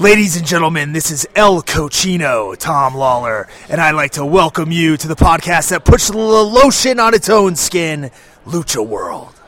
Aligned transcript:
Ladies 0.00 0.36
and 0.36 0.44
gentlemen, 0.44 0.92
this 0.92 1.12
is 1.12 1.24
El 1.36 1.62
Cochino, 1.62 2.56
Tom 2.58 2.96
Lawler, 2.96 3.46
and 3.68 3.80
I'd 3.80 3.92
like 3.92 4.10
to 4.12 4.26
welcome 4.26 4.72
you 4.72 4.96
to 4.96 5.06
the 5.06 5.14
podcast 5.14 5.70
that 5.70 5.84
puts 5.84 6.08
the 6.08 6.18
lotion 6.18 6.98
on 6.98 7.14
its 7.14 7.28
own 7.28 7.54
skin, 7.54 8.10
Lucha 8.44 8.84
World. 8.84 9.40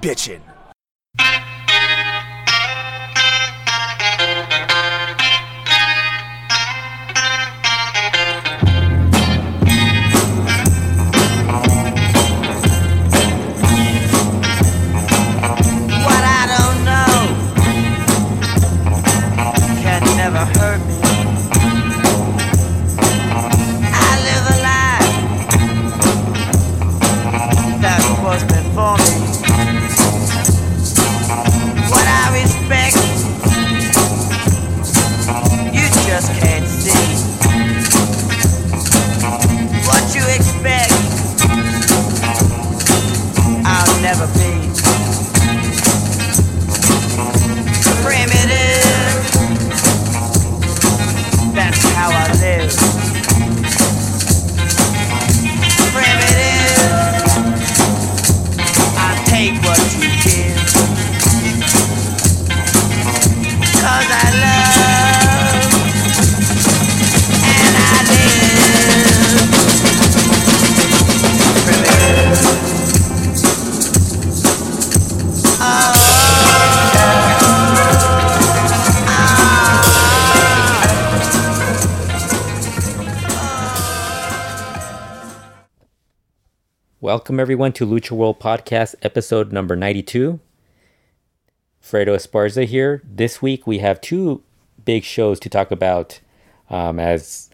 Bitchin'. 0.00 0.45
Welcome 87.16 87.40
everyone 87.40 87.72
to 87.72 87.86
Lucha 87.86 88.10
World 88.10 88.38
Podcast 88.38 88.94
episode 89.00 89.50
number 89.50 89.74
92. 89.74 90.38
Fredo 91.82 92.08
Esparza 92.08 92.66
here. 92.66 93.00
This 93.02 93.40
week 93.40 93.66
we 93.66 93.78
have 93.78 94.02
two 94.02 94.42
big 94.84 95.02
shows 95.02 95.40
to 95.40 95.48
talk 95.48 95.70
about. 95.70 96.20
Um, 96.68 97.00
as 97.00 97.48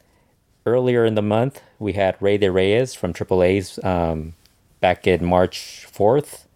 earlier 0.67 1.05
in 1.05 1.15
the 1.15 1.23
month 1.23 1.63
we 1.79 1.93
had 1.93 2.21
Rey 2.21 2.39
de 2.39 2.51
Reyes 2.51 2.97
from 2.97 3.15
AAA's 3.15 3.79
um, 3.85 4.35
back 4.81 5.07
in 5.07 5.25
March 5.25 5.87
4th. 5.89 6.47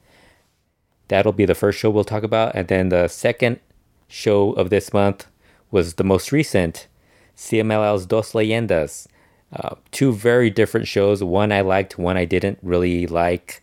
That'll 1.07 1.31
be 1.31 1.47
the 1.47 1.55
first 1.55 1.79
show 1.79 1.91
we'll 1.91 2.03
talk 2.03 2.25
about. 2.25 2.57
And 2.57 2.67
then 2.67 2.89
the 2.89 3.07
second 3.07 3.61
show 4.09 4.51
of 4.55 4.69
this 4.69 4.93
month 4.93 5.29
was 5.71 5.95
the 5.95 6.03
most 6.03 6.33
recent 6.33 6.89
CMLL's 7.37 8.05
Dos 8.05 8.33
Leyendas. 8.33 9.07
Uh, 9.53 9.77
two 9.93 10.13
very 10.13 10.51
different 10.51 10.89
shows. 10.89 11.23
One 11.23 11.53
I 11.53 11.61
liked, 11.61 11.99
one 11.99 12.17
I 12.17 12.25
didn't 12.25 12.59
really 12.63 13.07
like. 13.07 13.63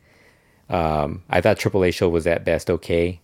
Um, 0.69 1.23
I 1.29 1.41
thought 1.41 1.59
AAA 1.59 1.93
show 1.93 2.09
was 2.09 2.25
at 2.25 2.45
best 2.45 2.69
okay. 2.69 3.19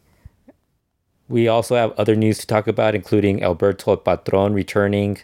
We 1.28 1.48
also 1.48 1.76
have 1.76 1.92
other 1.92 2.16
news 2.16 2.40
to 2.40 2.48
talk 2.48 2.68
about, 2.68 2.96
including 2.96 3.44
Alberto 3.44 3.96
Patron 3.96 4.54
returning 4.54 5.20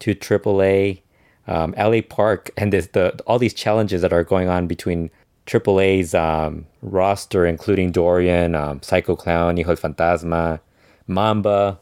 to 0.00 0.14
AAA, 0.14 1.00
um, 1.46 1.74
LA 1.78 2.00
Park, 2.02 2.50
and 2.56 2.72
this, 2.72 2.88
the 2.88 3.18
all 3.26 3.38
these 3.38 3.54
challenges 3.54 4.02
that 4.02 4.12
are 4.12 4.24
going 4.24 4.48
on 4.48 4.66
between 4.66 5.10
AAA's 5.46 6.14
um, 6.14 6.66
roster, 6.82 7.46
including 7.46 7.92
Dorian, 7.92 8.54
um, 8.54 8.82
Psycho 8.82 9.16
Clown, 9.16 9.56
Hijo 9.56 9.76
Fantasma, 9.76 10.60
Mamba. 11.06 11.78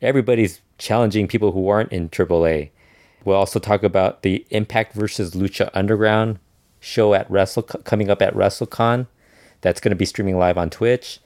Everybody's 0.00 0.60
challenging 0.78 1.26
people 1.26 1.52
who 1.52 1.68
aren't 1.68 1.92
in 1.92 2.08
AAA. 2.08 2.70
We'll 3.24 3.36
also 3.36 3.58
talk 3.58 3.82
about 3.82 4.22
the 4.22 4.46
Impact 4.50 4.94
versus 4.94 5.34
Lucha 5.34 5.70
Underground 5.74 6.38
show 6.80 7.14
at 7.14 7.30
Wrestle 7.30 7.62
coming 7.62 8.10
up 8.10 8.22
at 8.22 8.34
WrestleCon. 8.34 9.06
That's 9.60 9.80
going 9.80 9.90
to 9.90 9.96
be 9.96 10.04
streaming 10.04 10.38
live 10.38 10.56
on 10.56 10.70
Twitch. 10.70 11.20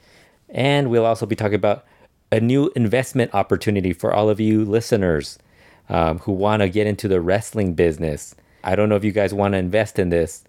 And 0.49 0.91
we'll 0.91 1.07
also 1.07 1.27
be 1.27 1.37
talking 1.37 1.55
about 1.55 1.85
a 2.31 2.41
new 2.41 2.73
investment 2.75 3.35
opportunity 3.35 3.93
for 3.93 4.13
all 4.13 4.31
of 4.31 4.41
you 4.41 4.65
listeners 4.65 5.39
um, 5.89 6.19
who 6.21 6.33
want 6.33 6.63
to 6.63 6.69
get 6.69 6.87
into 6.87 7.09
the 7.09 7.21
wrestling 7.21 7.75
business. 7.75 8.35
I 8.65 8.75
don't 8.75 8.89
know 8.89 8.97
if 8.97 9.05
you 9.05 9.13
guys 9.13 9.35
want 9.35 9.53
to 9.53 9.59
invest 9.59 9.99
in 9.99 10.09
this. 10.09 10.45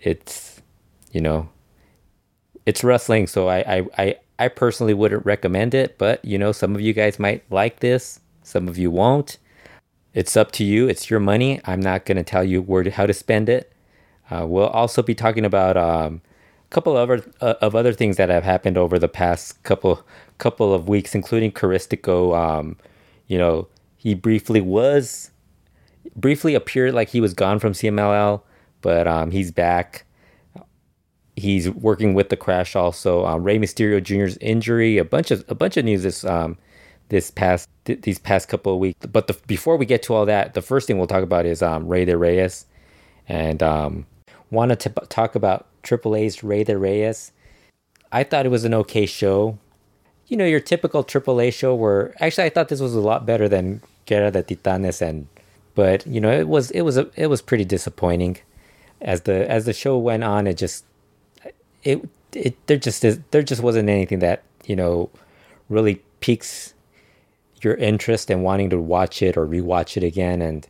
It's, 0.00 0.60
you 1.12 1.20
know, 1.20 1.48
it's 2.66 2.84
wrestling, 2.84 3.26
so 3.26 3.48
I, 3.48 3.58
I, 3.58 3.86
I, 3.98 4.16
I 4.38 4.48
personally 4.48 4.94
wouldn't 4.94 5.26
recommend 5.26 5.74
it, 5.74 5.98
but 5.98 6.24
you 6.24 6.38
know, 6.38 6.52
some 6.52 6.74
of 6.74 6.80
you 6.80 6.92
guys 6.92 7.18
might 7.18 7.42
like 7.50 7.80
this, 7.80 8.20
some 8.42 8.68
of 8.68 8.78
you 8.78 8.90
won't. 8.90 9.38
It's 10.14 10.36
up 10.36 10.52
to 10.52 10.64
you. 10.64 10.88
It's 10.88 11.10
your 11.10 11.18
money. 11.20 11.60
I'm 11.64 11.80
not 11.80 12.06
going 12.06 12.16
to 12.16 12.22
tell 12.22 12.44
you 12.44 12.62
where 12.62 12.84
to, 12.84 12.90
how 12.90 13.04
to 13.04 13.12
spend 13.12 13.48
it. 13.48 13.72
Uh, 14.30 14.46
we'll 14.46 14.68
also 14.68 15.02
be 15.02 15.14
talking 15.14 15.44
about 15.44 15.76
um, 15.76 16.22
a 16.64 16.74
couple 16.74 16.96
of 16.96 17.10
other, 17.10 17.32
uh, 17.40 17.54
of 17.60 17.74
other 17.74 17.92
things 17.92 18.16
that 18.16 18.28
have 18.28 18.44
happened 18.44 18.78
over 18.78 18.98
the 18.98 19.08
past 19.08 19.62
couple 19.64 20.04
couple 20.38 20.72
of 20.72 20.88
weeks, 20.88 21.14
including 21.14 21.52
Caristico. 21.52 22.36
Um, 22.36 22.76
you 23.26 23.38
know, 23.38 23.68
he 23.96 24.14
briefly 24.14 24.60
was 24.60 25.30
briefly 26.16 26.54
appeared 26.54 26.94
like 26.94 27.08
he 27.08 27.20
was 27.20 27.34
gone 27.34 27.58
from 27.58 27.72
CMLL, 27.72 28.42
but 28.80 29.06
um, 29.06 29.30
he's 29.30 29.50
back. 29.50 30.06
He's 31.36 31.68
working 31.68 32.14
with 32.14 32.28
the 32.28 32.36
Crash 32.36 32.76
also. 32.76 33.26
Um, 33.26 33.42
Rey 33.42 33.58
Mysterio 33.58 34.02
Jr.'s 34.02 34.38
injury, 34.40 34.98
a 34.98 35.04
bunch 35.04 35.32
of 35.32 35.44
a 35.48 35.54
bunch 35.54 35.76
of 35.76 35.84
news 35.84 36.04
this 36.04 36.24
um, 36.24 36.56
this 37.08 37.30
past 37.30 37.68
th- 37.84 38.02
these 38.02 38.18
past 38.18 38.48
couple 38.48 38.72
of 38.72 38.78
weeks. 38.78 39.06
But 39.06 39.26
the, 39.26 39.36
before 39.46 39.76
we 39.76 39.86
get 39.86 40.02
to 40.04 40.14
all 40.14 40.26
that, 40.26 40.54
the 40.54 40.62
first 40.62 40.86
thing 40.86 40.98
we'll 40.98 41.06
talk 41.06 41.22
about 41.22 41.46
is 41.46 41.62
um, 41.62 41.86
Rey 41.86 42.04
de 42.04 42.16
Reyes, 42.16 42.66
and 43.28 43.62
um, 43.62 44.06
wanted 44.50 44.80
to 44.80 44.90
talk 45.08 45.34
about 45.34 45.66
AAA's 45.82 46.42
Rey 46.42 46.64
de 46.64 46.76
Reyes. 46.76 47.32
I 48.12 48.24
thought 48.24 48.46
it 48.46 48.50
was 48.50 48.64
an 48.64 48.74
okay 48.74 49.06
show. 49.06 49.58
You 50.26 50.36
know, 50.36 50.46
your 50.46 50.60
typical 50.60 51.04
AAA 51.04 51.52
show 51.52 51.74
where 51.74 52.14
actually 52.22 52.44
I 52.44 52.50
thought 52.50 52.68
this 52.68 52.80
was 52.80 52.94
a 52.94 53.00
lot 53.00 53.26
better 53.26 53.48
than 53.48 53.82
Guerra 54.06 54.30
de 54.30 54.42
Titanes, 54.42 55.02
and 55.02 55.26
but 55.74 56.06
you 56.06 56.20
know 56.20 56.30
it 56.30 56.48
was 56.48 56.70
it 56.70 56.82
was 56.82 56.96
a, 56.96 57.10
it 57.16 57.26
was 57.26 57.42
pretty 57.42 57.64
disappointing. 57.64 58.38
As 59.00 59.22
the 59.22 59.48
as 59.50 59.66
the 59.66 59.72
show 59.72 59.98
went 59.98 60.24
on, 60.24 60.46
it 60.46 60.56
just 60.56 60.84
it 61.82 62.08
it 62.32 62.66
there 62.66 62.76
just 62.76 63.04
is, 63.04 63.20
there 63.30 63.42
just 63.42 63.62
wasn't 63.62 63.88
anything 63.88 64.20
that 64.20 64.42
you 64.64 64.76
know 64.76 65.10
really 65.68 66.02
piques 66.20 66.73
your 67.64 67.74
interest 67.74 68.30
in 68.30 68.42
wanting 68.42 68.70
to 68.70 68.80
watch 68.80 69.22
it 69.22 69.36
or 69.36 69.46
rewatch 69.46 69.96
it 69.96 70.04
again. 70.04 70.42
And 70.42 70.66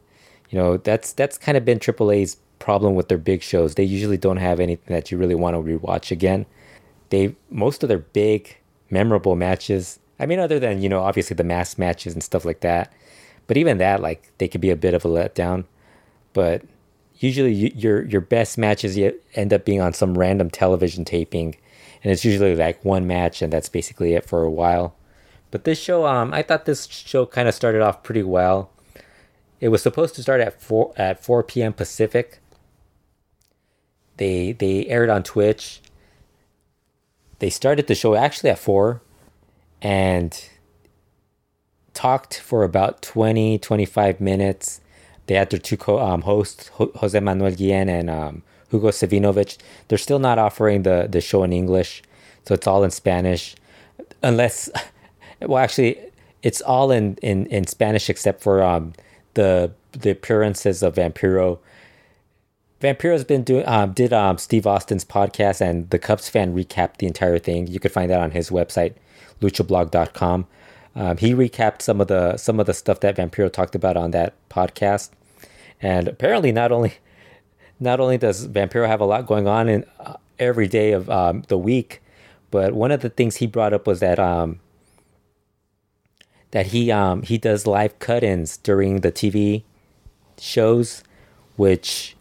you 0.50 0.58
know 0.58 0.76
that's 0.76 1.12
that's 1.12 1.38
kind 1.38 1.56
of 1.58 1.64
been 1.64 1.78
AAA's 1.78 2.36
problem 2.58 2.94
with 2.94 3.08
their 3.08 3.18
big 3.18 3.42
shows. 3.42 3.74
They 3.74 3.84
usually 3.84 4.16
don't 4.16 4.38
have 4.38 4.60
anything 4.60 4.94
that 4.94 5.10
you 5.10 5.18
really 5.18 5.34
want 5.34 5.54
to 5.56 5.60
rewatch 5.60 6.10
again. 6.10 6.46
They 7.10 7.34
most 7.50 7.82
of 7.82 7.88
their 7.88 7.98
big 7.98 8.56
memorable 8.90 9.36
matches 9.36 9.98
I 10.18 10.26
mean 10.26 10.38
other 10.38 10.58
than 10.58 10.82
you 10.82 10.88
know 10.88 11.02
obviously 11.02 11.34
the 11.34 11.44
mass 11.44 11.78
matches 11.78 12.14
and 12.14 12.22
stuff 12.22 12.44
like 12.44 12.60
that 12.60 12.92
but 13.46 13.56
even 13.56 13.78
that 13.78 14.00
like 14.00 14.32
they 14.38 14.48
could 14.48 14.60
be 14.60 14.70
a 14.70 14.76
bit 14.76 14.94
of 14.94 15.04
a 15.04 15.08
letdown. 15.08 15.64
But 16.32 16.62
usually 17.18 17.52
you, 17.52 17.72
your 17.74 18.04
your 18.04 18.20
best 18.20 18.58
matches 18.58 18.98
end 19.34 19.52
up 19.52 19.64
being 19.64 19.80
on 19.80 19.92
some 19.92 20.16
random 20.18 20.50
television 20.50 21.04
taping 21.04 21.56
and 22.02 22.12
it's 22.12 22.24
usually 22.24 22.56
like 22.56 22.84
one 22.84 23.06
match 23.06 23.42
and 23.42 23.52
that's 23.52 23.68
basically 23.68 24.14
it 24.14 24.24
for 24.24 24.42
a 24.42 24.50
while 24.50 24.94
but 25.54 25.62
this 25.62 25.78
show 25.78 26.04
um 26.04 26.34
i 26.34 26.42
thought 26.42 26.64
this 26.64 26.88
show 26.88 27.24
kind 27.24 27.46
of 27.46 27.54
started 27.54 27.80
off 27.80 28.02
pretty 28.02 28.24
well. 28.24 28.72
It 29.60 29.68
was 29.68 29.82
supposed 29.82 30.16
to 30.16 30.22
start 30.22 30.40
at 30.40 30.60
4 30.60 30.92
at 30.96 31.22
4 31.24 31.44
p.m 31.44 31.72
pacific. 31.72 32.40
They 34.16 34.50
they 34.50 34.84
aired 34.86 35.10
on 35.10 35.22
twitch. 35.22 35.80
They 37.38 37.50
started 37.50 37.86
the 37.86 37.94
show 37.94 38.16
actually 38.16 38.50
at 38.50 38.58
4 38.58 39.00
and 39.80 40.32
talked 41.92 42.40
for 42.40 42.64
about 42.64 43.00
20 43.00 43.60
25 43.60 44.20
minutes. 44.20 44.80
They 45.26 45.36
had 45.36 45.50
their 45.50 45.60
two 45.60 45.76
co- 45.76 46.00
um, 46.00 46.22
hosts 46.22 46.66
Ho- 46.78 46.90
jose 46.96 47.20
manuel 47.20 47.52
guillen 47.52 47.88
and 47.88 48.10
um, 48.10 48.42
hugo 48.72 48.88
savinovich 48.88 49.56
they're 49.86 49.98
still 49.98 50.18
not 50.18 50.36
offering 50.36 50.82
the, 50.82 51.06
the 51.08 51.20
show 51.20 51.44
in 51.44 51.52
english 51.52 52.02
so 52.44 52.54
it's 52.54 52.66
all 52.66 52.82
in 52.82 52.90
spanish. 52.90 53.54
Unless 54.20 54.68
well 55.46 55.62
actually 55.62 55.98
it's 56.44 56.60
all 56.60 56.90
in, 56.90 57.16
in, 57.22 57.46
in 57.46 57.66
Spanish 57.66 58.10
except 58.10 58.42
for 58.42 58.62
um, 58.62 58.92
the 59.32 59.72
the 59.92 60.10
appearances 60.10 60.82
of 60.82 60.96
Vampiro. 60.96 61.58
Vampiro's 62.80 63.24
been 63.24 63.42
doing 63.42 63.66
um, 63.66 63.92
did 63.92 64.12
um, 64.12 64.36
Steve 64.36 64.66
Austin's 64.66 65.04
podcast 65.04 65.60
and 65.60 65.88
the 65.90 65.98
Cubs 65.98 66.28
fan 66.28 66.54
recapped 66.54 66.98
the 66.98 67.06
entire 67.06 67.38
thing. 67.38 67.66
You 67.66 67.80
could 67.80 67.92
find 67.92 68.10
that 68.10 68.20
on 68.20 68.32
his 68.32 68.50
website, 68.50 68.94
luchablog.com. 69.40 70.46
Um, 70.96 71.16
he 71.16 71.34
recapped 71.34 71.80
some 71.80 72.00
of 72.00 72.08
the 72.08 72.36
some 72.36 72.60
of 72.60 72.66
the 72.66 72.74
stuff 72.74 73.00
that 73.00 73.16
Vampiro 73.16 73.50
talked 73.50 73.74
about 73.74 73.96
on 73.96 74.10
that 74.10 74.34
podcast, 74.50 75.10
and 75.80 76.06
apparently 76.06 76.52
not 76.52 76.72
only 76.72 76.94
not 77.80 78.00
only 78.00 78.18
does 78.18 78.46
Vampiro 78.48 78.86
have 78.86 79.00
a 79.00 79.06
lot 79.06 79.26
going 79.26 79.48
on 79.48 79.68
in 79.68 79.86
uh, 79.98 80.16
every 80.38 80.68
day 80.68 80.92
of 80.92 81.08
um, 81.08 81.42
the 81.48 81.58
week, 81.58 82.02
but 82.50 82.74
one 82.74 82.92
of 82.92 83.00
the 83.00 83.08
things 83.08 83.36
he 83.36 83.46
brought 83.46 83.72
up 83.72 83.86
was 83.86 84.00
that 84.00 84.18
um, 84.18 84.60
that 86.54 86.66
he 86.68 86.92
um, 86.92 87.22
he 87.22 87.36
does 87.36 87.66
live 87.66 87.98
cut-ins 87.98 88.58
during 88.58 89.00
the 89.00 89.10
TV 89.10 89.64
shows, 90.38 91.02
which 91.56 92.14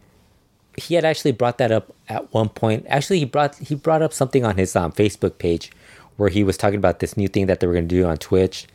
he 0.76 0.96
had 0.96 1.04
actually 1.04 1.30
brought 1.30 1.58
that 1.58 1.70
up 1.70 1.94
at 2.08 2.34
one 2.34 2.48
point. 2.48 2.84
Actually, 2.88 3.20
he 3.20 3.24
brought 3.24 3.54
he 3.58 3.76
brought 3.76 4.02
up 4.02 4.12
something 4.12 4.44
on 4.44 4.56
his 4.56 4.74
um, 4.74 4.90
Facebook 4.90 5.38
page 5.38 5.70
where 6.16 6.30
he 6.30 6.42
was 6.42 6.56
talking 6.56 6.78
about 6.78 6.98
this 6.98 7.16
new 7.16 7.28
thing 7.28 7.46
that 7.46 7.60
they 7.60 7.68
were 7.68 7.72
going 7.74 7.86
to 7.86 7.94
do 7.94 8.04
on 8.04 8.16
Twitch, 8.16 8.66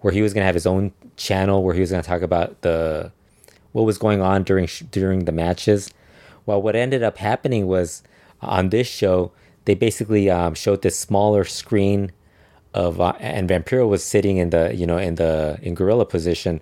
where 0.00 0.10
he 0.10 0.22
was 0.22 0.32
going 0.32 0.40
to 0.40 0.46
have 0.46 0.54
his 0.54 0.66
own 0.66 0.90
channel 1.18 1.62
where 1.62 1.74
he 1.74 1.80
was 1.82 1.90
going 1.90 2.02
to 2.02 2.08
talk 2.08 2.22
about 2.22 2.62
the 2.62 3.12
what 3.72 3.82
was 3.82 3.98
going 3.98 4.22
on 4.22 4.42
during 4.42 4.66
during 4.90 5.26
the 5.26 5.32
matches. 5.32 5.92
Well, 6.46 6.62
what 6.62 6.76
ended 6.76 7.02
up 7.02 7.18
happening 7.18 7.66
was 7.66 8.02
on 8.40 8.70
this 8.70 8.86
show 8.86 9.32
they 9.66 9.74
basically 9.74 10.30
um, 10.30 10.54
showed 10.54 10.80
this 10.80 10.98
smaller 10.98 11.44
screen 11.44 12.10
of 12.74 13.00
uh, 13.00 13.14
and 13.20 13.48
Vampiro 13.48 13.88
was 13.88 14.04
sitting 14.04 14.36
in 14.36 14.50
the 14.50 14.74
you 14.74 14.86
know 14.86 14.98
in 14.98 15.14
the 15.14 15.58
in 15.62 15.74
gorilla 15.74 16.04
position, 16.04 16.60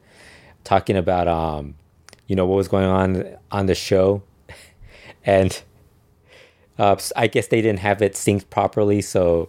talking 0.63 0.97
about 0.97 1.27
um, 1.27 1.75
you 2.27 2.37
know 2.37 2.47
what 2.47 2.57
was 2.57 2.69
going 2.69 2.85
on 2.85 3.37
on 3.51 3.67
the 3.67 3.75
show, 3.75 4.23
and 5.25 5.63
uh, 6.79 6.97
I 7.17 7.27
guess 7.27 7.49
they 7.49 7.63
didn't 7.63 7.81
have 7.81 8.03
it 8.03 8.13
synced 8.13 8.51
properly, 8.51 9.01
so 9.01 9.49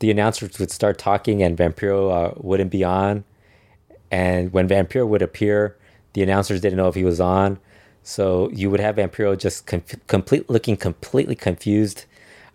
the 0.00 0.10
announcers 0.10 0.58
would 0.58 0.72
start 0.72 0.98
talking 0.98 1.42
and 1.42 1.56
Vampiro 1.56 2.10
uh, 2.10 2.34
wouldn't 2.36 2.70
be 2.70 2.82
on, 2.82 3.24
and 4.10 4.52
when 4.52 4.68
Vampiro 4.68 5.06
would 5.06 5.22
appear, 5.22 5.76
the 6.14 6.22
announcers 6.22 6.60
didn't 6.60 6.76
know 6.76 6.88
if 6.88 6.96
he 6.96 7.04
was 7.04 7.20
on, 7.20 7.60
so 8.02 8.50
you 8.50 8.70
would 8.70 8.80
have 8.80 8.96
Vampiro 8.96 9.38
just 9.38 9.66
com- 9.66 9.84
complete 10.08 10.50
looking 10.50 10.76
completely 10.76 11.36
confused. 11.36 12.06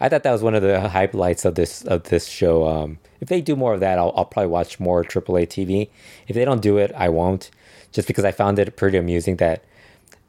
I 0.02 0.10
thought 0.10 0.24
that 0.24 0.32
was 0.32 0.44
one 0.44 0.54
of 0.54 0.62
the 0.62 0.90
highlights 0.90 1.46
of 1.46 1.56
this 1.56 1.84
of 1.84 2.04
this 2.04 2.28
show. 2.28 2.68
Um, 2.68 3.00
if 3.20 3.28
they 3.28 3.42
do 3.42 3.56
more 3.56 3.74
of 3.74 3.80
that, 3.80 3.98
I'll, 3.98 4.14
I'll 4.16 4.26
probably 4.26 4.50
watch 4.50 4.80
more 4.80 5.04
AAA 5.04 5.48
TV. 5.48 5.90
If 6.28 6.36
they 6.36 6.46
don't 6.46 6.62
do 6.62 6.78
it, 6.78 6.92
I 6.96 7.10
won't, 7.10 7.50
just 7.92 8.08
because 8.08 8.26
I 8.26 8.32
found 8.32 8.60
it 8.60 8.76
pretty 8.76 8.98
amusing 8.98 9.38
that 9.38 9.64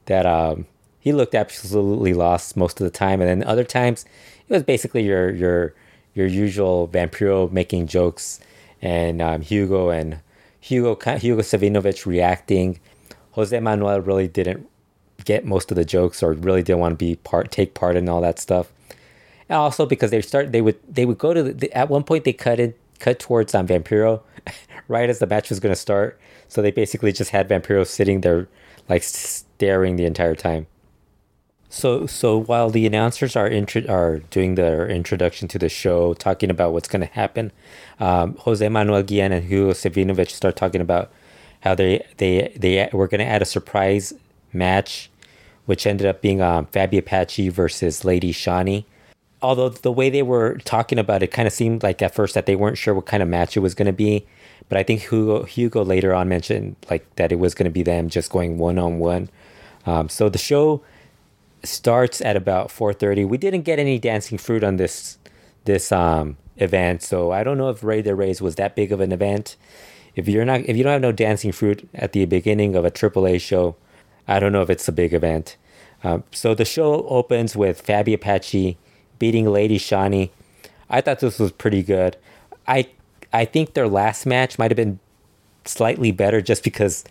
that 0.07 0.25
um, 0.25 0.67
he 0.99 1.13
looked 1.13 1.35
absolutely 1.35 2.15
lost 2.15 2.57
most 2.57 2.81
of 2.81 2.85
the 2.85 2.91
time, 2.91 3.21
and 3.21 3.29
then 3.29 3.49
other 3.49 3.65
times 3.65 4.05
it 4.49 4.53
was 4.53 4.63
basically 4.63 5.05
your 5.05 5.31
your 5.31 5.75
your 6.15 6.27
usual 6.27 6.89
Vampiro 6.89 7.51
making 7.53 7.87
jokes, 7.87 8.41
and 8.83 9.21
um, 9.23 9.43
Hugo 9.43 9.91
and 9.91 10.21
Hugo 10.61 10.95
Hugo 11.17 11.43
Savinovich 11.43 12.07
reacting. 12.07 12.81
Jose 13.33 13.59
Manuel 13.61 14.01
really 14.01 14.27
didn't 14.27 14.69
get 15.25 15.45
most 15.45 15.71
of 15.71 15.77
the 15.77 15.85
jokes 15.85 16.23
or 16.23 16.33
really 16.33 16.63
didn't 16.63 16.81
want 16.81 16.93
to 16.93 16.97
be 16.97 17.17
part 17.17 17.51
take 17.51 17.75
part 17.75 17.97
in 17.97 18.09
all 18.09 18.21
that 18.21 18.39
stuff. 18.39 18.73
Also 19.51 19.87
because 19.87 20.11
they 20.11 20.21
start 20.21 20.53
they 20.53 20.61
would 20.61 20.79
they 20.89 21.07
would 21.07 21.19
go 21.19 21.33
to 21.33 21.43
the, 21.43 21.73
at 21.73 21.89
one 21.89 22.05
point 22.05 22.25
they 22.25 22.33
cut 22.33 22.61
it 22.61 22.79
cut 22.99 23.19
towards 23.19 23.55
um, 23.55 23.67
Vampiro 23.67 24.21
right 24.89 25.09
as 25.09 25.19
the 25.19 25.27
match 25.27 25.51
was 25.51 25.61
going 25.61 25.73
to 25.73 25.81
start. 25.81 26.19
So 26.49 26.63
they 26.63 26.71
basically 26.71 27.13
just 27.13 27.31
had 27.31 27.49
Vampiro 27.49 27.87
sitting 27.87 28.21
there 28.21 28.49
like 28.89 29.03
staring 29.03 29.97
the 29.97 30.05
entire 30.05 30.35
time. 30.35 30.67
So 31.71 32.07
so 32.07 32.39
while 32.39 32.71
the 32.71 32.87
announcers 32.87 33.37
are 33.37 33.49
intro- 33.49 33.87
are 33.89 34.19
doing 34.31 34.55
their 34.55 34.89
introduction 34.89 35.49
to 35.49 35.59
the 35.59 35.69
show, 35.69 36.15
talking 36.15 36.51
about 36.51 36.73
what's 36.73 36.89
going 36.89 37.03
to 37.03 37.13
happen, 37.13 37.53
um, 38.01 38.37
Jose 38.37 38.67
Manuel 38.69 39.03
Guillen 39.03 39.33
and 39.33 39.45
Hugo 39.45 39.73
Savinovich 39.73 40.31
start 40.31 40.57
talking 40.57 40.81
about 40.81 41.11
how 41.61 41.75
they 41.75 42.07
they 42.17 42.53
they 42.57 42.89
were 42.93 43.09
going 43.09 43.21
to 43.21 43.27
add 43.27 43.43
a 43.43 43.47
surprise 43.47 44.15
match, 44.53 45.11
which 45.67 45.87
ended 45.87 46.07
up 46.07 46.23
being 46.23 46.41
um, 46.41 46.67
Fabi 46.67 46.99
Apache 46.99 47.51
versus 47.51 48.05
Lady 48.05 48.33
Shani. 48.33 48.85
Although 49.41 49.71
the 49.71 49.93
way 49.93 50.11
they 50.11 50.23
were 50.23 50.59
talking 50.65 50.99
about 50.99 51.23
it 51.23 51.29
kind 51.29 51.47
of 51.47 51.55
seemed 51.55 51.83
like 51.83 52.03
at 52.03 52.15
first 52.15 52.35
that 52.35 52.47
they 52.47 52.57
weren't 52.57 52.79
sure 52.79 52.95
what 52.95 53.07
kind 53.07 53.23
of 53.23 53.29
match 53.29 53.57
it 53.57 53.61
was 53.61 53.75
going 53.75 53.87
to 53.87 53.93
be, 53.93 54.27
but 54.69 54.79
I 54.79 54.83
think 54.83 55.03
Hugo 55.03 55.45
Hugo 55.45 55.85
later 55.85 56.15
on 56.15 56.29
mentioned 56.29 56.77
like 56.91 57.05
that 57.17 57.33
it 57.33 57.39
was 57.39 57.55
going 57.55 57.65
to 57.65 57.71
be 57.71 57.83
them 57.83 58.09
just 58.09 58.31
going 58.31 58.59
one 58.59 58.79
on 58.79 58.99
one. 58.99 59.31
So 60.09 60.29
the 60.29 60.39
show 60.39 60.83
starts 61.65 62.21
at 62.21 62.37
about 62.37 62.69
4:30. 62.69 63.27
We 63.27 63.39
didn't 63.39 63.63
get 63.63 63.79
any 63.79 63.99
dancing 63.99 64.39
fruit 64.39 64.65
on 64.65 64.77
this 64.77 65.19
this 65.65 65.93
um, 65.93 66.37
event, 66.57 67.03
so 67.03 67.33
I 67.33 67.45
don't 67.45 67.59
know 67.59 67.71
if 67.71 67.85
Rey 67.85 68.03
de 68.03 68.15
Reyes 68.15 68.41
was 68.41 68.57
that 68.57 68.75
big 68.75 68.93
of 68.93 69.01
an 69.01 69.13
event. 69.13 69.57
If 70.15 70.29
you're 70.29 70.45
not 70.45 70.61
if 70.63 70.77
you 70.77 70.83
don't 70.83 70.93
have 70.93 71.03
no 71.03 71.13
dancing 71.13 71.53
fruit 71.53 71.89
at 71.95 72.13
the 72.13 72.25
beginning 72.27 72.77
of 72.77 72.85
a 72.85 72.91
AAA 72.91 73.41
show, 73.41 73.77
I 74.27 74.41
don't 74.41 74.53
know 74.53 74.63
if 74.63 74.71
it's 74.71 74.89
a 74.89 74.93
big 74.93 75.13
event. 75.15 75.57
Um, 76.05 76.25
so 76.33 76.55
the 76.55 76.65
show 76.65 77.07
opens 77.09 77.57
with 77.57 77.85
Fabi 77.85 78.15
Apache 78.15 78.79
beating 79.19 79.51
Lady 79.51 79.79
Shani. 79.79 80.31
I 80.91 81.01
thought 81.01 81.21
this 81.21 81.39
was 81.39 81.53
pretty 81.53 81.83
good. 81.83 82.17
I 82.67 82.89
I 83.33 83.45
think 83.45 83.75
their 83.75 83.89
last 83.89 84.27
match 84.27 84.59
might 84.59 84.71
have 84.71 84.77
been 84.77 85.01
slightly 85.65 86.13
better 86.13 86.41
just 86.41 86.65
because 86.65 87.05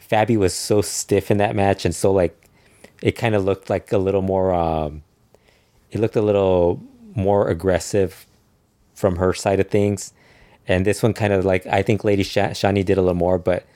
Fabi 0.00 0.36
was 0.36 0.54
so 0.54 0.80
stiff 0.80 1.30
in 1.30 1.38
that 1.38 1.54
match 1.54 1.84
and 1.84 1.94
so 1.94 2.12
like 2.12 2.46
it 3.02 3.12
kind 3.12 3.34
of 3.34 3.44
looked 3.44 3.68
like 3.68 3.92
a 3.92 3.98
little 3.98 4.22
more 4.22 4.54
um, 4.54 5.02
it 5.90 6.00
looked 6.00 6.16
a 6.16 6.22
little 6.22 6.80
more 7.14 7.48
aggressive 7.48 8.26
from 8.94 9.16
her 9.16 9.32
side 9.34 9.60
of 9.60 9.68
things 9.68 10.12
and 10.66 10.84
this 10.84 11.02
one 11.02 11.12
kind 11.12 11.32
of 11.32 11.44
like 11.44 11.66
i 11.66 11.82
think 11.82 12.04
lady 12.04 12.22
Sh- 12.22 12.36
shani 12.36 12.84
did 12.84 12.98
a 12.98 13.02
little 13.02 13.14
more 13.14 13.38
but 13.38 13.66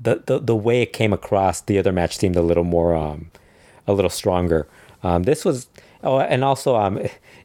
the, 0.00 0.22
the 0.26 0.38
the 0.38 0.56
way 0.56 0.82
it 0.82 0.92
came 0.92 1.12
across 1.12 1.60
the 1.60 1.78
other 1.78 1.92
match 1.92 2.16
seemed 2.16 2.36
a 2.36 2.42
little 2.42 2.64
more 2.64 2.94
um 2.94 3.30
a 3.86 3.92
little 3.92 4.10
stronger 4.10 4.66
um 5.02 5.22
this 5.24 5.44
was 5.44 5.68
oh 6.02 6.18
and 6.18 6.44
also 6.44 6.76
um 6.76 7.00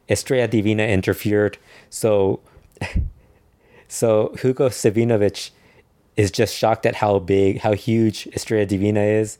estrella 0.08 0.48
divina 0.48 0.82
interfered 0.82 1.58
so 1.90 2.40
so 3.88 4.34
hugo 4.40 4.68
savinovich 4.68 5.50
is 6.16 6.30
just 6.30 6.54
shocked 6.54 6.84
at 6.84 6.96
how 6.96 7.18
big 7.18 7.60
how 7.60 7.72
huge 7.72 8.26
estrella 8.28 8.66
divina 8.66 9.00
is 9.00 9.38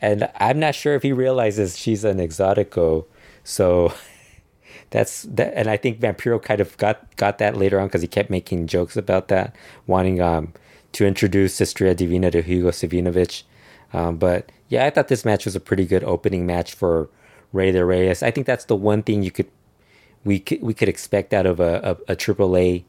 and 0.00 0.28
I'm 0.36 0.58
not 0.58 0.74
sure 0.74 0.94
if 0.94 1.02
he 1.02 1.12
realizes 1.12 1.78
she's 1.78 2.04
an 2.04 2.18
exotico. 2.18 3.06
So 3.44 3.92
that's 4.90 5.22
that, 5.22 5.54
and 5.56 5.68
I 5.68 5.76
think 5.76 6.00
Vampiro 6.00 6.42
kind 6.42 6.60
of 6.60 6.76
got 6.76 7.16
got 7.16 7.38
that 7.38 7.56
later 7.56 7.80
on 7.80 7.88
because 7.88 8.02
he 8.02 8.08
kept 8.08 8.30
making 8.30 8.66
jokes 8.66 8.96
about 8.96 9.28
that, 9.28 9.54
wanting 9.86 10.20
um 10.20 10.52
to 10.92 11.06
introduce 11.06 11.60
Estrella 11.60 11.94
Divina 11.94 12.30
to 12.30 12.42
Hugo 12.42 12.70
Savinovich. 12.70 13.42
Um, 13.92 14.16
but 14.16 14.50
yeah, 14.68 14.84
I 14.86 14.90
thought 14.90 15.08
this 15.08 15.24
match 15.24 15.44
was 15.44 15.56
a 15.56 15.60
pretty 15.60 15.84
good 15.86 16.04
opening 16.04 16.46
match 16.46 16.74
for 16.74 17.08
Rey 17.56 17.72
de 17.72 17.84
Reyes. 17.84 18.22
I 18.22 18.30
think 18.30 18.46
that's 18.46 18.66
the 18.66 18.76
one 18.76 19.02
thing 19.02 19.22
you 19.22 19.30
could 19.30 19.50
we 20.24 20.40
could, 20.40 20.62
we 20.62 20.74
could 20.74 20.88
expect 20.88 21.32
out 21.32 21.46
of 21.46 21.60
a 21.60 21.98
a, 22.08 22.12
a 22.12 22.16
AAA 22.16 22.84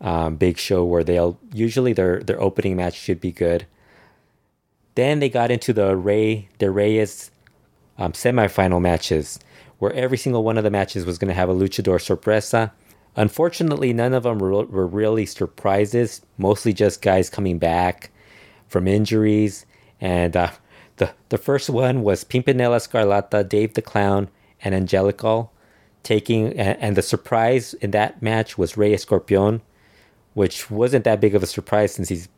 um, 0.00 0.36
big 0.36 0.58
show 0.58 0.84
where 0.84 1.04
they'll 1.04 1.38
usually 1.52 1.92
their 1.92 2.20
their 2.20 2.40
opening 2.40 2.76
match 2.76 2.94
should 2.94 3.20
be 3.20 3.32
good. 3.32 3.66
Then 4.94 5.20
they 5.20 5.28
got 5.28 5.50
into 5.50 5.72
the 5.72 5.96
Rey 5.96 6.48
de 6.58 6.70
Reyes 6.70 7.30
um, 7.98 8.12
semifinal 8.12 8.80
matches, 8.80 9.38
where 9.78 9.92
every 9.92 10.18
single 10.18 10.42
one 10.42 10.58
of 10.58 10.64
the 10.64 10.70
matches 10.70 11.04
was 11.04 11.18
going 11.18 11.28
to 11.28 11.34
have 11.34 11.48
a 11.48 11.54
luchador 11.54 12.00
sorpresa. 12.00 12.72
Unfortunately, 13.16 13.92
none 13.92 14.14
of 14.14 14.22
them 14.22 14.38
were, 14.38 14.64
were 14.66 14.86
really 14.86 15.26
surprises. 15.26 16.22
Mostly 16.36 16.72
just 16.72 17.02
guys 17.02 17.28
coming 17.28 17.58
back 17.58 18.10
from 18.68 18.86
injuries. 18.86 19.66
And 20.00 20.36
uh, 20.36 20.50
the 20.98 21.12
the 21.28 21.38
first 21.38 21.70
one 21.70 22.02
was 22.02 22.24
Pimpinela 22.24 22.78
Scarlata, 22.78 23.48
Dave 23.48 23.74
the 23.74 23.82
Clown, 23.82 24.28
and 24.62 24.74
Angelical 24.74 25.52
taking. 26.02 26.48
And, 26.58 26.78
and 26.80 26.96
the 26.96 27.02
surprise 27.02 27.74
in 27.74 27.90
that 27.92 28.22
match 28.22 28.58
was 28.58 28.76
Rey 28.76 28.92
Escorpion, 28.92 29.60
which 30.34 30.70
wasn't 30.70 31.04
that 31.04 31.20
big 31.20 31.34
of 31.34 31.42
a 31.42 31.46
surprise 31.46 31.94
since 31.94 32.08
he's 32.08 32.28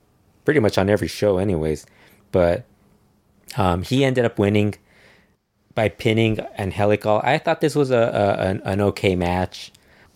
pretty 0.44 0.60
much 0.60 0.78
on 0.78 0.88
every 0.88 1.08
show, 1.08 1.38
anyways 1.38 1.86
but 2.32 2.64
um, 3.56 3.82
he 3.82 4.04
ended 4.04 4.24
up 4.24 4.38
winning 4.38 4.74
by 5.74 5.88
pinning 5.88 6.40
Angelical. 6.58 7.20
I 7.24 7.38
thought 7.38 7.60
this 7.60 7.74
was 7.74 7.90
a, 7.90 7.96
a 7.96 8.48
an, 8.48 8.62
an, 8.64 8.80
okay 8.80 9.16
match. 9.16 9.72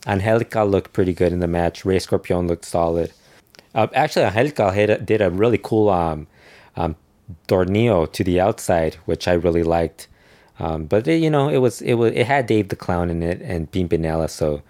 Angelical 0.06 0.66
looked 0.66 0.92
pretty 0.92 1.12
good 1.12 1.32
in 1.32 1.40
the 1.40 1.46
match. 1.46 1.84
Rey 1.84 1.98
Scorpion 1.98 2.46
looked 2.46 2.64
solid. 2.64 3.12
Uh, 3.74 3.86
actually, 3.94 4.24
Angelical 4.24 4.70
hit, 4.70 5.06
did 5.06 5.20
a 5.20 5.30
really 5.30 5.58
cool 5.58 5.88
um, 5.88 6.26
um, 6.76 6.96
tornillo 7.48 8.10
to 8.12 8.24
the 8.24 8.40
outside, 8.40 8.94
which 9.06 9.26
I 9.28 9.32
really 9.32 9.62
liked. 9.62 10.08
Um, 10.58 10.84
but 10.84 11.08
it, 11.08 11.22
you 11.22 11.30
know, 11.30 11.48
it 11.48 11.58
was 11.58 11.82
it 11.82 11.94
was 11.94 12.12
it 12.12 12.26
had 12.26 12.46
Dave 12.46 12.68
the 12.68 12.76
Clown 12.76 13.10
in 13.10 13.22
it 13.22 13.40
and 13.42 13.70
Bean 13.70 13.88
Pimpinela, 13.88 14.30
so 14.30 14.62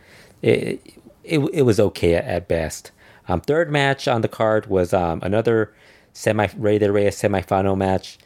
it 0.42 0.80
it, 1.24 1.38
it 1.38 1.62
was 1.62 1.78
okay 1.78 2.14
at, 2.14 2.24
at 2.24 2.48
best. 2.48 2.90
Um, 3.28 3.40
third 3.40 3.70
match 3.70 4.06
on 4.08 4.20
the 4.20 4.28
card 4.28 4.66
was 4.66 4.92
um, 4.92 5.20
another 5.22 5.72
semi 6.12 6.48
Rey 6.56 6.78
de 6.78 6.90
Reyes 6.90 7.16
semifinal 7.20 7.76
match. 7.76 8.18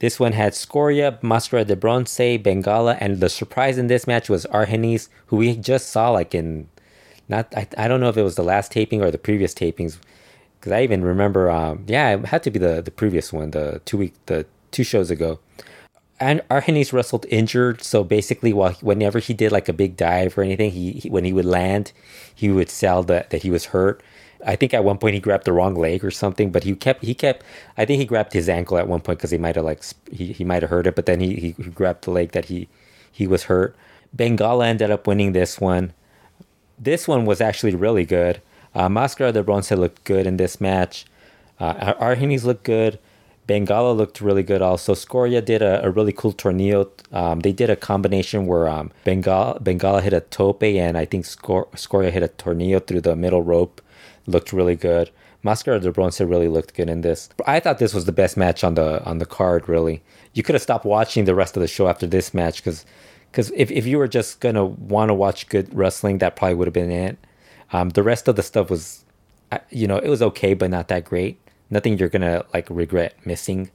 This 0.00 0.20
one 0.20 0.32
had 0.32 0.54
Scoria, 0.54 1.18
Mascara 1.22 1.64
de 1.64 1.74
Bronce, 1.74 2.38
Bengala, 2.38 2.96
and 3.00 3.18
the 3.18 3.28
surprise 3.28 3.78
in 3.78 3.88
this 3.88 4.06
match 4.06 4.28
was 4.28 4.46
Argenis, 4.46 5.08
who 5.26 5.36
we 5.36 5.56
just 5.56 5.88
saw 5.88 6.10
like 6.10 6.34
in 6.34 6.68
not 7.28 7.52
I, 7.56 7.66
I 7.76 7.88
don't 7.88 8.00
know 8.00 8.08
if 8.08 8.16
it 8.16 8.22
was 8.22 8.36
the 8.36 8.44
last 8.44 8.72
taping 8.72 9.02
or 9.02 9.10
the 9.10 9.18
previous 9.18 9.54
tapings 9.54 9.98
because 10.58 10.72
I 10.72 10.82
even 10.82 11.02
remember 11.04 11.50
um 11.50 11.84
yeah 11.86 12.10
it 12.10 12.26
had 12.26 12.42
to 12.44 12.50
be 12.50 12.58
the 12.58 12.82
the 12.82 12.90
previous 12.90 13.32
one 13.32 13.50
the 13.52 13.80
two 13.84 13.98
week 13.98 14.14
the 14.26 14.46
two 14.70 14.84
shows 14.84 15.10
ago 15.10 15.40
and 16.20 16.40
Argenis 16.50 16.92
wrestled 16.92 17.26
injured 17.28 17.82
so 17.82 18.04
basically 18.04 18.52
while 18.52 18.72
whenever 18.74 19.18
he 19.18 19.34
did 19.34 19.52
like 19.52 19.68
a 19.68 19.72
big 19.72 19.96
dive 19.96 20.36
or 20.36 20.42
anything 20.42 20.70
he, 20.70 20.92
he 20.92 21.10
when 21.10 21.24
he 21.24 21.32
would 21.32 21.44
land 21.44 21.92
he 22.34 22.50
would 22.50 22.70
sell 22.70 23.02
that 23.04 23.30
that 23.30 23.42
he 23.42 23.50
was 23.50 23.66
hurt 23.66 24.02
I 24.44 24.56
think 24.56 24.72
at 24.72 24.84
one 24.84 24.98
point 24.98 25.14
he 25.14 25.20
grabbed 25.20 25.44
the 25.44 25.52
wrong 25.52 25.74
leg 25.74 26.04
or 26.04 26.10
something, 26.10 26.50
but 26.50 26.62
he 26.64 26.74
kept 26.74 27.04
he 27.04 27.14
kept. 27.14 27.44
I 27.76 27.84
think 27.84 27.98
he 27.98 28.06
grabbed 28.06 28.32
his 28.32 28.48
ankle 28.48 28.78
at 28.78 28.86
one 28.86 29.00
point 29.00 29.18
because 29.18 29.30
he 29.30 29.38
might 29.38 29.56
have 29.56 29.64
like 29.64 29.82
he, 30.10 30.32
he 30.32 30.44
might 30.44 30.62
have 30.62 30.70
hurt 30.70 30.86
it, 30.86 30.94
but 30.94 31.06
then 31.06 31.20
he, 31.20 31.34
he, 31.34 31.50
he 31.52 31.70
grabbed 31.70 32.04
the 32.04 32.10
leg 32.12 32.32
that 32.32 32.46
he 32.46 32.68
he 33.10 33.26
was 33.26 33.44
hurt. 33.44 33.76
Bengala 34.16 34.66
ended 34.66 34.90
up 34.90 35.06
winning 35.06 35.32
this 35.32 35.60
one. 35.60 35.92
This 36.78 37.08
one 37.08 37.26
was 37.26 37.40
actually 37.40 37.74
really 37.74 38.04
good. 38.04 38.40
Uh, 38.74 38.88
Mascara 38.88 39.32
de 39.32 39.42
Bronce 39.42 39.72
looked 39.72 40.04
good 40.04 40.26
in 40.26 40.36
this 40.36 40.60
match. 40.60 41.06
Uh, 41.58 41.94
Argenis 41.94 42.44
looked 42.44 42.64
good. 42.64 42.98
Bengala 43.48 43.96
looked 43.96 44.20
really 44.20 44.42
good 44.42 44.60
also. 44.60 44.92
Scoria 44.92 45.40
did 45.40 45.62
a, 45.62 45.84
a 45.84 45.90
really 45.90 46.12
cool 46.12 46.34
tornillo. 46.34 46.90
Um, 47.12 47.40
they 47.40 47.52
did 47.52 47.70
a 47.70 47.76
combination 47.76 48.46
where 48.46 48.68
um, 48.68 48.90
Bengala, 49.06 49.60
Bengala 49.62 50.02
hit 50.02 50.12
a 50.12 50.20
tope 50.20 50.62
and 50.62 50.98
I 50.98 51.06
think 51.06 51.24
Scor- 51.24 51.76
Scoria 51.76 52.10
hit 52.10 52.22
a 52.22 52.28
tornillo 52.28 52.86
through 52.86 53.00
the 53.00 53.16
middle 53.16 53.42
rope 53.42 53.80
looked 54.26 54.52
really 54.52 54.76
good. 54.76 55.10
Mascara 55.42 55.80
de 55.80 55.90
Bronce 55.90 56.20
really 56.20 56.48
looked 56.48 56.74
good 56.74 56.90
in 56.90 57.00
this. 57.00 57.30
I 57.46 57.60
thought 57.60 57.78
this 57.78 57.94
was 57.94 58.04
the 58.04 58.12
best 58.12 58.36
match 58.36 58.62
on 58.62 58.74
the 58.74 59.02
on 59.04 59.18
the 59.18 59.26
card. 59.26 59.68
Really, 59.68 60.02
you 60.34 60.42
could 60.42 60.54
have 60.54 60.62
stopped 60.62 60.84
watching 60.84 61.24
the 61.24 61.34
rest 61.34 61.56
of 61.56 61.60
the 61.60 61.68
show 61.68 61.88
after 61.88 62.06
this 62.06 62.34
match 62.34 62.56
because 62.56 62.84
because 63.30 63.50
if, 63.54 63.70
if 63.70 63.86
you 63.86 63.98
were 63.98 64.08
just 64.08 64.40
gonna 64.40 64.64
want 64.64 65.08
to 65.10 65.14
watch 65.14 65.48
good 65.48 65.72
wrestling, 65.74 66.18
that 66.18 66.36
probably 66.36 66.54
would 66.54 66.66
have 66.66 66.74
been 66.74 66.90
it. 66.90 67.18
Um, 67.72 67.90
the 67.90 68.02
rest 68.02 68.28
of 68.28 68.36
the 68.36 68.42
stuff 68.42 68.70
was, 68.70 69.04
you 69.70 69.86
know, 69.86 69.98
it 69.98 70.08
was 70.08 70.22
okay, 70.22 70.54
but 70.54 70.70
not 70.70 70.88
that 70.88 71.04
great. 71.04 71.38
Nothing 71.70 71.98
you're 71.98 72.08
gonna 72.08 72.44
like 72.54 72.66
regret 72.70 73.14
missing. 73.24 73.70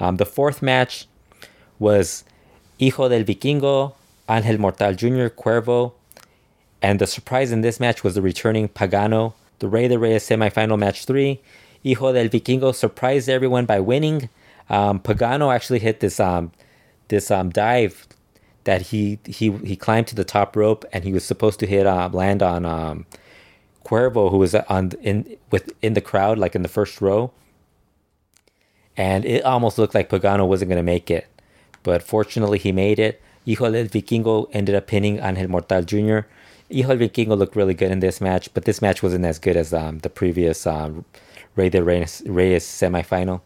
Um, 0.00 0.16
the 0.16 0.26
fourth 0.26 0.62
match 0.62 1.06
was 1.78 2.24
Hijo 2.78 3.08
del 3.08 3.24
Vikingo, 3.24 3.94
Angel 4.28 4.58
Mortal 4.58 4.94
Jr., 4.94 5.28
Cuervo, 5.28 5.92
and 6.82 6.98
the 6.98 7.06
surprise 7.06 7.50
in 7.50 7.62
this 7.62 7.80
match 7.80 8.04
was 8.04 8.14
the 8.14 8.22
returning 8.22 8.68
Pagano 8.68 9.32
the 9.58 9.68
Rey 9.68 9.88
de 9.88 9.98
Reyes 9.98 10.28
semifinal 10.28 10.78
match 10.78 11.04
three. 11.04 11.40
Hijo 11.84 12.12
del 12.12 12.28
Vikingo 12.28 12.74
surprised 12.74 13.28
everyone 13.28 13.66
by 13.66 13.80
winning. 13.80 14.28
Um, 14.68 15.00
Pagano 15.00 15.54
actually 15.54 15.78
hit 15.78 16.00
this 16.00 16.20
um, 16.20 16.52
this 17.08 17.30
um, 17.30 17.50
dive 17.50 18.06
that 18.64 18.82
he 18.82 19.18
he 19.24 19.50
he 19.58 19.76
climbed 19.76 20.06
to 20.08 20.14
the 20.14 20.24
top 20.24 20.56
rope 20.56 20.84
and 20.92 21.04
he 21.04 21.12
was 21.12 21.24
supposed 21.24 21.58
to 21.60 21.66
hit 21.66 21.86
uh, 21.86 22.08
land 22.12 22.42
on 22.42 22.66
um, 22.66 23.06
Cuervo 23.88 24.30
who 24.30 24.38
was 24.38 24.54
on 24.54 24.92
in 25.00 25.36
with 25.50 25.72
in 25.80 25.94
the 25.94 26.00
crowd 26.00 26.38
like 26.38 26.54
in 26.54 26.62
the 26.62 26.68
first 26.68 27.00
row. 27.00 27.30
And 28.96 29.24
it 29.24 29.44
almost 29.44 29.78
looked 29.78 29.94
like 29.94 30.10
Pagano 30.10 30.46
wasn't 30.46 30.68
going 30.70 30.84
to 30.84 30.92
make 30.94 31.10
it, 31.10 31.26
but 31.84 32.02
fortunately 32.02 32.58
he 32.58 32.72
made 32.72 32.98
it. 32.98 33.22
Hijo 33.46 33.70
del 33.70 33.86
Vikingo 33.86 34.48
ended 34.52 34.74
up 34.74 34.88
pinning 34.88 35.20
Angel 35.20 35.48
Mortal 35.48 35.82
Jr. 35.82 36.20
Hijo 36.70 36.96
Vikingo 36.98 37.38
looked 37.38 37.56
really 37.56 37.74
good 37.74 37.90
in 37.90 38.00
this 38.00 38.20
match, 38.20 38.52
but 38.52 38.64
this 38.64 38.82
match 38.82 39.02
wasn't 39.02 39.24
as 39.24 39.38
good 39.38 39.56
as 39.56 39.72
um, 39.72 40.00
the 40.00 40.10
previous 40.10 40.66
um, 40.66 41.04
Rey 41.56 41.70
de 41.70 41.82
Reyes, 41.82 42.22
Reyes 42.26 42.64
semifinal. 42.64 43.40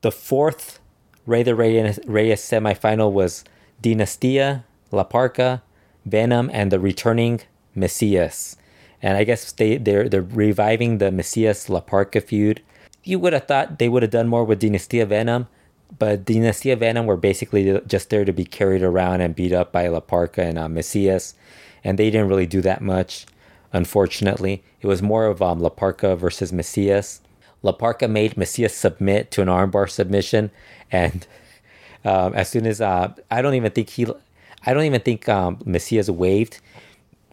The 0.00 0.12
fourth 0.12 0.78
Rey 1.26 1.42
de 1.42 1.54
Reyes, 1.54 1.98
Reyes 2.06 2.40
semifinal 2.40 3.12
was 3.12 3.44
Dinastia, 3.82 4.62
La 4.92 5.04
Parca, 5.04 5.60
Venom, 6.06 6.50
and 6.52 6.70
the 6.70 6.80
returning 6.80 7.40
Messias. 7.74 8.56
And 9.04 9.18
I 9.18 9.24
guess 9.24 9.52
they, 9.52 9.76
they're, 9.76 10.08
they're 10.08 10.22
reviving 10.22 10.96
the 10.96 11.12
Messias 11.12 11.68
La 11.68 11.80
Parca 11.80 12.22
feud. 12.22 12.62
You 13.04 13.18
would 13.18 13.34
have 13.34 13.46
thought 13.46 13.78
they 13.78 13.90
would 13.90 14.02
have 14.02 14.10
done 14.10 14.28
more 14.28 14.44
with 14.44 14.62
Dinastia 14.62 15.06
Venom, 15.06 15.46
but 15.98 16.24
Dinastia 16.24 16.78
Venom 16.78 17.04
were 17.04 17.18
basically 17.18 17.80
just 17.86 18.08
there 18.08 18.24
to 18.24 18.32
be 18.32 18.46
carried 18.46 18.82
around 18.82 19.20
and 19.20 19.36
beat 19.36 19.52
up 19.52 19.72
by 19.72 19.88
La 19.88 20.00
Parca 20.00 20.38
and 20.38 20.58
uh, 20.58 20.68
Messias 20.68 21.34
and 21.84 21.98
they 21.98 22.10
didn't 22.10 22.28
really 22.28 22.46
do 22.46 22.62
that 22.62 22.80
much. 22.80 23.26
Unfortunately, 23.72 24.64
it 24.80 24.86
was 24.86 25.02
more 25.02 25.26
of 25.26 25.42
um, 25.42 25.60
versus 25.60 26.52
Messias. 26.52 27.20
La 27.62 27.72
Parca 27.72 28.08
made 28.08 28.36
Messias 28.36 28.74
submit 28.74 29.30
to 29.32 29.42
an 29.42 29.48
armbar 29.48 29.88
submission, 29.88 30.50
and 30.90 31.26
um, 32.04 32.34
as 32.34 32.48
soon 32.48 32.66
as 32.66 32.80
uh, 32.80 33.12
I 33.30 33.42
don't 33.42 33.54
even 33.54 33.70
think 33.70 33.90
he, 33.90 34.06
I 34.64 34.72
don't 34.72 34.84
even 34.84 35.00
think 35.02 35.28
um, 35.28 35.58
Messias 35.64 36.08
waved. 36.08 36.60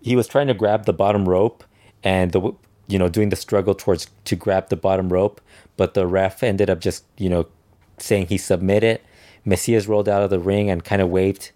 He 0.01 0.15
was 0.15 0.27
trying 0.27 0.47
to 0.47 0.53
grab 0.53 0.85
the 0.85 0.93
bottom 0.93 1.27
rope, 1.27 1.63
and 2.03 2.31
the 2.31 2.53
you 2.87 2.99
know 2.99 3.09
doing 3.09 3.29
the 3.29 3.35
struggle 3.35 3.75
towards 3.75 4.07
to 4.25 4.35
grab 4.35 4.69
the 4.69 4.75
bottom 4.75 5.11
rope, 5.11 5.41
but 5.77 5.93
the 5.93 6.07
ref 6.07 6.43
ended 6.43 6.69
up 6.69 6.79
just 6.79 7.05
you 7.17 7.29
know 7.29 7.47
saying 7.97 8.27
he 8.27 8.37
submitted. 8.37 9.01
Messias 9.43 9.87
rolled 9.87 10.07
out 10.07 10.21
of 10.21 10.29
the 10.29 10.39
ring 10.39 10.69
and 10.69 10.83
kind 10.83 11.01
of 11.01 11.09
waved 11.09 11.51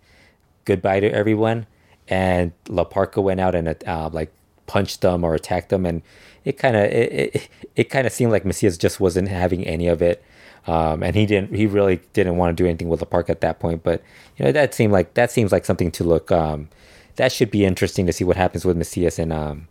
goodbye 0.66 1.00
to 1.00 1.12
everyone 1.12 1.68
and 2.08 2.52
La 2.68 2.84
Parca 2.84 3.22
went 3.22 3.40
out 3.40 3.56
and 3.56 3.76
uh, 3.88 4.10
like 4.12 4.32
punched 4.68 5.02
them 5.02 5.24
or 5.24 5.36
attacked 5.36 5.70
them, 5.70 5.86
and 5.86 6.02
it 6.44 6.58
kind 6.58 6.76
of 6.76 6.84
it, 6.84 7.36
it, 7.36 7.50
it 7.76 7.84
kind 7.86 8.06
of 8.06 8.14
seemed 8.14 8.32
like 8.32 8.46
Messias 8.46 8.78
just 8.78 9.00
wasn't 9.00 9.28
having 9.28 9.66
any 9.66 9.88
of 9.88 10.02
it. 10.02 10.24
Um, 10.68 11.04
and 11.04 11.16
he 11.16 11.26
didn't 11.26 11.56
he 11.56 11.68
really 11.68 12.02
didn't 12.14 12.38
want 12.38 12.56
to 12.56 12.64
do 12.64 12.68
anything 12.68 12.90
with 12.90 13.02
La 13.02 13.08
Parca 13.08 13.30
at 13.30 13.42
that 13.42 13.60
point. 13.60 13.84
But 13.84 14.02
you 14.38 14.46
know 14.46 14.52
that 14.52 14.74
seemed 14.74 14.94
like 14.94 15.14
that 15.16 15.32
seems 15.32 15.52
like 15.52 15.66
something 15.66 15.92
to 15.92 16.04
look. 16.04 16.32
Um, 16.32 16.70
that 17.16 17.32
should 17.32 17.52
be 17.52 17.66
interesting 17.66 18.06
to 18.06 18.14
see 18.14 18.24
what 18.24 18.38
happens 18.38 18.66
with 18.66 18.78
Messias 18.78 19.20
and 19.20 19.32
um, 19.32 19.68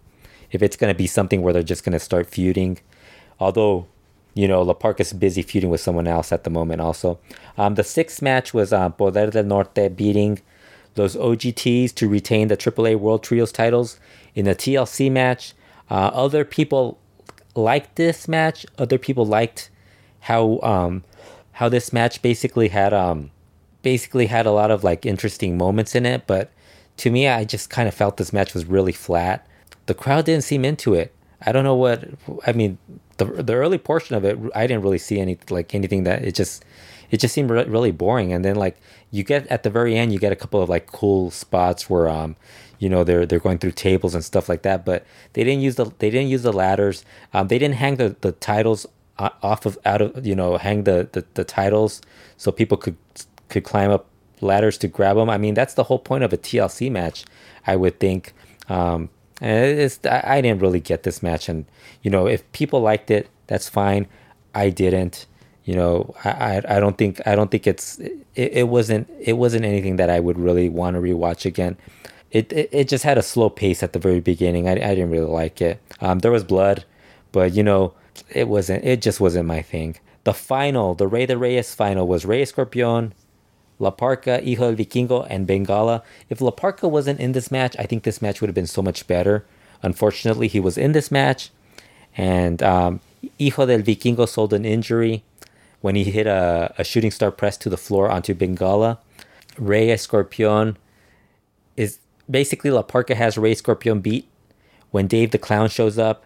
if 0.50 0.62
it's 0.62 0.76
going 0.76 0.92
to 0.92 0.96
be 0.96 1.06
something 1.06 1.42
where 1.42 1.52
they're 1.52 1.62
just 1.62 1.84
going 1.84 1.92
to 1.92 1.98
start 2.00 2.26
feuding. 2.28 2.78
Although 3.40 3.86
you 4.34 4.48
know, 4.48 4.62
La 4.62 4.74
Parca's 4.74 5.12
busy 5.12 5.42
feuding 5.42 5.70
with 5.70 5.80
someone 5.80 6.08
else 6.08 6.32
at 6.32 6.44
the 6.44 6.50
moment 6.50 6.80
also. 6.80 7.18
Um, 7.56 7.76
the 7.76 7.84
sixth 7.84 8.20
match 8.20 8.52
was 8.52 8.72
uh, 8.72 8.88
Poder 8.90 9.30
del 9.30 9.44
Norte 9.44 9.94
beating 9.96 10.40
those 10.94 11.16
OGTs 11.16 11.94
to 11.94 12.08
retain 12.08 12.48
the 12.48 12.56
AAA 12.56 12.98
World 12.98 13.22
Trios 13.22 13.52
titles 13.52 13.98
in 14.34 14.44
the 14.44 14.54
TLC 14.54 15.10
match. 15.10 15.54
Uh, 15.88 16.10
other 16.12 16.44
people 16.44 16.98
liked 17.54 17.96
this 17.96 18.26
match. 18.26 18.66
Other 18.78 18.98
people 18.98 19.24
liked 19.24 19.70
how 20.20 20.58
um, 20.62 21.04
how 21.52 21.68
this 21.68 21.92
match 21.92 22.20
basically 22.20 22.68
had 22.68 22.92
um, 22.92 23.30
basically 23.82 24.26
had 24.26 24.46
a 24.46 24.50
lot 24.50 24.70
of 24.70 24.82
like 24.82 25.06
interesting 25.06 25.56
moments 25.56 25.94
in 25.94 26.06
it. 26.06 26.26
But 26.26 26.50
to 26.98 27.10
me, 27.10 27.28
I 27.28 27.44
just 27.44 27.70
kind 27.70 27.88
of 27.88 27.94
felt 27.94 28.16
this 28.16 28.32
match 28.32 28.54
was 28.54 28.66
really 28.66 28.92
flat. 28.92 29.46
The 29.86 29.94
crowd 29.94 30.24
didn't 30.26 30.44
seem 30.44 30.64
into 30.64 30.94
it. 30.94 31.14
I 31.40 31.52
don't 31.52 31.64
know 31.64 31.74
what 31.74 32.04
I 32.46 32.52
mean. 32.52 32.78
The 33.16 33.26
the 33.26 33.54
early 33.54 33.78
portion 33.78 34.16
of 34.16 34.24
it, 34.24 34.38
I 34.54 34.66
didn't 34.66 34.82
really 34.82 34.98
see 34.98 35.20
any 35.20 35.38
like 35.50 35.74
anything 35.74 36.04
that 36.04 36.24
it 36.24 36.34
just 36.34 36.64
it 37.10 37.18
just 37.18 37.34
seemed 37.34 37.50
re- 37.50 37.64
really 37.64 37.90
boring. 37.92 38.32
And 38.32 38.44
then 38.44 38.56
like 38.56 38.76
you 39.10 39.22
get 39.22 39.46
at 39.48 39.62
the 39.62 39.70
very 39.70 39.96
end, 39.96 40.12
you 40.12 40.18
get 40.18 40.32
a 40.32 40.36
couple 40.36 40.62
of 40.62 40.68
like 40.68 40.86
cool 40.86 41.30
spots 41.30 41.88
where 41.90 42.08
um, 42.08 42.36
you 42.78 42.88
know 42.88 43.04
they're 43.04 43.26
they're 43.26 43.38
going 43.38 43.58
through 43.58 43.72
tables 43.72 44.14
and 44.14 44.24
stuff 44.24 44.48
like 44.48 44.62
that. 44.62 44.84
But 44.84 45.04
they 45.34 45.44
didn't 45.44 45.62
use 45.62 45.76
the 45.76 45.84
they 45.98 46.10
didn't 46.10 46.28
use 46.28 46.42
the 46.42 46.52
ladders. 46.52 47.04
Um, 47.32 47.48
they 47.48 47.58
didn't 47.58 47.76
hang 47.76 47.96
the 47.96 48.16
the 48.20 48.32
titles 48.32 48.86
off 49.18 49.64
of 49.66 49.78
out 49.84 50.00
of 50.02 50.26
you 50.26 50.34
know 50.34 50.56
hang 50.56 50.84
the, 50.84 51.08
the 51.12 51.24
the 51.34 51.44
titles 51.44 52.00
so 52.36 52.50
people 52.50 52.76
could 52.76 52.96
could 53.48 53.64
climb 53.64 53.90
up 53.90 54.06
ladders 54.44 54.78
to 54.78 54.88
grab 54.88 55.16
them. 55.16 55.30
I 55.30 55.38
mean 55.38 55.54
that's 55.54 55.74
the 55.74 55.84
whole 55.84 55.98
point 55.98 56.24
of 56.24 56.32
a 56.32 56.36
TLC 56.36 56.90
match, 56.90 57.24
I 57.66 57.76
would 57.76 57.98
think. 57.98 58.32
Um, 58.68 59.10
and 59.40 59.78
it's 59.78 59.98
I 60.06 60.40
didn't 60.40 60.62
really 60.62 60.80
get 60.80 61.02
this 61.02 61.22
match, 61.22 61.48
and 61.48 61.66
you 62.02 62.10
know 62.10 62.28
if 62.28 62.50
people 62.52 62.80
liked 62.80 63.10
it, 63.10 63.28
that's 63.46 63.68
fine. 63.68 64.06
I 64.54 64.70
didn't 64.70 65.26
you 65.64 65.74
know 65.74 66.14
I, 66.24 66.60
I 66.68 66.80
don't 66.80 66.96
think 66.96 67.20
i 67.26 67.34
don't 67.34 67.50
think 67.50 67.66
it's 67.66 67.98
it, 67.98 68.26
it 68.34 68.68
wasn't 68.68 69.10
it 69.20 69.34
wasn't 69.34 69.64
anything 69.64 69.96
that 69.96 70.10
i 70.10 70.20
would 70.20 70.38
really 70.38 70.68
want 70.68 70.94
to 70.94 71.00
rewatch 71.00 71.46
again 71.46 71.76
it, 72.30 72.52
it 72.52 72.68
it 72.72 72.88
just 72.88 73.04
had 73.04 73.18
a 73.18 73.22
slow 73.22 73.48
pace 73.48 73.82
at 73.82 73.92
the 73.92 73.98
very 73.98 74.20
beginning 74.20 74.68
i, 74.68 74.72
I 74.72 74.94
didn't 74.94 75.10
really 75.10 75.30
like 75.30 75.60
it 75.60 75.80
um 76.00 76.20
there 76.20 76.30
was 76.30 76.44
blood 76.44 76.84
but 77.32 77.52
you 77.54 77.62
know 77.62 77.94
it 78.30 78.48
wasn't 78.48 78.84
it 78.84 79.00
just 79.02 79.20
wasn't 79.20 79.46
my 79.46 79.62
thing 79.62 79.96
the 80.24 80.34
final 80.34 80.94
the 80.94 81.08
rey 81.08 81.26
de 81.26 81.36
reyes 81.36 81.74
final 81.74 82.06
was 82.06 82.24
rey 82.24 82.42
escorpion 82.42 83.12
La 83.78 83.90
Parca, 83.90 84.42
Hijo 84.42 84.72
del 84.72 84.84
Vikingo, 84.84 85.26
and 85.28 85.46
Bengala. 85.46 86.02
If 86.28 86.40
La 86.40 86.50
Parca 86.50 86.88
wasn't 86.88 87.20
in 87.20 87.32
this 87.32 87.50
match, 87.50 87.74
I 87.78 87.84
think 87.86 88.02
this 88.02 88.22
match 88.22 88.40
would 88.40 88.48
have 88.48 88.54
been 88.54 88.66
so 88.66 88.82
much 88.82 89.06
better. 89.06 89.44
Unfortunately, 89.82 90.48
he 90.48 90.60
was 90.60 90.78
in 90.78 90.92
this 90.92 91.10
match, 91.10 91.50
and 92.16 92.62
um, 92.62 93.00
Hijo 93.38 93.66
del 93.66 93.80
Vikingo 93.80 94.28
sold 94.28 94.52
an 94.52 94.64
injury 94.64 95.22
when 95.80 95.94
he 95.94 96.04
hit 96.04 96.26
a, 96.26 96.72
a 96.78 96.84
shooting 96.84 97.10
star 97.10 97.30
press 97.30 97.56
to 97.58 97.68
the 97.68 97.76
floor 97.76 98.08
onto 98.08 98.34
Bengala. 98.34 98.98
Rey 99.58 99.88
Escorpion 99.88 100.76
is 101.76 101.98
basically 102.30 102.70
La 102.70 102.82
Parca 102.82 103.14
has 103.14 103.36
Rey 103.36 103.54
Escorpion 103.54 104.00
beat 104.00 104.26
when 104.90 105.06
Dave 105.06 105.30
the 105.30 105.38
Clown 105.38 105.68
shows 105.68 105.98
up 105.98 106.24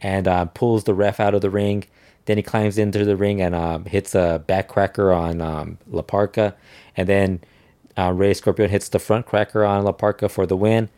and 0.00 0.26
uh, 0.26 0.46
pulls 0.46 0.84
the 0.84 0.94
ref 0.94 1.20
out 1.20 1.34
of 1.34 1.40
the 1.40 1.50
ring. 1.50 1.84
Then 2.24 2.36
he 2.36 2.42
climbs 2.42 2.78
into 2.78 3.04
the 3.04 3.16
ring 3.16 3.40
and 3.40 3.54
um, 3.54 3.84
hits 3.84 4.14
a 4.14 4.42
backcracker 4.48 5.16
on 5.16 5.40
um. 5.40 5.78
And 6.96 7.08
then 7.08 7.40
uh, 7.96 8.12
Rey 8.12 8.34
Scorpion 8.34 8.70
hits 8.70 8.88
the 8.88 8.98
front 8.98 9.26
cracker 9.26 9.64
on 9.64 9.84
La 9.84 9.92
Parca 9.92 10.30
for 10.30 10.46
the 10.46 10.56
win. 10.56 10.88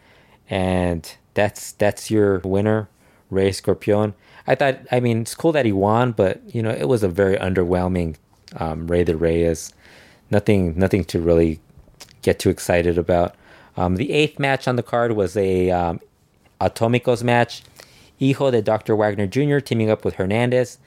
And 0.50 1.10
that's 1.34 1.72
that's 1.72 2.10
your 2.10 2.38
winner, 2.38 2.88
Rey 3.30 3.52
Scorpion. 3.52 4.14
I 4.46 4.54
thought, 4.54 4.78
I 4.90 5.00
mean, 5.00 5.20
it's 5.20 5.34
cool 5.34 5.52
that 5.52 5.66
he 5.66 5.72
won, 5.72 6.12
but 6.12 6.40
you 6.54 6.62
know, 6.62 6.70
it 6.70 6.88
was 6.88 7.02
a 7.02 7.08
very 7.08 7.36
underwhelming 7.36 8.16
um, 8.56 8.88
Rey 8.88 9.04
de 9.04 9.16
Reyes. 9.16 9.72
Nothing, 10.30 10.78
nothing 10.78 11.04
to 11.04 11.20
really 11.20 11.60
get 12.22 12.38
too 12.38 12.50
excited 12.50 12.98
about. 12.98 13.34
Um, 13.76 13.96
the 13.96 14.12
eighth 14.12 14.38
match 14.38 14.66
on 14.66 14.76
the 14.76 14.82
card 14.82 15.12
was 15.12 15.36
a 15.36 15.70
um, 15.70 16.00
Atomicos 16.60 17.22
match. 17.22 17.62
Hijo 18.18 18.50
de 18.50 18.60
Dr. 18.60 18.96
Wagner 18.96 19.26
Jr. 19.26 19.58
teaming 19.58 19.90
up 19.90 20.04
with 20.04 20.14
Hernandez, 20.14 20.78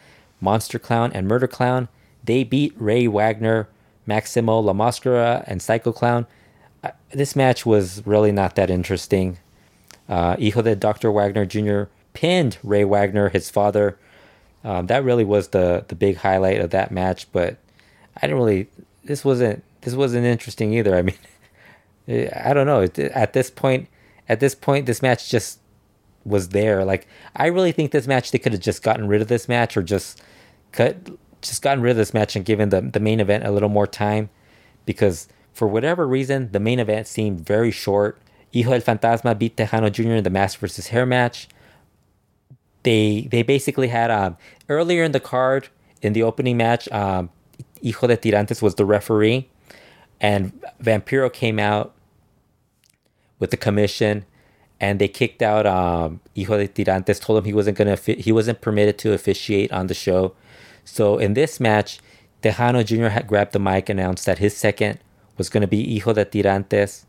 Monster 0.41 0.77
Clown, 0.77 1.12
and 1.13 1.27
Murder 1.27 1.48
Clown. 1.48 1.88
They 2.24 2.44
beat 2.44 2.74
Rey 2.77 3.08
Wagner, 3.08 3.70
Maximo 4.12 4.60
La 4.60 4.74
Mascara, 4.74 5.41
and 5.48 5.62
Psycho 5.62 5.94
Clown. 5.94 6.27
Uh, 6.84 6.91
this 7.12 7.34
match 7.34 7.65
was 7.65 8.06
really 8.06 8.34
not 8.34 8.56
that 8.56 8.70
interesting. 8.70 9.38
Uh, 10.10 10.36
Hijo 10.36 10.62
de 10.62 10.75
Dr. 10.75 11.10
Wagner 11.13 11.46
Jr. 11.46 11.84
pinned 12.12 12.58
Rey 12.62 12.84
Wagner, 12.84 13.30
his 13.30 13.50
father. 13.50 13.98
Um, 14.65 14.88
that 14.88 15.06
really 15.06 15.24
was 15.24 15.48
the 15.50 15.86
the 15.88 15.96
big 15.96 16.18
highlight 16.18 16.60
of 16.60 16.72
that 16.72 16.91
match. 16.91 17.32
But 17.32 17.56
I 18.18 18.27
didn't 18.27 18.36
really. 18.36 18.68
This 19.06 19.24
wasn't. 19.24 19.63
This 19.80 19.94
wasn't 19.94 20.25
interesting 20.25 20.74
either. 20.74 20.94
I 20.98 21.03
mean, 21.03 21.18
I 22.36 22.53
don't 22.53 22.68
know. 22.68 22.82
At 23.13 23.32
this 23.32 23.50
point, 23.50 23.88
at 24.27 24.41
this 24.41 24.56
point, 24.56 24.88
this 24.88 25.01
match 25.01 25.30
just 25.30 25.62
was 26.25 26.50
there. 26.50 26.84
Like 26.84 27.08
I 27.34 27.46
really 27.48 27.72
think 27.72 27.91
this 27.91 28.08
match 28.08 28.32
they 28.32 28.39
could 28.39 28.51
have 28.51 28.62
just 28.62 28.84
gotten 28.84 29.08
rid 29.08 29.22
of 29.22 29.30
this 29.30 29.48
match 29.48 29.77
or 29.77 29.84
just 29.84 30.22
cut, 30.74 30.98
just 31.41 31.62
gotten 31.62 31.81
rid 31.81 31.91
of 31.91 31.98
this 31.98 32.13
match 32.13 32.36
and 32.36 32.45
given 32.45 32.69
the 32.69 32.81
the 32.81 33.00
main 33.00 33.19
event 33.19 33.45
a 33.45 33.51
little 33.51 33.69
more 33.69 33.88
time, 33.88 34.29
because 34.86 35.27
for 35.53 35.67
whatever 35.67 36.07
reason 36.07 36.51
the 36.51 36.60
main 36.60 36.79
event 36.79 37.07
seemed 37.07 37.45
very 37.45 37.71
short. 37.71 38.21
Hijo 38.53 38.71
del 38.71 38.81
Fantasma 38.81 39.38
beat 39.38 39.55
Tejano 39.55 39.91
Jr. 39.91 40.15
in 40.15 40.24
the 40.24 40.29
mask 40.29 40.60
versus 40.60 40.88
hair 40.88 41.05
match. 41.05 41.48
They 42.83 43.27
they 43.31 43.43
basically 43.43 43.88
had 43.88 44.12
um 44.12 44.38
earlier 44.69 45.03
in 45.03 45.12
the 45.12 45.19
card 45.19 45.69
in 46.01 46.13
the 46.13 46.24
opening 46.24 46.57
match 46.57 46.91
um 46.91 47.29
Hijo 47.83 48.07
de 48.07 48.17
Tirantes 48.17 48.62
was 48.62 48.75
the 48.75 48.86
referee 48.86 49.50
and 50.19 50.53
Vampiro 50.81 51.31
came 51.31 51.60
out 51.60 51.93
with 53.39 53.50
the 53.51 53.57
commission 53.57 54.25
and 54.79 55.00
they 55.00 55.07
kicked 55.07 55.41
out 55.41 55.65
um, 55.65 56.21
Hijo 56.36 56.57
de 56.57 56.67
Tirantes. 56.67 57.19
Told 57.19 57.39
him 57.39 57.45
he 57.45 57.53
wasn't 57.53 57.77
gonna 57.77 57.95
he 57.95 58.31
wasn't 58.31 58.62
permitted 58.62 58.98
to 59.00 59.13
officiate 59.13 59.71
on 59.71 59.88
the 59.88 59.93
show. 59.93 60.33
So 60.91 61.17
in 61.17 61.33
this 61.33 61.60
match, 61.60 62.00
Tejano 62.43 62.86
Jr. 62.86 63.07
had 63.07 63.27
grabbed 63.27 63.53
the 63.53 63.60
mic 63.60 63.88
announced 63.88 64.25
that 64.25 64.39
his 64.39 64.55
second 64.57 65.00
was 65.38 65.50
gonna 65.50 65.67
be 65.67 65.98
Hijo 65.98 66.13
de 66.13 66.25
Tirantes, 66.25 67.05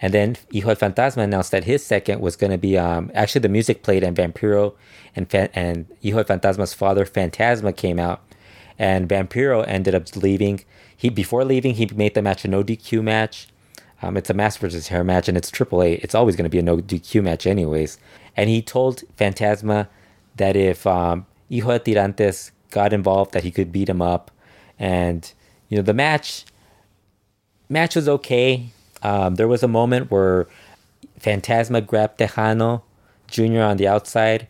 and 0.00 0.14
then 0.14 0.36
Hijo 0.52 0.74
del 0.74 0.90
Fantasma 0.90 1.22
announced 1.24 1.50
that 1.50 1.64
his 1.64 1.84
second 1.84 2.20
was 2.20 2.34
gonna 2.34 2.56
be 2.56 2.78
um, 2.78 3.10
actually 3.14 3.40
the 3.40 3.50
music 3.50 3.82
played 3.82 4.02
and 4.02 4.16
Vampiro 4.16 4.74
and 5.14 5.26
and 5.54 5.86
Hijo 6.02 6.22
del 6.22 6.38
Fantasma's 6.38 6.72
father 6.72 7.04
Fantasma 7.04 7.76
came 7.76 7.98
out, 7.98 8.22
and 8.78 9.08
Vampiro 9.08 9.62
ended 9.68 9.94
up 9.94 10.16
leaving. 10.16 10.64
He 10.96 11.10
before 11.10 11.44
leaving 11.44 11.74
he 11.74 11.86
made 11.94 12.14
the 12.14 12.22
match 12.22 12.44
a 12.46 12.48
no 12.48 12.64
DQ 12.64 13.02
match 13.02 13.48
um, 14.02 14.16
it's 14.16 14.30
a 14.30 14.34
mask 14.34 14.60
versus 14.60 14.88
hair 14.88 15.04
match, 15.04 15.28
and 15.28 15.36
it's 15.36 15.50
AAA. 15.50 16.00
It's 16.02 16.14
always 16.14 16.36
going 16.36 16.44
to 16.44 16.50
be 16.50 16.58
a 16.58 16.62
no 16.62 16.78
DQ 16.78 17.22
match, 17.22 17.46
anyways. 17.46 17.98
And 18.36 18.50
he 18.50 18.60
told 18.60 19.02
Fantasma 19.16 19.88
that 20.36 20.54
if 20.54 20.86
um, 20.86 21.26
Hijo 21.50 21.78
de 21.78 21.94
Tirantes 21.94 22.50
got 22.76 22.92
involved, 22.92 23.32
that 23.32 23.42
he 23.42 23.50
could 23.50 23.70
beat 23.72 23.88
him 23.88 24.02
up. 24.02 24.30
And 24.78 25.20
you 25.68 25.76
know, 25.78 25.82
the 25.82 25.94
match 25.94 26.44
match 27.68 27.96
was 27.96 28.08
okay. 28.16 28.48
Um, 29.02 29.36
there 29.36 29.48
was 29.48 29.62
a 29.62 29.72
moment 29.80 30.10
where 30.10 30.46
Fantasma 31.20 31.80
grabbed 31.86 32.18
Tejano 32.18 32.82
Jr. 33.28 33.62
on 33.70 33.76
the 33.78 33.88
outside, 33.88 34.46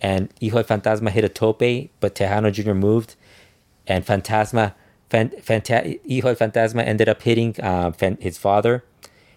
and 0.00 0.20
Hijo 0.40 0.62
Fantasma 0.62 1.10
hit 1.10 1.24
a 1.24 1.28
tope, 1.28 1.68
but 2.00 2.14
Tejano 2.14 2.50
Jr. 2.52 2.74
moved, 2.74 3.14
and 3.86 4.04
Fantasma 4.04 4.74
Fanta- 5.10 6.00
Hijo 6.08 6.34
Fantasma 6.34 6.82
ended 6.92 7.08
up 7.08 7.22
hitting 7.22 7.58
uh, 7.60 7.92
his 8.20 8.38
father. 8.38 8.84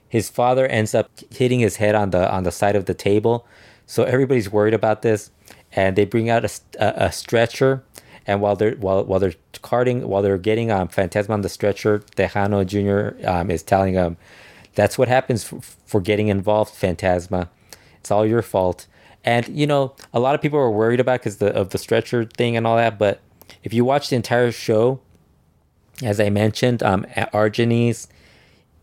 His 0.08 0.30
father 0.30 0.66
ends 0.68 0.94
up 0.94 1.10
hitting 1.30 1.62
his 1.62 1.78
head 1.78 1.96
on 1.96 2.10
the 2.12 2.24
on 2.36 2.44
the 2.44 2.52
side 2.52 2.76
of 2.76 2.86
the 2.86 2.94
table, 3.10 3.46
so 3.86 4.04
everybody's 4.04 4.50
worried 4.52 4.74
about 4.74 5.02
this, 5.02 5.32
and 5.72 5.96
they 5.96 6.06
bring 6.06 6.30
out 6.30 6.44
a, 6.46 6.52
a, 6.80 7.06
a 7.08 7.12
stretcher. 7.12 7.84
And 8.28 8.42
while 8.42 8.56
they're 8.56 8.76
while 8.76 9.04
while 9.04 9.20
they're 9.20 9.34
carting 9.62 10.08
while 10.08 10.22
they're 10.22 10.38
getting 10.38 10.72
um 10.72 10.88
Fantasma 10.88 11.32
on 11.32 11.42
the 11.42 11.50
stretcher, 11.50 12.00
Tejano 12.16 12.66
Jr. 12.66 13.28
Um, 13.28 13.50
is 13.50 13.64
telling 13.64 13.94
him, 13.96 14.18
"That's 14.76 14.98
what 14.98 15.08
happens 15.08 15.44
for, 15.44 15.60
for 15.86 16.02
getting 16.02 16.28
involved, 16.28 16.74
Fantasma. 16.74 17.50
It's 18.00 18.12
all 18.12 18.26
your 18.26 18.42
fault." 18.42 18.88
And 19.24 19.48
you 19.48 19.68
know, 19.68 19.96
a 20.14 20.20
lot 20.20 20.36
of 20.36 20.42
people 20.42 20.60
were 20.60 20.72
worried 20.72 21.00
about 21.00 21.22
because 21.22 21.42
of 21.42 21.70
the 21.70 21.78
stretcher 21.78 22.26
thing 22.26 22.56
and 22.56 22.66
all 22.68 22.78
that. 22.78 22.98
But 22.98 23.22
if 23.64 23.74
you 23.74 23.86
watch 23.86 24.10
the 24.10 24.16
entire 24.16 24.52
show, 24.52 25.00
as 26.04 26.20
I 26.20 26.30
mentioned, 26.30 26.82
um, 26.84 27.06
Argenis, 27.16 28.08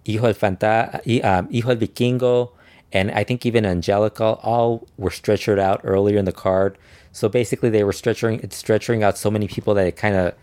Hijo 0.06 0.32
del 0.32 0.34
Fanta, 0.34 1.24
um, 1.24 1.48
Hijo 1.50 1.74
del 1.74 1.88
Vikingo, 1.88 2.50
and 2.92 3.10
I 3.10 3.24
think 3.24 3.44
even 3.44 3.66
Angelica 3.66 4.24
all 4.42 4.86
were 4.96 5.10
stretchered 5.10 5.58
out 5.58 5.80
earlier 5.84 6.18
in 6.18 6.24
the 6.24 6.32
card. 6.32 6.78
So 7.18 7.28
basically, 7.28 7.70
they 7.70 7.84
were 7.84 7.92
stretching 7.92 8.48
stretching 8.50 9.02
out 9.02 9.18
so 9.18 9.30
many 9.30 9.48
people 9.48 9.74
that 9.74 9.86
it 9.86 9.96
kind 9.96 10.14
of, 10.14 10.34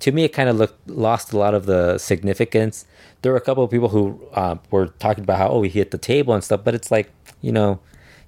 to 0.00 0.12
me, 0.12 0.24
it 0.24 0.32
kind 0.32 0.48
of 0.48 0.56
looked 0.56 0.88
lost 0.88 1.32
a 1.32 1.38
lot 1.38 1.54
of 1.54 1.66
the 1.66 1.98
significance. 1.98 2.86
There 3.22 3.32
were 3.32 3.38
a 3.38 3.42
couple 3.42 3.62
of 3.62 3.70
people 3.70 3.90
who 3.90 4.20
um, 4.34 4.60
were 4.70 4.86
talking 4.86 5.24
about 5.24 5.38
how 5.38 5.48
oh 5.48 5.60
we 5.60 5.68
hit 5.68 5.90
the 5.90 5.98
table 5.98 6.34
and 6.34 6.42
stuff, 6.42 6.62
but 6.64 6.74
it's 6.74 6.90
like 6.90 7.10
you 7.42 7.52
know, 7.52 7.78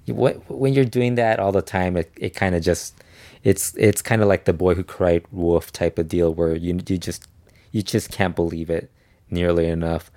when 0.07 0.73
you're 0.73 0.85
doing 0.85 1.15
that 1.15 1.39
all 1.39 1.51
the 1.51 1.63
time, 1.63 1.97
it, 1.97 2.11
it 2.17 2.35
kind 2.35 2.53
of 2.55 2.61
just 2.61 2.95
it's 3.43 3.75
it's 3.77 4.01
kind 4.01 4.21
of 4.21 4.27
like 4.27 4.45
the 4.45 4.53
boy 4.53 4.75
who 4.75 4.83
cried 4.83 5.25
wolf 5.31 5.71
type 5.71 5.97
of 5.97 6.07
deal 6.07 6.33
where 6.33 6.55
you 6.55 6.79
you 6.87 6.97
just 6.97 7.27
you 7.71 7.81
just 7.81 8.11
can't 8.11 8.35
believe 8.35 8.69
it 8.69 8.91
nearly 9.29 9.67
enough. 9.67 10.11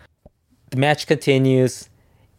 The 0.71 0.77
match 0.77 1.07
continues. 1.07 1.89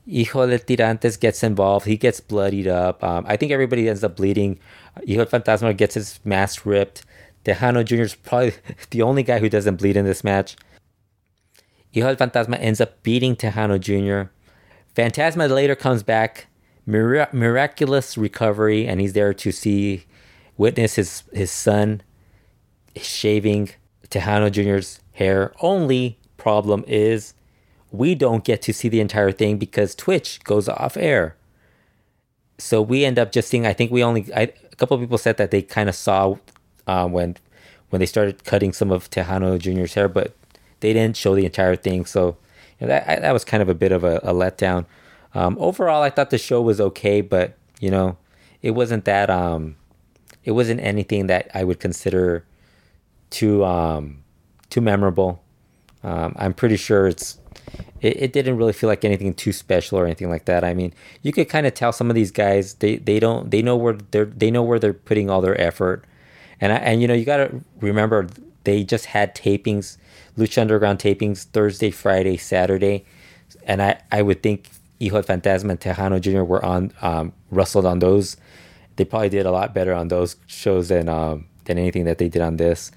Hijo 0.07 0.47
de 0.47 0.59
Tirantes 0.59 1.19
gets 1.19 1.43
involved. 1.43 1.85
He 1.85 1.97
gets 1.97 2.19
bloodied 2.19 2.67
up. 2.67 3.03
Um, 3.03 3.25
I 3.27 3.37
think 3.37 3.51
everybody 3.51 3.87
ends 3.87 4.03
up 4.03 4.15
bleeding. 4.15 4.59
Hijo 4.97 5.25
Fantasma 5.25 5.75
gets 5.75 5.95
his 5.95 6.19
mask 6.23 6.65
ripped. 6.65 7.03
Tejano 7.45 7.83
Jr. 7.83 8.01
is 8.01 8.15
probably 8.15 8.53
the 8.91 9.01
only 9.01 9.23
guy 9.23 9.39
who 9.39 9.49
doesn't 9.49 9.77
bleed 9.77 9.97
in 9.97 10.05
this 10.05 10.23
match. 10.23 10.55
Hijo 11.93 12.15
Fantasma 12.15 12.57
ends 12.59 12.81
up 12.81 13.03
beating 13.03 13.35
Tejano 13.35 13.79
Jr. 13.79 14.31
Fantasma 14.95 15.49
later 15.49 15.75
comes 15.75 16.03
back, 16.03 16.47
Mir- 16.85 17.29
miraculous 17.31 18.17
recovery, 18.17 18.87
and 18.87 18.99
he's 18.99 19.13
there 19.13 19.33
to 19.33 19.51
see, 19.51 20.05
witness 20.57 20.95
his, 20.95 21.23
his 21.33 21.51
son 21.51 22.01
shaving 22.95 23.69
Tejano 24.09 24.51
Jr.'s 24.51 24.99
hair. 25.13 25.53
Only 25.61 26.19
problem 26.37 26.83
is 26.87 27.33
we 27.91 28.15
don't 28.15 28.43
get 28.43 28.61
to 28.63 28.73
see 28.73 28.89
the 28.89 28.99
entire 28.99 29.31
thing 29.31 29.57
because 29.57 29.95
Twitch 29.95 30.43
goes 30.43 30.67
off 30.67 30.97
air. 30.97 31.35
So 32.57 32.81
we 32.81 33.05
end 33.05 33.19
up 33.19 33.31
just 33.31 33.49
seeing. 33.49 33.65
I 33.65 33.73
think 33.73 33.91
we 33.91 34.03
only. 34.03 34.31
I, 34.35 34.53
couple 34.81 34.97
people 34.97 35.19
said 35.19 35.37
that 35.37 35.51
they 35.51 35.61
kind 35.61 35.87
of 35.87 35.93
saw 35.95 36.35
uh, 36.87 37.07
when 37.07 37.37
when 37.91 37.99
they 37.99 38.07
started 38.07 38.43
cutting 38.43 38.73
some 38.73 38.89
of 38.89 39.09
Tejano 39.11 39.59
Jr.'s 39.59 39.93
hair, 39.93 40.07
but 40.07 40.35
they 40.79 40.91
didn't 40.91 41.15
show 41.15 41.35
the 41.35 41.45
entire 41.45 41.75
thing. 41.75 42.05
So 42.05 42.37
you 42.79 42.87
know, 42.87 42.93
that 42.93 43.21
that 43.21 43.31
was 43.31 43.45
kind 43.45 43.61
of 43.61 43.69
a 43.69 43.75
bit 43.75 43.91
of 43.91 44.03
a, 44.03 44.17
a 44.23 44.33
letdown. 44.33 44.87
Um, 45.35 45.55
overall, 45.59 46.01
I 46.01 46.09
thought 46.09 46.31
the 46.31 46.39
show 46.39 46.61
was 46.61 46.81
okay, 46.81 47.21
but 47.21 47.55
you 47.79 47.91
know, 47.91 48.17
it 48.63 48.71
wasn't 48.71 49.05
that. 49.05 49.29
Um, 49.29 49.77
it 50.43 50.51
wasn't 50.53 50.81
anything 50.81 51.27
that 51.27 51.51
I 51.53 51.63
would 51.63 51.79
consider 51.79 52.43
too 53.29 53.63
um, 53.63 54.23
too 54.71 54.81
memorable. 54.81 55.43
Um, 56.03 56.33
I'm 56.37 56.55
pretty 56.55 56.77
sure 56.77 57.05
it's 57.05 57.37
it, 58.01 58.21
it 58.21 58.33
didn't 58.33 58.57
really 58.57 58.73
feel 58.73 58.89
like 58.89 59.05
anything 59.05 59.33
too 59.33 59.53
special 59.53 59.97
or 59.97 60.05
anything 60.05 60.29
like 60.29 60.45
that. 60.45 60.63
I 60.63 60.73
mean, 60.73 60.93
you 61.21 61.31
could 61.31 61.49
kind 61.49 61.67
of 61.67 61.73
tell 61.73 61.91
some 61.91 62.09
of 62.09 62.15
these 62.15 62.31
guys 62.31 62.75
they, 62.75 62.97
they 62.97 63.19
don't 63.19 63.51
they 63.51 63.61
know 63.61 63.75
where 63.75 63.93
they're 63.93 64.25
they 64.25 64.51
know 64.51 64.63
where 64.63 64.79
they're 64.79 64.93
putting 64.93 65.29
all 65.29 65.41
their 65.41 65.59
effort, 65.59 66.03
and 66.59 66.73
I, 66.73 66.77
and 66.77 67.01
you 67.01 67.07
know 67.07 67.13
you 67.13 67.25
got 67.25 67.37
to 67.37 67.61
remember 67.79 68.27
they 68.63 68.83
just 68.83 69.05
had 69.07 69.35
tapings, 69.35 69.97
Lucha 70.37 70.61
Underground 70.61 70.99
tapings 70.99 71.45
Thursday, 71.45 71.91
Friday, 71.91 72.37
Saturday, 72.37 73.05
and 73.63 73.81
I 73.81 74.01
I 74.11 74.21
would 74.21 74.43
think 74.43 74.69
Hijo 74.99 75.21
Fantasma 75.21 75.69
and 75.69 75.79
Tejano 75.79 76.19
Jr. 76.19 76.43
were 76.43 76.63
on 76.65 76.91
um, 77.01 77.33
wrestled 77.51 77.85
on 77.85 77.99
those. 77.99 78.37
They 78.97 79.05
probably 79.05 79.29
did 79.29 79.45
a 79.45 79.51
lot 79.51 79.73
better 79.73 79.93
on 79.93 80.09
those 80.09 80.35
shows 80.47 80.89
than 80.89 81.07
um, 81.07 81.47
than 81.65 81.77
anything 81.77 82.05
that 82.05 82.17
they 82.17 82.29
did 82.29 82.41
on 82.41 82.57
this 82.57 82.91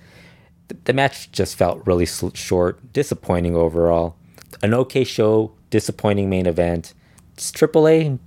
the 0.85 0.93
match 0.93 1.31
just 1.33 1.57
felt 1.57 1.87
really 1.87 2.07
short, 2.07 2.93
disappointing 2.93 3.55
overall. 3.55 4.17
An 4.63 4.75
okay 4.75 5.05
show, 5.05 5.53
disappointing 5.71 6.31
main 6.31 6.47
event. 6.47 6.95
It's 7.35 7.51
AAA. 7.51 8.19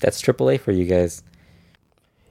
That's 0.00 0.20
AAA 0.20 0.60
for 0.60 0.72
you 0.72 0.84
guys. 0.84 1.22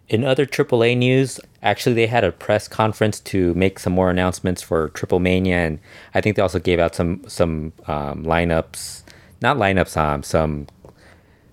In 0.07 0.25
other 0.25 0.45
AAA 0.45 0.97
news, 0.97 1.39
actually, 1.63 1.95
they 1.95 2.07
had 2.07 2.23
a 2.23 2.33
press 2.33 2.67
conference 2.67 3.19
to 3.21 3.53
make 3.53 3.79
some 3.79 3.93
more 3.93 4.09
announcements 4.09 4.61
for 4.61 4.89
Triple 4.89 5.19
Mania, 5.19 5.55
and 5.55 5.79
I 6.13 6.19
think 6.19 6.35
they 6.35 6.41
also 6.41 6.59
gave 6.59 6.79
out 6.79 6.95
some 6.95 7.23
some 7.27 7.71
um, 7.87 8.25
lineups, 8.25 9.03
not 9.41 9.55
lineups, 9.55 9.95
um, 9.95 10.21
some 10.21 10.67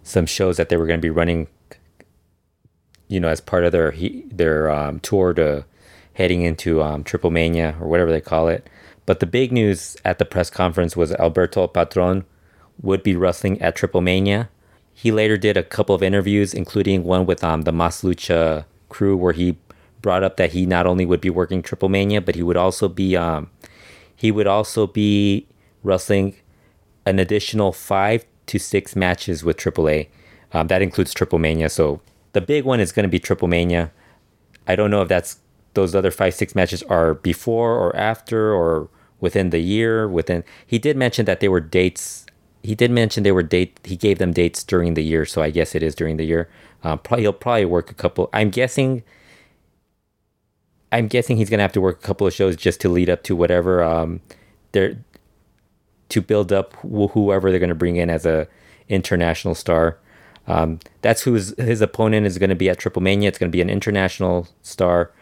some 0.02 0.26
shows 0.26 0.56
that 0.56 0.70
they 0.70 0.76
were 0.76 0.86
going 0.86 0.98
to 0.98 1.04
be 1.04 1.10
running, 1.10 1.46
you 3.06 3.20
know, 3.20 3.28
as 3.28 3.40
part 3.40 3.62
of 3.64 3.70
their 3.70 3.94
their 4.26 4.70
um, 4.70 4.98
tour 5.00 5.32
to 5.34 5.64
heading 6.14 6.42
into 6.42 6.82
um, 6.82 7.04
Triple 7.04 7.30
Mania 7.30 7.76
or 7.80 7.86
whatever 7.86 8.10
they 8.10 8.20
call 8.20 8.48
it. 8.48 8.68
But 9.08 9.20
the 9.20 9.26
big 9.26 9.52
news 9.52 9.96
at 10.04 10.18
the 10.18 10.26
press 10.26 10.50
conference 10.50 10.94
was 10.94 11.12
Alberto 11.12 11.66
Patron 11.66 12.26
would 12.82 13.02
be 13.02 13.16
wrestling 13.16 13.58
at 13.62 13.74
Triple 13.74 14.02
Mania. 14.02 14.50
He 14.92 15.10
later 15.10 15.38
did 15.38 15.56
a 15.56 15.62
couple 15.62 15.94
of 15.94 16.02
interviews, 16.02 16.52
including 16.52 17.04
one 17.04 17.24
with 17.24 17.42
um, 17.42 17.62
the 17.62 17.72
Mas 17.72 18.02
Lucha 18.02 18.66
crew, 18.90 19.16
where 19.16 19.32
he 19.32 19.56
brought 20.02 20.22
up 20.22 20.36
that 20.36 20.52
he 20.52 20.66
not 20.66 20.86
only 20.86 21.06
would 21.06 21.22
be 21.22 21.30
working 21.30 21.62
Triple 21.62 21.88
Mania, 21.88 22.20
but 22.20 22.34
he 22.34 22.42
would 22.42 22.58
also 22.58 22.86
be 22.86 23.16
um, 23.16 23.48
he 24.14 24.30
would 24.30 24.46
also 24.46 24.86
be 24.86 25.46
wrestling 25.82 26.36
an 27.06 27.18
additional 27.18 27.72
five 27.72 28.26
to 28.44 28.58
six 28.58 28.94
matches 28.94 29.42
with 29.42 29.56
AAA. 29.56 30.08
Um, 30.52 30.66
that 30.66 30.82
includes 30.82 31.14
Triple 31.14 31.38
Mania. 31.38 31.70
So 31.70 32.02
the 32.34 32.42
big 32.42 32.66
one 32.66 32.78
is 32.78 32.92
going 32.92 33.04
to 33.04 33.08
be 33.08 33.18
Triple 33.18 33.48
Mania. 33.48 33.90
I 34.66 34.76
don't 34.76 34.90
know 34.90 35.00
if 35.00 35.08
that's 35.08 35.38
those 35.72 35.94
other 35.94 36.10
five 36.10 36.34
six 36.34 36.54
matches 36.54 36.82
are 36.82 37.14
before 37.14 37.74
or 37.74 37.96
after 37.96 38.52
or 38.52 38.90
within 39.20 39.50
the 39.50 39.60
year. 39.60 40.08
Within 40.08 40.44
he 40.66 40.78
did 40.78 40.96
mention 40.96 41.24
that 41.26 41.40
they 41.40 41.48
were 41.48 41.60
dates. 41.60 42.26
He 42.62 42.74
did 42.74 42.90
mention 42.90 43.22
they 43.22 43.32
were 43.32 43.42
date. 43.42 43.78
He 43.84 43.96
gave 43.96 44.18
them 44.18 44.32
dates 44.32 44.64
during 44.64 44.94
the 44.94 45.04
year, 45.04 45.24
so 45.24 45.42
I 45.42 45.50
guess 45.50 45.74
it 45.74 45.82
is 45.82 45.94
during 45.94 46.16
the 46.16 46.24
year. 46.24 46.48
Um, 46.84 46.98
probably 46.98 47.22
he'll 47.24 47.32
probably 47.32 47.64
work 47.64 47.90
a 47.90 47.94
couple. 47.94 48.30
I'm 48.32 48.50
guessing. 48.50 49.02
I'm 50.90 51.06
guessing 51.06 51.36
he's 51.36 51.50
gonna 51.50 51.62
have 51.62 51.72
to 51.72 51.80
work 51.80 51.98
a 51.98 52.06
couple 52.06 52.26
of 52.26 52.32
shows 52.32 52.56
just 52.56 52.80
to 52.80 52.88
lead 52.88 53.10
up 53.10 53.22
to 53.24 53.36
whatever 53.36 53.82
um, 53.82 54.20
they're 54.72 54.96
to 56.08 56.22
build 56.22 56.52
up 56.52 56.72
wh- 56.76 57.12
whoever 57.12 57.50
they're 57.50 57.60
gonna 57.60 57.74
bring 57.74 57.96
in 57.96 58.08
as 58.08 58.24
a 58.24 58.48
international 58.88 59.54
star. 59.54 59.98
Um, 60.48 60.80
that's 61.02 61.22
who 61.22 61.34
his, 61.34 61.54
his 61.58 61.80
opponent 61.82 62.26
is 62.26 62.38
going 62.38 62.48
to 62.48 62.56
be 62.56 62.70
at 62.70 62.78
Triple 62.78 63.02
Mania. 63.02 63.28
It's 63.28 63.38
going 63.38 63.50
to 63.50 63.56
be 63.56 63.60
an 63.60 63.68
international 63.68 64.48
star. 64.62 65.12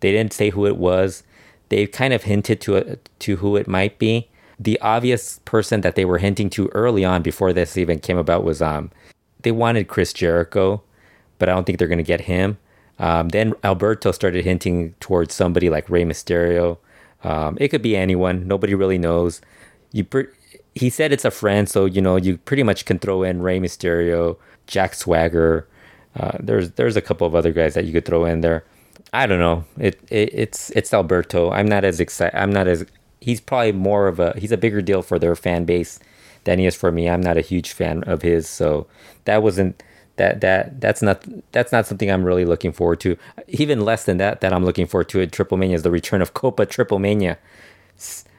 They 0.00 0.12
didn't 0.12 0.32
say 0.32 0.50
who 0.50 0.64
it 0.64 0.76
was. 0.76 1.24
They 1.68 1.86
kind 1.86 2.12
of 2.12 2.24
hinted 2.24 2.60
to 2.62 2.76
it, 2.76 3.08
to 3.20 3.36
who 3.36 3.56
it 3.56 3.66
might 3.66 3.98
be. 3.98 4.28
The 4.58 4.80
obvious 4.80 5.40
person 5.44 5.82
that 5.82 5.96
they 5.96 6.04
were 6.04 6.18
hinting 6.18 6.50
to 6.50 6.68
early 6.68 7.04
on 7.04 7.22
before 7.22 7.52
this 7.52 7.76
even 7.76 7.98
came 7.98 8.16
about 8.16 8.44
was 8.44 8.62
um, 8.62 8.90
they 9.42 9.52
wanted 9.52 9.88
Chris 9.88 10.12
Jericho, 10.12 10.82
but 11.38 11.48
I 11.48 11.52
don't 11.52 11.64
think 11.64 11.78
they're 11.78 11.88
going 11.88 11.98
to 11.98 12.04
get 12.04 12.22
him. 12.22 12.58
Um, 12.98 13.28
then 13.28 13.52
Alberto 13.62 14.12
started 14.12 14.44
hinting 14.44 14.94
towards 15.00 15.34
somebody 15.34 15.68
like 15.68 15.90
Rey 15.90 16.04
Mysterio. 16.04 16.78
Um, 17.22 17.58
it 17.60 17.68
could 17.68 17.82
be 17.82 17.96
anyone. 17.96 18.46
Nobody 18.48 18.74
really 18.74 18.98
knows. 18.98 19.40
You 19.92 20.04
pre- 20.04 20.28
he 20.74 20.90
said 20.90 21.12
it's 21.12 21.24
a 21.24 21.30
friend, 21.30 21.68
so 21.68 21.84
you 21.84 22.00
know 22.00 22.16
you 22.16 22.38
pretty 22.38 22.62
much 22.62 22.84
can 22.84 22.98
throw 22.98 23.22
in 23.22 23.42
Rey 23.42 23.58
Mysterio, 23.58 24.36
Jack 24.66 24.94
Swagger. 24.94 25.66
Uh, 26.14 26.38
there's 26.40 26.70
there's 26.72 26.96
a 26.96 27.02
couple 27.02 27.26
of 27.26 27.34
other 27.34 27.52
guys 27.52 27.74
that 27.74 27.84
you 27.84 27.92
could 27.92 28.04
throw 28.04 28.24
in 28.24 28.40
there. 28.40 28.64
I 29.12 29.26
don't 29.26 29.38
know. 29.38 29.64
It, 29.78 30.00
it 30.10 30.30
it's 30.32 30.70
it's 30.70 30.92
Alberto. 30.92 31.50
I'm 31.50 31.68
not 31.68 31.84
as 31.84 32.00
excited. 32.00 32.38
I'm 32.38 32.52
not 32.52 32.66
as 32.66 32.84
he's 33.20 33.40
probably 33.40 33.72
more 33.72 34.08
of 34.08 34.20
a 34.20 34.38
he's 34.38 34.52
a 34.52 34.56
bigger 34.56 34.82
deal 34.82 35.02
for 35.02 35.18
their 35.18 35.36
fan 35.36 35.64
base 35.64 35.98
than 36.44 36.58
he 36.58 36.66
is 36.66 36.76
for 36.76 36.92
me. 36.92 37.08
I'm 37.08 37.20
not 37.20 37.36
a 37.36 37.42
huge 37.42 37.72
fan 37.72 38.04
of 38.04 38.22
his, 38.22 38.48
so 38.48 38.86
that 39.24 39.42
wasn't 39.42 39.82
that 40.16 40.40
that 40.40 40.80
that's 40.80 41.02
not 41.02 41.24
that's 41.52 41.72
not 41.72 41.86
something 41.86 42.10
I'm 42.10 42.24
really 42.24 42.44
looking 42.44 42.72
forward 42.72 43.00
to. 43.00 43.16
Even 43.48 43.80
less 43.80 44.04
than 44.04 44.18
that, 44.18 44.40
that 44.40 44.52
I'm 44.52 44.64
looking 44.64 44.86
forward 44.86 45.08
to 45.10 45.22
at 45.22 45.32
Triple 45.32 45.56
Mania 45.56 45.76
is 45.76 45.82
the 45.82 45.90
return 45.90 46.22
of 46.22 46.34
Copa 46.34 46.66
Triple 46.66 46.98
Mania, 46.98 47.38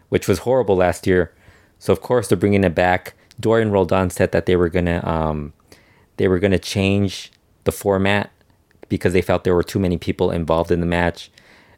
which 0.10 0.28
was 0.28 0.40
horrible 0.40 0.76
last 0.76 1.08
year. 1.08 1.34
So 1.80 1.94
of 1.94 2.02
course 2.02 2.28
they're 2.28 2.38
bringing 2.38 2.64
it 2.64 2.76
back. 2.76 3.14
Dorian 3.40 3.72
Roldan 3.72 4.10
said 4.10 4.32
that 4.32 4.46
they 4.48 4.56
were 4.56 4.70
gonna 4.70 5.06
um, 5.06 5.54
they 6.18 6.28
were 6.28 6.40
gonna 6.40 6.60
change 6.60 7.32
the 7.64 7.72
format 7.72 8.32
because 8.90 9.14
they 9.14 9.22
felt 9.22 9.44
there 9.44 9.56
were 9.56 9.64
too 9.64 9.80
many 9.80 9.98
people 9.98 10.32
involved 10.32 10.72
in 10.72 10.80
the 10.80 10.86
match. 10.86 11.32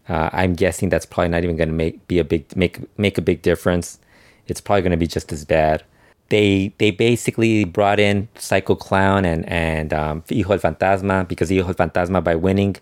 Uh, 0.08 0.30
I'm 0.34 0.54
guessing 0.54 0.90
that's 0.90 1.06
probably 1.06 1.30
not 1.30 1.44
even 1.44 1.56
going 1.56 1.70
to 1.70 1.76
make 1.76 2.08
be 2.08 2.20
a 2.20 2.24
big 2.24 2.56
make 2.56 2.80
make 2.98 3.18
a 3.18 3.22
big 3.22 3.42
difference. 3.42 4.00
It's 4.48 4.60
probably 4.60 4.82
going 4.82 4.92
to 4.92 4.98
be 4.98 5.08
just 5.08 5.32
as 5.32 5.46
bad. 5.46 5.84
They 6.30 6.74
they 6.80 6.92
basically 6.92 7.64
brought 7.64 8.00
in 8.00 8.28
Psycho 8.36 8.76
Clown 8.76 9.24
and 9.24 9.48
and 9.48 9.94
um, 9.94 10.24
Hijo 10.30 10.58
del 10.58 10.72
Fantasma 10.72 11.28
because 11.28 11.50
Hijo 11.50 11.72
del 11.72 11.76
Fantasma 11.76 12.24
by 12.24 12.36
winning 12.36 12.78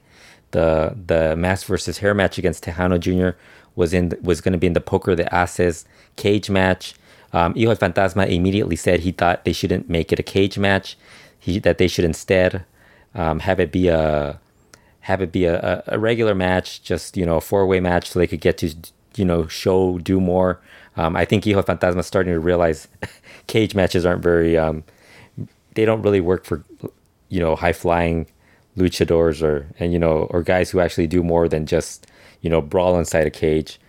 the 0.52 0.96
the 1.06 1.36
mask 1.36 1.68
versus 1.68 1.98
hair 1.98 2.14
match 2.14 2.38
against 2.38 2.64
Tejano 2.64 2.98
Jr. 3.00 3.38
was 3.76 3.94
in 3.94 4.14
was 4.22 4.40
going 4.40 4.54
to 4.54 4.58
be 4.58 4.68
in 4.68 4.74
the 4.74 4.82
Poker 4.82 5.16
de 5.16 5.28
Ases 5.36 5.86
cage 6.16 6.50
match. 6.50 6.96
Um, 7.34 7.54
Hijo 7.56 7.74
del 7.76 7.90
Fantasma 7.90 8.30
immediately 8.30 8.78
said 8.78 9.02
he 9.02 9.12
thought 9.12 9.44
they 9.44 9.54
shouldn't 9.54 9.90
make 9.90 10.14
it 10.14 10.20
a 10.20 10.24
cage 10.24 10.58
match. 10.58 10.98
He 11.38 11.60
that 11.60 11.78
they 11.78 11.90
should 11.90 12.06
instead 12.06 12.64
um, 13.18 13.40
have 13.40 13.60
it 13.60 13.72
be 13.72 13.90
a 13.90 14.40
have 15.02 15.22
it 15.22 15.32
be 15.32 15.46
a, 15.46 15.84
a, 15.88 15.98
regular 15.98 16.36
match, 16.36 16.84
just 16.84 17.18
you 17.18 17.26
know 17.26 17.38
a 17.38 17.42
four 17.42 17.66
way 17.66 17.80
match, 17.80 18.10
so 18.10 18.20
they 18.20 18.28
could 18.28 18.42
get 18.42 18.58
to 18.60 18.74
you 19.16 19.26
know 19.26 19.48
show 19.48 19.98
do 19.98 20.22
more. 20.22 20.62
Um, 20.96 21.16
I 21.16 21.26
think 21.26 21.44
Hijo 21.44 21.64
Fantasma 21.64 22.00
is 22.00 22.06
starting 22.06 22.34
to 22.34 22.40
realize 22.40 22.88
cage 23.48 23.76
matches 23.76 24.06
aren't 24.06 24.22
very 24.22 24.58
um, 24.58 24.84
they 25.74 25.84
don't 25.84 26.02
really 26.04 26.22
work 26.22 26.46
for 26.46 26.64
you 27.30 27.40
know 27.40 27.56
high 27.56 27.74
flying 27.74 28.28
luchadors 28.78 29.42
or 29.42 29.68
and 29.80 29.92
you 29.92 30.00
know 30.00 30.28
or 30.30 30.44
guys 30.44 30.70
who 30.70 30.80
actually 30.80 31.08
do 31.08 31.24
more 31.24 31.50
than 31.50 31.66
just 31.66 32.06
you 32.42 32.50
know 32.50 32.62
brawl 32.62 32.98
inside 33.00 33.26
a 33.26 33.32
cage. 33.32 33.80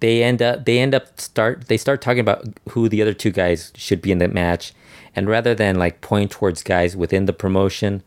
They 0.00 0.22
end 0.22 0.40
up 0.40 0.64
they 0.64 0.78
end 0.78 0.94
up 0.94 1.20
start 1.20 1.68
they 1.68 1.76
start 1.76 2.00
talking 2.00 2.20
about 2.20 2.46
who 2.70 2.88
the 2.88 3.02
other 3.02 3.14
two 3.14 3.32
guys 3.32 3.70
should 3.76 4.00
be 4.00 4.12
in 4.12 4.18
the 4.18 4.28
match, 4.28 4.72
and 5.14 5.28
rather 5.28 5.54
than 5.54 5.76
like 5.76 6.00
point 6.00 6.30
towards 6.30 6.62
guys 6.62 6.96
within 6.96 7.26
the 7.26 7.34
promotion 7.34 8.02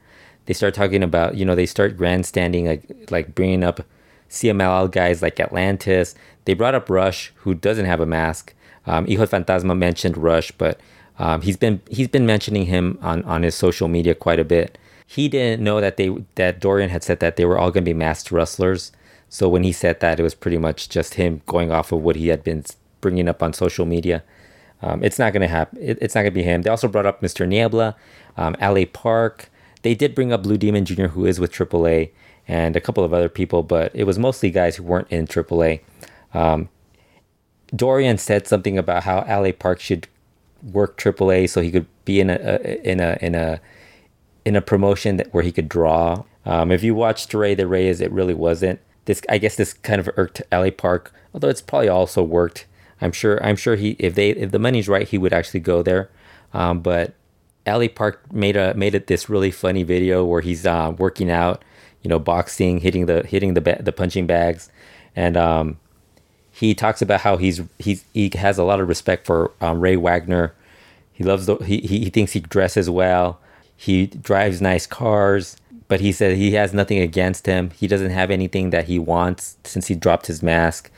they 0.51 0.53
start 0.53 0.73
talking 0.73 1.01
about 1.01 1.35
you 1.35 1.45
know 1.45 1.55
they 1.55 1.65
start 1.65 1.95
grandstanding 1.95 2.65
like 2.65 2.83
like 3.09 3.33
bringing 3.33 3.63
up 3.63 3.79
CMLL 4.29 4.91
guys 4.91 5.21
like 5.21 5.39
Atlantis. 5.39 6.13
They 6.43 6.53
brought 6.55 6.75
up 6.75 6.89
Rush, 6.89 7.31
who 7.37 7.53
doesn't 7.53 7.85
have 7.85 8.01
a 8.01 8.05
mask. 8.05 8.53
Um, 8.85 9.07
Hijo 9.07 9.27
Fantasma 9.27 9.77
mentioned 9.77 10.17
Rush, 10.17 10.51
but 10.51 10.77
um, 11.19 11.41
he's 11.41 11.55
been 11.55 11.79
he's 11.89 12.09
been 12.09 12.25
mentioning 12.25 12.65
him 12.65 12.99
on, 13.01 13.23
on 13.23 13.43
his 13.43 13.55
social 13.55 13.87
media 13.87 14.13
quite 14.13 14.39
a 14.41 14.43
bit. 14.43 14.77
He 15.07 15.29
didn't 15.29 15.63
know 15.63 15.79
that 15.79 15.95
they 15.95 16.09
that 16.35 16.59
Dorian 16.59 16.89
had 16.89 17.01
said 17.01 17.21
that 17.21 17.37
they 17.37 17.45
were 17.45 17.57
all 17.57 17.71
going 17.71 17.85
to 17.85 17.93
be 17.93 17.97
masked 17.97 18.29
wrestlers. 18.29 18.91
So 19.29 19.47
when 19.47 19.63
he 19.63 19.71
said 19.71 20.01
that, 20.01 20.19
it 20.19 20.23
was 20.23 20.35
pretty 20.35 20.57
much 20.57 20.89
just 20.89 21.13
him 21.13 21.43
going 21.45 21.71
off 21.71 21.93
of 21.93 22.01
what 22.01 22.17
he 22.17 22.27
had 22.27 22.43
been 22.43 22.65
bringing 22.99 23.29
up 23.29 23.41
on 23.41 23.53
social 23.53 23.85
media. 23.85 24.21
Um, 24.81 25.01
it's 25.01 25.17
not 25.17 25.31
going 25.31 25.43
to 25.43 25.47
happen. 25.47 25.79
It, 25.81 25.97
it's 26.01 26.13
not 26.13 26.23
going 26.23 26.33
to 26.33 26.41
be 26.41 26.43
him. 26.43 26.63
They 26.63 26.69
also 26.69 26.89
brought 26.89 27.05
up 27.05 27.21
Mr. 27.21 27.47
Niebla, 27.47 27.95
um, 28.35 28.57
LA 28.59 28.83
Park. 28.91 29.47
They 29.81 29.95
did 29.95 30.15
bring 30.15 30.31
up 30.31 30.43
Blue 30.43 30.57
Demon 30.57 30.85
Jr., 30.85 31.07
who 31.07 31.25
is 31.25 31.39
with 31.39 31.51
AAA, 31.51 32.11
and 32.47 32.75
a 32.75 32.81
couple 32.81 33.03
of 33.03 33.13
other 33.13 33.29
people, 33.29 33.63
but 33.63 33.91
it 33.95 34.03
was 34.03 34.19
mostly 34.19 34.51
guys 34.51 34.75
who 34.75 34.83
weren't 34.83 35.09
in 35.09 35.27
AAA. 35.27 35.81
Um, 36.33 36.69
Dorian 37.75 38.17
said 38.17 38.47
something 38.47 38.77
about 38.77 39.03
how 39.03 39.25
LA 39.27 39.51
Park 39.51 39.79
should 39.79 40.07
work 40.61 40.97
AAA 40.97 41.49
so 41.49 41.61
he 41.61 41.71
could 41.71 41.87
be 42.05 42.19
in 42.19 42.29
a, 42.29 42.35
a 42.35 42.89
in 42.89 42.99
a 42.99 43.17
in 43.21 43.35
a 43.35 43.61
in 44.45 44.55
a 44.55 44.61
promotion 44.61 45.17
that 45.17 45.33
where 45.33 45.43
he 45.43 45.51
could 45.51 45.69
draw. 45.69 46.23
Um, 46.45 46.71
if 46.71 46.83
you 46.83 46.95
watched 46.95 47.33
Rey 47.33 47.55
de 47.55 47.65
Reyes, 47.67 48.01
it 48.01 48.11
really 48.11 48.33
wasn't. 48.33 48.79
This 49.05 49.21
I 49.29 49.37
guess 49.37 49.55
this 49.55 49.73
kind 49.73 49.99
of 49.99 50.09
irked 50.17 50.41
LA 50.51 50.69
Park, 50.71 51.13
although 51.33 51.49
it's 51.49 51.61
probably 51.61 51.89
also 51.89 52.21
worked. 52.21 52.65
I'm 52.99 53.11
sure 53.11 53.43
I'm 53.43 53.55
sure 53.55 53.75
he 53.75 53.95
if 53.99 54.15
they 54.15 54.31
if 54.31 54.51
the 54.51 54.59
money's 54.59 54.89
right, 54.89 55.07
he 55.07 55.17
would 55.17 55.33
actually 55.33 55.61
go 55.61 55.81
there. 55.81 56.09
Um, 56.53 56.81
but 56.81 57.13
LA 57.67 57.87
Park 57.87 58.31
made 58.33 58.55
a 58.57 58.73
made 58.73 58.95
it 58.95 59.07
this 59.07 59.29
really 59.29 59.51
funny 59.51 59.83
video 59.83 60.25
where 60.25 60.41
he's 60.41 60.65
uh, 60.65 60.93
working 60.97 61.29
out, 61.29 61.63
you 62.01 62.09
know, 62.09 62.19
boxing, 62.19 62.79
hitting 62.79 63.05
the 63.05 63.25
hitting 63.25 63.53
the 63.53 63.61
ba- 63.61 63.81
the 63.81 63.91
punching 63.91 64.25
bags, 64.25 64.69
and 65.15 65.37
um, 65.37 65.77
he 66.51 66.73
talks 66.73 67.01
about 67.01 67.21
how 67.21 67.37
he's 67.37 67.61
he's 67.77 68.03
he 68.13 68.31
has 68.35 68.57
a 68.57 68.63
lot 68.63 68.79
of 68.79 68.87
respect 68.87 69.25
for 69.25 69.51
um, 69.61 69.79
Rey 69.79 69.95
Wagner. 69.95 70.53
He 71.13 71.23
loves 71.23 71.45
the 71.45 71.57
he 71.57 71.79
he 71.81 72.09
thinks 72.09 72.31
he 72.33 72.39
dresses 72.39 72.89
well. 72.89 73.39
He 73.75 74.07
drives 74.07 74.61
nice 74.61 74.87
cars, 74.87 75.57
but 75.87 76.01
he 76.01 76.11
said 76.11 76.37
he 76.37 76.51
has 76.53 76.73
nothing 76.73 76.99
against 76.99 77.45
him. 77.45 77.71
He 77.71 77.87
doesn't 77.87 78.11
have 78.11 78.31
anything 78.31 78.71
that 78.71 78.85
he 78.85 78.97
wants 78.97 79.57
since 79.63 79.87
he 79.87 79.95
dropped 79.95 80.27
his 80.27 80.41
mask, 80.41 80.89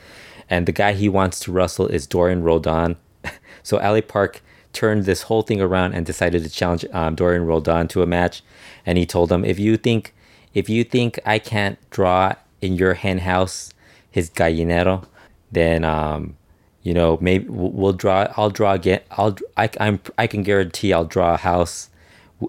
and 0.49 0.65
the 0.65 0.71
guy 0.71 0.93
he 0.93 1.09
wants 1.09 1.39
to 1.41 1.51
wrestle 1.51 1.87
is 1.87 2.07
Dorian 2.07 2.41
Roldan. 2.41 2.95
so 3.63 3.77
LA 3.77 4.01
Park 4.01 4.41
turned 4.73 5.05
this 5.05 5.23
whole 5.23 5.41
thing 5.41 5.61
around 5.61 5.93
and 5.93 6.05
decided 6.05 6.43
to 6.43 6.49
challenge 6.49 6.85
um, 6.91 7.15
Dorian 7.15 7.45
Roldan 7.45 7.87
to 7.89 8.01
a 8.01 8.05
match. 8.05 8.43
And 8.85 8.97
he 8.97 9.05
told 9.05 9.31
him, 9.31 9.45
if 9.45 9.59
you 9.59 9.77
think, 9.77 10.13
if 10.53 10.69
you 10.69 10.83
think 10.83 11.19
I 11.25 11.39
can't 11.39 11.77
draw 11.89 12.33
in 12.61 12.75
your 12.75 12.93
hen 12.95 13.19
house 13.19 13.73
his 14.09 14.29
gallinero, 14.29 15.05
then 15.51 15.83
um, 15.83 16.35
you 16.81 16.93
know 16.93 17.17
maybe 17.21 17.45
we'll 17.49 17.93
draw. 17.93 18.27
I'll 18.37 18.49
draw 18.49 18.73
again. 18.73 19.01
I'll 19.11 19.35
I, 19.57 19.69
I'm 19.79 19.99
I 20.17 20.27
can 20.27 20.43
guarantee 20.43 20.93
I'll 20.93 21.05
draw 21.05 21.33
a 21.33 21.37
house 21.37 21.89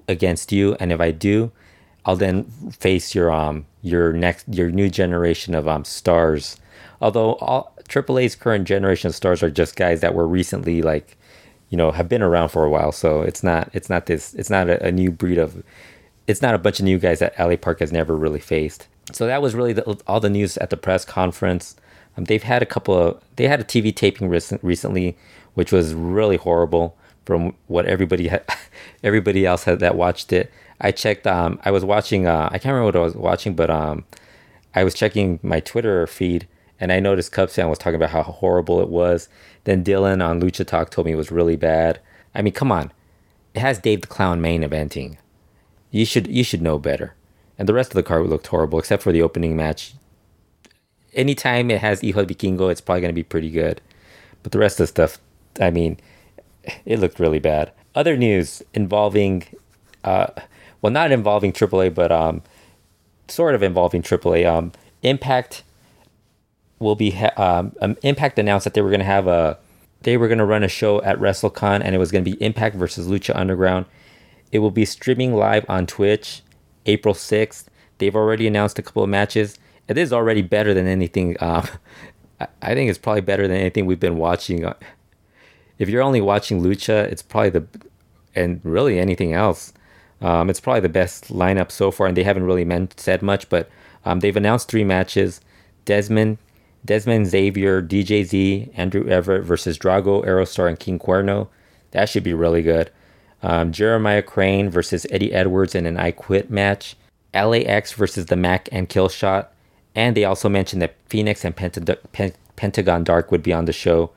against 0.09 0.53
you. 0.53 0.75
And 0.81 0.93
if 0.93 1.01
I 1.01 1.11
do, 1.11 1.53
I'll 2.05 2.17
then 2.17 2.45
face 2.45 3.15
your 3.15 3.31
um 3.33 3.67
your 3.83 4.13
next 4.13 4.49
your 4.49 4.71
new 4.71 4.89
generation 4.89 5.55
of 5.55 5.69
um 5.69 5.85
stars. 5.85 6.57
Although 7.01 7.35
all 7.35 7.75
AAA's 7.89 8.35
current 8.35 8.67
generation 8.67 9.09
of 9.09 9.15
stars 9.15 9.43
are 9.43 9.51
just 9.51 9.77
guys 9.77 10.01
that 10.01 10.15
were 10.15 10.27
recently 10.27 10.83
like, 10.83 11.17
you 11.71 11.77
know, 11.77 11.91
have 11.91 12.09
been 12.09 12.23
around 12.23 12.51
for 12.51 12.65
a 12.65 12.71
while. 12.71 12.93
So 12.93 13.23
it's 13.23 13.43
not 13.43 13.71
it's 13.73 13.91
not 13.91 14.07
this 14.07 14.35
it's 14.35 14.51
not 14.51 14.69
a, 14.69 14.87
a 14.87 14.93
new 14.93 15.11
breed 15.11 15.39
of 15.39 15.63
it's 16.27 16.43
not 16.43 16.55
a 16.55 16.59
bunch 16.59 16.79
of 16.79 16.85
new 16.85 16.99
guys 16.99 17.19
that 17.19 17.39
LA 17.39 17.57
Park 17.57 17.81
has 17.81 17.93
never 17.93 18.17
really 18.17 18.41
faced. 18.41 18.87
So 19.13 19.27
that 19.27 19.43
was 19.43 19.55
really 19.55 19.75
the, 19.75 20.01
all 20.07 20.21
the 20.21 20.31
news 20.31 20.57
at 20.59 20.71
the 20.71 20.77
press 20.77 21.05
conference. 21.05 21.77
Um, 22.17 22.25
they've 22.25 22.43
had 22.43 22.63
a 22.63 22.67
couple 22.67 22.97
of 22.97 23.23
they 23.37 23.49
had 23.49 23.61
a 23.61 23.65
TV 23.65 23.95
taping 23.95 24.29
recent, 24.29 24.63
recently, 24.65 25.17
which 25.55 25.73
was 25.73 25.95
really 25.95 26.37
horrible 26.37 26.97
from 27.25 27.55
what 27.67 27.87
everybody 27.87 28.29
had, 28.29 28.45
everybody 29.03 29.47
else 29.47 29.65
had 29.65 29.81
that 29.81 29.97
watched 29.97 30.33
it. 30.33 30.53
I 30.81 30.91
checked. 30.91 31.27
Um, 31.27 31.61
I 31.65 31.71
was 31.71 31.85
watching. 31.85 32.27
Uh, 32.27 32.49
I 32.51 32.59
can't 32.59 32.73
remember 32.75 32.87
what 32.87 32.97
I 32.97 33.01
was 33.01 33.15
watching, 33.15 33.55
but 33.55 33.71
um, 33.71 34.05
I 34.75 34.85
was 34.85 34.95
checking 34.95 35.39
my 35.43 35.61
Twitter 35.61 36.07
feed, 36.07 36.49
and 36.81 36.93
I 36.93 37.01
noticed 37.01 37.33
Cubs 37.33 37.55
fan 37.55 37.69
was 37.69 37.79
talking 37.79 37.97
about 37.97 38.11
how 38.11 38.23
horrible 38.23 38.81
it 38.81 38.89
was. 38.89 39.29
Then 39.65 39.85
Dylan 39.85 40.25
on 40.25 40.41
Lucha 40.41 40.67
Talk 40.67 40.91
told 40.91 41.07
me 41.07 41.13
it 41.13 41.17
was 41.17 41.31
really 41.31 41.57
bad. 41.57 42.01
I 42.35 42.43
mean, 42.43 42.53
come 42.53 42.71
on, 42.71 42.93
it 43.55 43.61
has 43.61 43.79
Dave 43.79 44.03
the 44.03 44.07
Clown 44.07 44.41
main 44.41 44.63
eventing. 44.63 45.17
You 45.91 46.05
should 46.05 46.27
you 46.27 46.45
should 46.45 46.63
know 46.63 46.79
better. 46.79 47.15
And 47.59 47.69
the 47.69 47.75
rest 47.75 47.91
of 47.91 47.95
the 47.95 48.03
card 48.03 48.27
looked 48.27 48.49
horrible, 48.49 48.79
except 48.79 49.03
for 49.03 49.13
the 49.13 49.23
opening 49.23 49.57
match. 49.57 49.95
Anytime 51.13 51.71
it 51.71 51.81
has 51.81 52.01
Hijo 52.01 52.25
Vikingo, 52.25 52.71
it's 52.71 52.81
probably 52.81 53.03
going 53.03 53.13
to 53.13 53.15
be 53.15 53.23
pretty 53.23 53.51
good. 53.51 53.81
But 54.43 54.51
the 54.51 54.59
rest 54.59 54.81
of 54.81 54.85
the 54.85 54.89
stuff, 54.89 55.19
I 55.61 55.71
mean, 55.71 55.99
it 56.85 56.99
looked 56.99 57.21
really 57.21 57.39
bad. 57.39 57.71
Other 57.95 58.17
news 58.17 58.61
involving, 58.75 59.45
uh, 60.03 60.27
well, 60.83 60.93
not 60.93 61.13
involving 61.13 61.53
AAA, 61.53 61.95
but 61.95 62.11
um, 62.11 62.43
sort 63.29 63.55
of 63.55 63.63
involving 63.63 64.03
AAA. 64.03 64.45
Um, 64.47 64.73
Impact 65.03 65.63
will 66.79 66.97
be 66.97 67.11
ha- 67.11 67.33
um, 67.37 67.73
um, 67.81 67.97
Impact 68.03 68.39
announced 68.39 68.65
that 68.65 68.75
they 68.75 68.83
were 68.83 68.91
going 68.91 69.01
to 69.01 69.07
have 69.07 69.27
a 69.27 69.59
they 70.03 70.17
were 70.19 70.29
going 70.29 70.39
to 70.39 70.45
run 70.45 70.63
a 70.63 70.69
show 70.69 71.03
at 71.03 71.19
WrestleCon 71.19 71.81
and 71.83 71.95
it 71.95 71.99
was 71.99 72.13
going 72.13 72.23
to 72.23 72.31
be 72.31 72.43
Impact 72.43 72.77
versus 72.77 73.09
Lucha 73.09 73.35
Underground. 73.35 73.87
It 74.53 74.59
will 74.59 74.71
be 74.71 74.85
streaming 74.85 75.35
live 75.35 75.65
on 75.69 75.87
Twitch 75.87 76.43
April 76.87 77.15
6th. 77.15 77.65
They've 77.99 78.15
already 78.15 78.47
announced 78.47 78.79
a 78.79 78.83
couple 78.83 79.03
of 79.03 79.09
matches. 79.09 79.59
It 79.89 79.99
is 79.99 80.13
already 80.13 80.43
better 80.43 80.75
than 80.75 80.87
anything. 80.87 81.37
Um, 81.41 81.67
I 82.63 82.75
think 82.75 82.91
it's 82.91 82.99
probably 82.99 83.23
better 83.23 83.49
than 83.49 83.57
anything 83.57 83.87
we've 83.87 84.01
been 84.01 84.19
watching. 84.19 84.71
If 85.79 85.89
you're 85.89 86.03
only 86.03 86.21
watching 86.21 86.63
Lucha, 86.63 87.05
it's 87.11 87.23
probably 87.23 87.51
the, 87.51 87.67
and 88.35 88.61
really 88.65 88.99
anything 88.99 89.33
else, 89.33 89.73
um, 90.21 90.51
it's 90.51 90.61
probably 90.61 90.81
the 90.81 90.89
best 90.89 91.33
lineup 91.33 91.71
so 91.71 91.91
far. 91.91 92.07
And 92.07 92.17
they 92.17 92.25
haven't 92.25 92.45
really 92.45 92.65
meant, 92.65 92.99
said 92.99 93.23
much, 93.23 93.49
but 93.49 93.71
um, 94.05 94.21
they've 94.21 94.37
announced 94.37 94.69
three 94.69 94.85
matches: 94.85 95.41
Dezmond, 95.87 96.39
Dezmond 96.87 97.27
Xavier, 97.27 97.83
DJZ, 97.83 98.71
Andrew 98.75 99.09
Everett 99.09 99.45
versus 99.45 99.79
Drago, 99.79 100.25
Aerostar, 100.25 100.69
and 100.69 100.79
King 100.79 100.99
Cuerno. 100.99 101.49
That 101.93 102.09
should 102.09 102.25
be 102.25 102.35
really 102.35 102.63
good. 102.63 102.91
Um, 103.43 103.73
Jeremiah 103.73 104.23
Crane 104.23 104.71
versus 104.71 105.07
Eddie 105.11 105.33
Edwards 105.33 105.75
in 105.75 105.87
an 105.87 105.97
I 105.97 106.11
Quit 106.11 106.51
match. 106.51 106.97
LAX 107.35 107.93
versus 107.93 108.27
the 108.27 108.37
Mack 108.37 108.69
and 108.73 108.89
Killshot. 108.89 109.49
And 109.95 110.17
they 110.17 110.25
also 110.25 110.49
mentioned 110.49 110.83
that 110.83 110.97
Phoenix 111.07 111.45
and 111.45 111.57
Penta- 111.57 111.99
Pen- 112.13 112.33
Pentagon 112.57 113.05
Dark 113.05 113.31
would 113.31 113.43
be 113.43 113.53
on 113.53 113.65
the 113.65 113.73
show. 113.73 114.11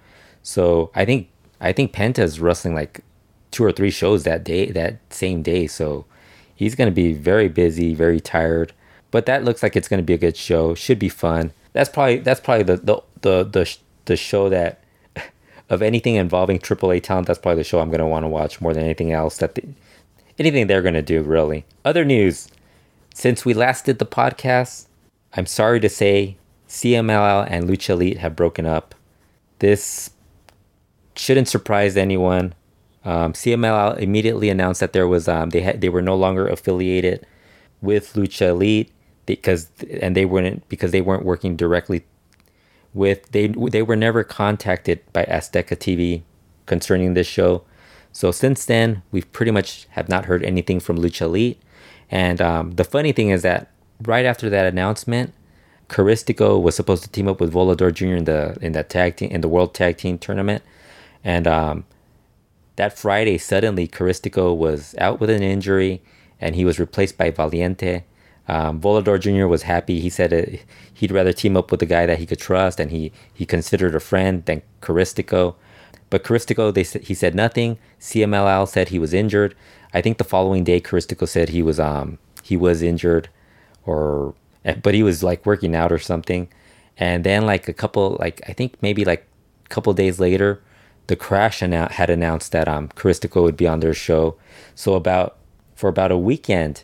So 0.43 0.91
I 0.95 1.05
think 1.05 1.29
I 1.59 1.73
think 1.73 1.91
Penta's 1.91 2.39
wrestling 2.39 2.73
like 2.75 3.03
two 3.51 3.63
or 3.63 3.71
three 3.71 3.91
shows 3.91 4.23
that 4.23 4.43
day, 4.43 4.71
that 4.71 4.99
same 5.09 5.41
day. 5.41 5.67
So 5.67 6.05
he's 6.55 6.75
going 6.75 6.89
to 6.89 6.95
be 6.95 7.13
very 7.13 7.47
busy, 7.47 7.93
very 7.93 8.19
tired. 8.19 8.73
But 9.11 9.25
that 9.25 9.43
looks 9.43 9.63
like 9.63 9.75
it's 9.75 9.87
going 9.87 9.99
to 9.99 10.05
be 10.05 10.13
a 10.13 10.17
good 10.17 10.37
show. 10.37 10.75
Should 10.75 10.99
be 10.99 11.09
fun. 11.09 11.51
That's 11.73 11.89
probably 11.89 12.17
that's 12.17 12.39
probably 12.39 12.63
the 12.63 12.77
the 12.77 13.01
the 13.21 13.43
the, 13.43 13.77
the 14.05 14.15
show 14.15 14.49
that 14.49 14.83
of 15.69 15.81
anything 15.81 16.15
involving 16.15 16.59
AAA 16.59 17.03
talent. 17.03 17.27
That's 17.27 17.39
probably 17.39 17.61
the 17.61 17.67
show 17.67 17.79
I'm 17.79 17.89
going 17.89 17.99
to 17.99 18.07
want 18.07 18.23
to 18.23 18.29
watch 18.29 18.61
more 18.61 18.73
than 18.73 18.83
anything 18.83 19.11
else. 19.11 19.37
That 19.37 19.55
the, 19.55 19.63
anything 20.39 20.67
they're 20.67 20.81
going 20.81 20.93
to 20.93 21.01
do 21.01 21.21
really. 21.21 21.65
Other 21.85 22.05
news. 22.05 22.49
Since 23.13 23.45
we 23.45 23.55
last 23.55 23.85
did 23.85 23.97
the 23.97 24.05
podcast, 24.05 24.85
I'm 25.33 25.47
sorry 25.47 25.79
to 25.79 25.89
say 25.89 26.37
CMLL 26.69 27.47
and 27.49 27.67
Lucha 27.67 27.89
Elite 27.91 28.19
have 28.19 28.35
broken 28.35 28.65
up. 28.65 28.93
This 29.59 30.11
shouldn't 31.15 31.47
surprise 31.47 31.97
anyone. 31.97 32.53
Um, 33.03 33.33
CMLL 33.33 33.97
immediately 33.99 34.49
announced 34.49 34.81
that 34.81 34.93
there 34.93 35.07
was 35.07 35.27
um, 35.27 35.49
they 35.51 35.61
had 35.61 35.81
they 35.81 35.89
were 35.89 36.01
no 36.01 36.15
longer 36.15 36.47
affiliated 36.47 37.25
with 37.81 38.13
Lucha 38.13 38.49
Elite 38.49 38.91
because 39.27 39.69
and 40.01 40.15
they 40.15 40.25
weren't 40.25 40.67
because 40.69 40.91
they 40.91 41.01
weren't 41.01 41.23
working 41.23 41.55
directly 41.55 42.03
with 42.93 43.31
they 43.31 43.47
they 43.47 43.83
were 43.83 43.95
never 43.95 44.23
contacted 44.23 44.99
by 45.13 45.23
Azteca 45.25 45.77
TV 45.77 46.23
concerning 46.65 47.13
this 47.13 47.27
show. 47.27 47.63
So 48.11 48.31
since 48.31 48.65
then, 48.65 49.03
we've 49.11 49.31
pretty 49.31 49.51
much 49.51 49.87
have 49.91 50.09
not 50.09 50.25
heard 50.25 50.43
anything 50.43 50.79
from 50.79 50.97
Lucha 50.97 51.21
Elite. 51.21 51.61
And 52.09 52.41
um, 52.41 52.71
the 52.71 52.83
funny 52.83 53.11
thing 53.11 53.29
is 53.29 53.43
that 53.43 53.69
right 54.01 54.25
after 54.25 54.49
that 54.49 54.65
announcement, 54.65 55.33
Caristico 55.87 56.59
was 56.59 56.75
supposed 56.75 57.03
to 57.03 57.09
team 57.09 57.27
up 57.27 57.39
with 57.39 57.53
Volador 57.53 57.93
Jr. 57.93 58.15
in 58.15 58.23
the 58.23 58.57
in 58.61 58.71
that 58.71 58.89
tag 58.89 59.17
team 59.17 59.29
in 59.29 59.41
the 59.41 59.47
World 59.47 59.73
Tag 59.75 59.97
Team 59.97 60.17
Tournament, 60.17 60.63
and 61.23 61.47
um, 61.47 61.85
that 62.77 62.97
Friday 62.97 63.37
suddenly 63.37 63.87
Caristico 63.87 64.55
was 64.55 64.95
out 64.97 65.19
with 65.19 65.29
an 65.29 65.43
injury, 65.43 66.01
and 66.41 66.55
he 66.55 66.65
was 66.65 66.79
replaced 66.79 67.17
by 67.17 67.29
Valiente. 67.31 68.03
Um, 68.47 68.79
Volador 68.79 69.19
Jr. 69.19 69.47
was 69.47 69.63
happy. 69.63 69.99
He 69.99 70.09
said 70.09 70.33
uh, 70.33 70.57
he'd 70.93 71.11
rather 71.11 71.33
team 71.33 71.57
up 71.57 71.71
with 71.71 71.81
a 71.81 71.85
guy 71.85 72.05
that 72.05 72.19
he 72.19 72.25
could 72.25 72.39
trust, 72.39 72.79
and 72.79 72.91
he 72.91 73.11
he 73.33 73.45
considered 73.45 73.95
a 73.95 73.99
friend 73.99 74.45
than 74.45 74.61
Caristico. 74.81 75.55
But 76.09 76.23
Caristico, 76.23 76.73
they 76.73 76.83
he 76.99 77.13
said 77.13 77.35
nothing. 77.35 77.77
CMLL 77.99 78.67
said 78.67 78.89
he 78.89 78.99
was 78.99 79.13
injured. 79.13 79.55
I 79.93 80.01
think 80.01 80.17
the 80.17 80.23
following 80.23 80.63
day, 80.63 80.79
Caristico 80.79 81.27
said 81.27 81.49
he 81.49 81.61
was 81.61 81.79
um 81.79 82.19
he 82.43 82.55
was 82.55 82.81
injured, 82.81 83.29
or 83.85 84.33
but 84.81 84.93
he 84.93 85.03
was 85.03 85.23
like 85.23 85.45
working 85.45 85.75
out 85.75 85.91
or 85.91 85.99
something. 85.99 86.47
And 86.97 87.23
then 87.23 87.45
like 87.45 87.67
a 87.67 87.73
couple 87.73 88.17
like 88.19 88.41
I 88.47 88.53
think 88.53 88.75
maybe 88.81 89.03
like 89.05 89.27
a 89.65 89.69
couple 89.69 89.93
days 89.93 90.19
later, 90.19 90.61
the 91.07 91.15
Crash 91.15 91.59
annou- 91.59 91.91
had 91.91 92.09
announced 92.09 92.53
that 92.53 92.67
um 92.69 92.87
Caristico 92.89 93.43
would 93.43 93.57
be 93.57 93.67
on 93.67 93.81
their 93.81 93.93
show. 93.93 94.37
So 94.75 94.93
about 94.93 95.37
for 95.75 95.89
about 95.89 96.11
a 96.11 96.17
weekend, 96.17 96.83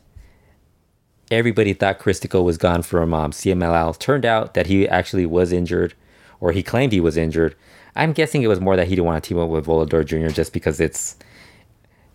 everybody 1.34 1.74
thought 1.74 2.00
Caristico 2.00 2.44
was 2.44 2.58
gone 2.58 2.82
from 2.82 3.14
um, 3.14 3.32
CMLL. 3.32 3.98
Turned 3.98 4.26
out 4.26 4.54
that 4.54 4.68
he 4.68 4.88
actually 4.88 5.26
was 5.26 5.52
injured, 5.52 5.94
or 6.40 6.52
he 6.52 6.64
claimed 6.64 6.94
he 6.94 7.00
was 7.00 7.18
injured. 7.18 7.56
I'm 7.96 8.14
guessing 8.14 8.42
it 8.42 8.48
was 8.48 8.60
more 8.60 8.76
that 8.76 8.88
he 8.88 8.96
didn't 8.96 9.06
want 9.06 9.24
to 9.24 9.28
team 9.28 9.40
up 9.40 9.50
with 9.50 9.66
Volador 9.66 10.06
Jr. 10.06 10.34
just 10.34 10.54
because 10.54 10.80
it's, 10.80 11.16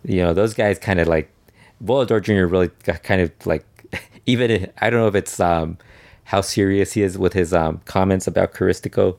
you 0.03 0.21
know, 0.21 0.33
those 0.33 0.53
guys 0.53 0.77
kind 0.77 0.99
of 0.99 1.07
like, 1.07 1.31
Volador 1.83 2.21
Jr. 2.21 2.45
really 2.45 2.69
got 2.83 3.03
kind 3.03 3.21
of 3.21 3.31
like, 3.45 3.65
even 4.25 4.69
I 4.79 4.89
don't 4.89 4.99
know 4.99 5.07
if 5.07 5.15
it's 5.15 5.39
um, 5.39 5.77
how 6.25 6.41
serious 6.41 6.93
he 6.93 7.01
is 7.01 7.17
with 7.17 7.33
his 7.33 7.53
um, 7.53 7.81
comments 7.85 8.27
about 8.27 8.53
Caristico, 8.53 9.17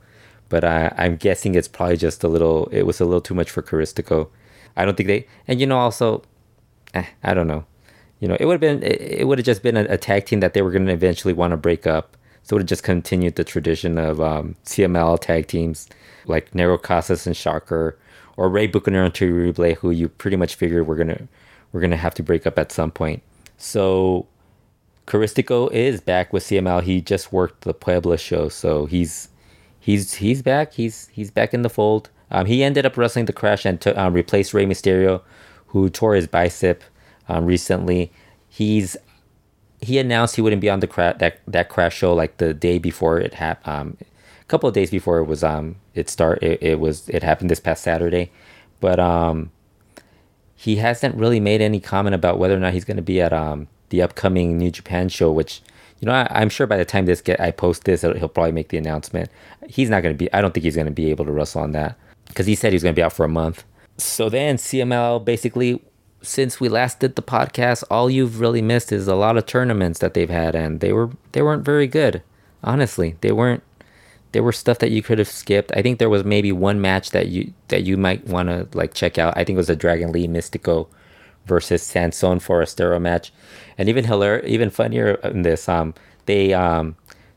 but 0.49 0.65
uh, 0.65 0.91
I'm 0.97 1.17
guessing 1.17 1.55
it's 1.55 1.69
probably 1.69 1.97
just 1.97 2.23
a 2.23 2.29
little, 2.29 2.69
it 2.73 2.83
was 2.83 3.01
a 3.01 3.05
little 3.05 3.21
too 3.21 3.35
much 3.35 3.51
for 3.51 3.63
Caristico. 3.63 4.29
I 4.77 4.85
don't 4.85 4.97
think 4.97 5.07
they, 5.07 5.27
and 5.49 5.61
you 5.61 5.67
know, 5.67 5.79
also, 5.79 6.23
eh, 6.93 7.07
I 7.23 7.35
don't 7.35 7.47
know 7.47 7.65
you 8.21 8.29
know, 8.29 8.37
it 8.39 8.45
would 8.45 8.63
have 8.63 8.81
been 8.81 8.83
it 8.83 9.27
would 9.27 9.39
have 9.39 9.47
just 9.47 9.63
been 9.63 9.77
a, 9.77 9.85
a, 9.85 9.97
tag 9.97 10.27
team 10.27 10.41
that 10.41 10.53
they 10.55 10.63
were 10.63 10.71
going 10.71 10.87
to 10.87 10.93
eventually 10.93 11.33
want 11.33 11.53
to 11.53 11.57
break 11.57 11.87
up. 11.87 12.17
So 12.43 12.55
it 12.55 12.57
would 12.57 12.63
have 12.63 12.69
just 12.69 12.83
continued 12.83 13.35
the 13.35 13.45
tradition 13.45 13.99
of 13.99 14.21
um, 14.21 14.57
CML 14.65 15.19
tag 15.21 15.47
teams 15.47 15.89
like 16.27 16.51
Negro 16.53 16.81
Casas 16.81 17.27
and 17.27 17.37
Shocker, 17.37 17.99
or 18.37 18.49
Rey 18.49 18.69
Bucanero 18.69 19.07
and 19.07 19.15
Terrible, 19.15 19.75
who 19.75 19.91
you 19.91 20.09
pretty 20.09 20.37
much 20.37 20.55
figured 20.55 20.87
we're 20.87 20.97
gonna 20.97 21.29
we're 21.73 21.81
gonna 21.81 21.97
have 21.97 22.15
to 22.15 22.23
break 22.23 22.47
up 22.47 22.59
at 22.59 22.73
some 22.73 22.91
point. 22.91 23.23
So 23.57 24.27
Caristico 25.07 25.71
is 25.73 26.01
back 26.01 26.33
with 26.33 26.45
CML. 26.45 26.83
He 26.83 27.01
just 27.01 27.33
worked 27.33 27.63
the 27.63 27.75
Puebla 27.75 28.19
show, 28.19 28.49
so 28.49 28.87
he's 28.87 29.29
he's 29.79 30.15
he's 30.15 30.43
back. 30.43 30.75
He's 30.75 31.09
he's 31.09 31.31
back 31.31 31.55
in 31.55 31.63
the 31.63 31.71
fold. 31.71 32.11
Um, 32.31 32.47
he 32.47 32.63
ended 32.63 32.87
up 32.87 32.97
wrestling 32.97 33.25
the 33.25 33.33
Crash 33.33 33.65
and 33.65 33.85
um, 33.89 34.13
replaced 34.13 34.55
Rey 34.55 34.67
Mysterio, 34.67 35.23
who 35.69 35.89
tore 35.89 36.15
his 36.15 36.27
bicep 36.27 36.85
um, 37.31 37.47
recently. 37.47 38.13
He's 38.49 38.97
he 39.81 39.99
announced 39.99 40.37
he 40.37 40.43
wouldn't 40.43 40.61
be 40.61 40.69
on 40.69 40.81
the 40.81 40.87
cra- 40.87 41.17
that 41.19 41.41
that 41.47 41.69
crash 41.69 41.97
show 41.97 42.13
like 42.13 42.37
the 42.37 42.53
day 42.53 42.79
before 42.79 43.19
it 43.19 43.35
happened. 43.35 43.75
Um, 43.75 43.97
a 44.41 44.45
couple 44.47 44.69
of 44.69 44.75
days 44.75 44.91
before 44.91 45.19
it 45.19 45.25
was 45.25 45.45
um 45.45 45.77
it 45.95 46.11
start 46.11 46.43
it, 46.43 46.63
it 46.63 46.81
was 46.81 47.09
it 47.09 47.23
happened 47.23 47.51
this 47.51 47.61
past 47.61 47.83
Saturday, 47.83 48.31
but 48.81 48.99
um 48.99 49.51
he 50.57 50.77
hasn't 50.77 51.15
really 51.15 51.41
made 51.41 51.63
any 51.63 51.81
comment 51.81 52.15
about 52.15 52.39
whether 52.39 52.55
or 52.55 52.61
not 52.61 52.75
he's 52.75 52.85
going 52.85 52.99
to 52.99 53.03
be 53.03 53.21
at 53.21 53.33
um 53.33 53.69
the 53.91 54.03
upcoming 54.03 54.59
New 54.59 54.71
Japan 54.71 55.09
show, 55.09 55.31
which 55.31 55.63
you 56.01 56.07
know 56.07 56.13
I, 56.13 56.43
am 56.43 56.49
sure 56.49 56.67
by 56.67 56.77
the 56.77 56.85
time 56.85 57.07
this 57.07 57.21
get 57.21 57.41
I 57.41 57.51
post 57.51 57.85
this, 57.85 58.03
he'll 58.03 58.29
probably 58.29 58.53
make 58.53 58.69
the 58.69 58.79
announcement. 58.79 59.31
He's 59.69 59.89
not 59.89 60.03
going 60.03 60.15
to 60.15 60.19
be. 60.19 60.33
I 60.33 60.41
don't 60.41 60.53
think 60.53 60.65
he's 60.65 60.77
going 60.77 60.87
to 60.87 60.93
be 60.93 61.11
able 61.11 61.25
to 61.25 61.33
wrestle 61.33 61.63
on 61.63 61.73
that 61.73 61.97
because 62.27 62.47
he 62.47 62.55
said 62.55 62.73
he's 62.73 62.83
going 62.83 62.95
to 62.95 62.99
be 62.99 63.03
out 63.03 63.13
for 63.13 63.25
a 63.25 63.29
month. 63.29 63.65
So 63.99 64.29
then 64.29 64.57
CML 64.57 65.25
basically 65.25 65.83
since 66.23 66.61
we 66.61 66.69
last 66.69 67.01
did 67.01 67.17
the 67.17 67.23
podcast, 67.23 67.85
all 67.91 68.11
you've 68.11 68.41
really 68.41 68.63
missed 68.63 68.93
is 68.93 69.09
a 69.09 69.15
lot 69.15 69.37
of 69.37 69.47
tournaments 69.47 69.99
that 70.01 70.15
they've 70.15 70.31
had, 70.31 70.55
and 70.55 70.81
they 70.81 70.93
were 70.93 71.11
they 71.33 71.43
weren't 71.43 71.65
very 71.65 71.87
good. 71.87 72.23
Honestly, 72.63 73.17
they 73.21 73.33
weren't. 73.33 73.63
There 74.33 74.43
were 74.43 74.53
stuff 74.53 74.79
that 74.79 74.91
you 74.91 75.03
could 75.03 75.19
have 75.19 75.29
skipped. 75.29 75.73
I 75.75 75.83
think 75.83 75.99
there 75.99 76.11
was 76.11 76.25
maybe 76.25 76.53
one 76.53 76.81
match 76.81 77.11
that 77.11 77.29
you 77.29 77.53
that 77.69 77.83
you 77.85 77.97
might 77.97 78.27
want 78.27 78.49
to 78.49 78.69
like 78.77 78.95
check 78.95 79.19
out. 79.19 79.37
I 79.37 79.45
think 79.45 79.57
it 79.57 79.59
was 79.59 79.71
a 79.71 79.77
Dragon 79.77 80.13
Lee 80.13 80.29
Mystico 80.29 80.89
versus 81.47 81.83
Sanson 81.83 82.39
Forastero 82.39 83.01
match, 83.01 83.33
and 83.79 83.89
even 83.89 84.05
hilarious, 84.05 84.49
even 84.49 84.71
funnier 84.71 85.15
in 85.25 85.43
this, 85.43 85.69
um, 85.69 85.95
they 86.27 86.53
um, 86.53 86.97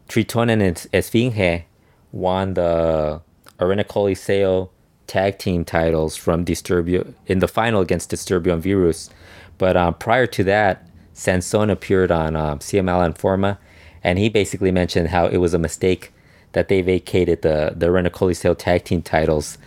Tritonen 0.10 0.62
and 0.62 0.76
Esfinge 0.94 1.64
won 2.12 2.54
the 2.54 3.22
Arena 3.60 3.84
Coliseo 3.84 4.70
tag 5.14 5.38
team 5.38 5.64
titles 5.64 6.16
from 6.16 6.44
Disturbio 6.44 7.14
in 7.28 7.38
the 7.38 7.48
final 7.48 7.82
against 7.82 8.10
Disturbio 8.10 8.54
and 8.54 8.64
Virus. 8.64 9.12
But 9.60 9.78
um, 9.78 9.94
prior 9.94 10.26
to 10.26 10.44
that, 10.46 10.88
Sanson 11.14 11.70
appeared 11.70 12.12
on 12.12 12.36
um, 12.36 12.58
CML 12.58 13.14
Informa, 13.14 13.60
and 14.04 14.18
he 14.18 14.28
basically 14.28 14.72
mentioned 14.72 15.10
how 15.10 15.28
it 15.28 15.38
was 15.38 15.54
a 15.54 15.60
mistake 15.60 16.12
that 16.54 16.68
they 16.68 16.82
vacated 16.82 17.44
the 17.44 17.74
the 17.76 17.92
Arena 17.92 18.10
Coliseo 18.10 18.58
tag 18.58 18.86
team 18.86 19.04
titles 19.04 19.60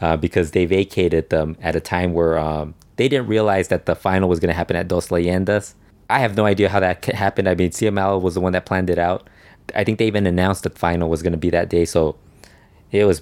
uh, 0.00 0.16
because 0.16 0.52
they 0.52 0.64
vacated 0.64 1.28
them 1.28 1.58
at 1.60 1.76
a 1.76 1.80
time 1.80 2.14
where 2.14 2.38
um, 2.38 2.74
they 2.96 3.06
didn't 3.06 3.26
realize 3.26 3.68
that 3.68 3.84
the 3.84 3.94
final 3.94 4.26
was 4.26 4.40
going 4.40 4.52
to 4.54 4.56
happen 4.56 4.74
at 4.74 4.88
Dos 4.88 5.08
Leyendas. 5.08 5.74
I 6.08 6.20
have 6.20 6.34
no 6.34 6.46
idea 6.46 6.70
how 6.70 6.80
that 6.80 7.04
happened. 7.04 7.46
I 7.46 7.54
mean, 7.54 7.70
CML 7.70 8.22
was 8.22 8.34
the 8.34 8.40
one 8.40 8.54
that 8.54 8.64
planned 8.64 8.88
it 8.88 8.98
out. 8.98 9.28
I 9.74 9.84
think 9.84 9.98
they 9.98 10.06
even 10.06 10.26
announced 10.26 10.62
the 10.62 10.70
final 10.70 11.10
was 11.10 11.22
going 11.22 11.32
to 11.32 11.44
be 11.46 11.50
that 11.50 11.68
day, 11.68 11.84
so 11.84 12.16
it 12.90 13.04
was 13.04 13.20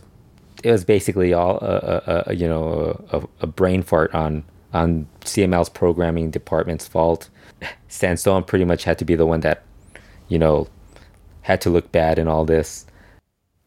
it 0.63 0.71
was 0.71 0.85
basically 0.85 1.33
all 1.33 1.59
a, 1.59 2.03
a, 2.07 2.23
a 2.29 2.35
you 2.35 2.49
know 2.49 3.05
a, 3.11 3.23
a, 3.41 3.47
brain 3.47 3.83
fart 3.83 4.15
on 4.15 4.45
on 4.73 5.07
CML's 5.23 5.69
programming 5.69 6.31
department's 6.31 6.87
fault. 6.87 7.29
Sanson 7.89 8.45
pretty 8.45 8.65
much 8.65 8.85
had 8.85 8.99
to 8.99 9.05
be 9.05 9.15
the 9.15 9.27
one 9.27 9.41
that 9.41 9.63
you 10.29 10.39
know 10.39 10.69
had 11.43 11.61
to 11.63 11.71
look 11.71 11.91
bad 11.93 12.19
in 12.19 12.29
all 12.29 12.45
this. 12.45 12.87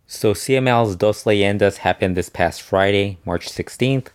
So 0.07 0.33
CML's 0.33 0.95
Dos 0.95 1.23
Leyendas 1.23 1.77
happened 1.77 2.15
this 2.15 2.29
past 2.29 2.61
Friday, 2.61 3.17
March 3.25 3.47
16th. 3.47 4.07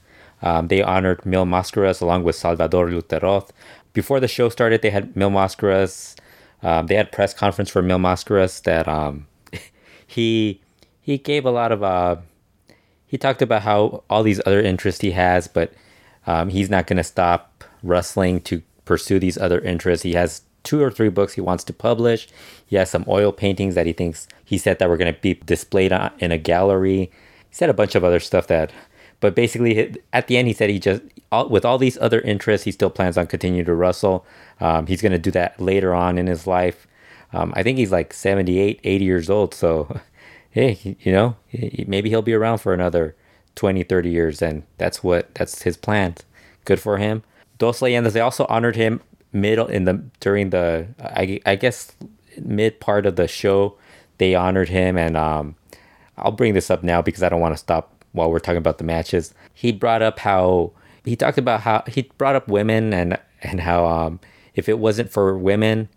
Um, 0.43 0.69
they 0.69 0.83
honored 0.83 1.27
Mil 1.27 1.45
Mascaras 1.45 2.01
along 2.01 2.25
with 2.25 2.37
Salvador 2.37 2.89
Lutteroth. 2.89 3.51
Before 3.93 4.21
the 4.21 4.29
show 4.29 4.49
started, 4.49 4.83
they 4.83 4.91
had 4.91 5.17
Mil 5.17 5.31
Mascaras. 5.31 6.17
Um, 6.63 6.87
they 6.87 6.95
had 6.95 7.13
press 7.13 7.35
conference 7.35 7.71
for 7.71 7.83
Mil 7.83 7.99
Mascaras 7.99 8.63
that 8.63 8.87
um, 8.89 9.27
he 10.07 10.61
he 11.01 11.19
gave 11.19 11.45
a 11.45 11.51
lot 11.51 11.73
of 11.73 11.83
uh, 11.83 12.17
he 13.11 13.19
talked 13.19 13.43
about 13.43 13.63
how 13.63 14.05
all 14.09 14.23
these 14.23 14.41
other 14.47 14.61
interests 14.61 15.01
he 15.01 15.11
has, 15.11 15.49
but 15.49 15.73
um, 16.29 16.49
he's 16.49 16.71
not 16.71 16.87
going 16.87 16.97
to 16.97 17.03
stop 17.03 17.65
wrestling 17.83 18.41
to 18.43 18.63
pursue 18.85 19.19
these 19.19 19.37
other 19.37 19.59
interests. 19.59 20.05
He 20.05 20.13
has 20.13 20.43
two 20.63 20.81
or 20.81 20.93
three 20.93 21.09
books 21.09 21.33
he 21.33 21.41
wants 21.41 21.65
to 21.65 21.73
publish. 21.73 22.29
He 22.65 22.77
has 22.77 22.89
some 22.89 23.05
oil 23.09 23.33
paintings 23.33 23.75
that 23.75 23.87
he 23.87 23.93
thinks 23.93 24.29
he 24.45 24.59
said 24.59 24.79
that 24.79 24.89
were 24.89 24.97
going 24.97 25.13
to 25.13 25.21
be 25.21 25.35
displayed 25.35 25.93
in 26.21 26.31
a 26.31 26.39
gallery. 26.39 27.11
He 27.49 27.55
said 27.55 27.69
a 27.69 27.75
bunch 27.75 27.97
of 27.97 28.05
other 28.05 28.21
stuff 28.21 28.47
that, 28.47 28.71
but 29.19 29.35
basically 29.35 29.97
at 30.13 30.29
the 30.29 30.37
end 30.37 30.47
he 30.47 30.55
said 30.55 30.71
he 30.71 30.79
just 30.79 31.03
all, 31.33 31.49
with 31.49 31.65
all 31.65 31.79
these 31.79 31.99
other 31.99 32.21
interests 32.21 32.65
he 32.65 32.71
still 32.71 32.91
plans 32.91 33.19
on 33.19 33.27
continuing 33.27 33.67
to 33.67 33.75
wrestle. 33.75 34.25
Um, 34.61 34.87
he's 34.87 35.03
going 35.03 35.11
to 35.11 35.19
do 35.19 35.33
that 35.33 35.61
later 35.61 35.93
on 35.95 36.17
in 36.17 36.29
his 36.29 36.47
life. 36.47 36.87
Um, 37.33 37.53
I 37.57 37.65
think 37.65 37.79
he's 37.79 37.93
like 37.93 38.13
78, 38.13 38.81
80 38.85 39.05
years 39.05 39.31
old, 39.31 39.53
so 39.53 40.01
hey, 40.51 40.97
you 41.01 41.13
know, 41.13 41.37
maybe 41.87 42.11
he'll 42.11 42.23
be 42.23 42.35
around 42.35 42.59
for 42.59 42.75
another 42.75 43.17
20, 43.55 43.83
30 43.85 44.11
years, 44.11 44.43
and 44.43 44.65
that's 44.79 45.03
what 45.03 45.35
that's 45.35 45.63
his 45.63 45.77
plan. 45.77 46.15
Good 46.65 46.81
for 46.81 46.99
him. 46.99 47.23
Dos 47.59 47.81
Leyendas, 47.81 48.13
they 48.13 48.21
also 48.21 48.47
honored 48.49 48.77
him 48.77 49.01
middle 49.33 49.67
in 49.67 49.85
the 49.85 50.03
during 50.19 50.51
the 50.51 50.89
I, 51.01 51.41
I 51.47 51.55
guess 51.57 51.93
mid 52.41 52.81
part 52.81 53.07
of 53.07 53.17
the 53.17 53.29
show. 53.29 53.77
They 54.19 54.35
honored 54.35 54.69
him, 54.69 54.99
and 54.99 55.17
um, 55.17 55.57
I'll 56.17 56.33
bring 56.33 56.55
this 56.55 56.71
up 56.71 56.83
now 56.83 57.01
because 57.01 57.23
I 57.23 57.29
don't 57.29 57.41
want 57.41 57.55
to 57.55 57.59
stop 57.59 58.05
while 58.13 58.31
we're 58.31 58.41
talking 58.41 58.59
about 58.59 58.79
the 58.79 58.85
matches. 58.85 59.35
He 59.55 59.73
brought 59.73 60.03
up 60.03 60.19
how 60.19 60.73
he 61.05 61.17
talked 61.17 61.39
about 61.39 61.61
how 61.61 61.85
he 61.87 62.03
brought 62.19 62.37
up 62.37 62.49
women 62.49 62.93
and 62.93 63.19
and 63.43 63.61
how 63.61 63.87
um, 63.87 64.21
if 64.55 64.69
it 64.69 64.79
wasn't 64.79 65.11
for 65.11 65.39
women 65.39 65.89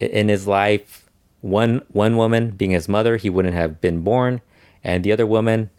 in 0.00 0.28
his 0.28 0.46
life 0.46 1.01
one 1.42 1.82
one 1.88 2.16
woman 2.16 2.50
being 2.50 2.70
his 2.70 2.88
mother, 2.88 3.16
he 3.18 3.28
wouldn't 3.28 3.54
have 3.54 3.80
been 3.80 4.00
born, 4.00 4.40
and 4.82 5.04
the 5.04 5.12
other 5.12 5.26
woman 5.26 5.70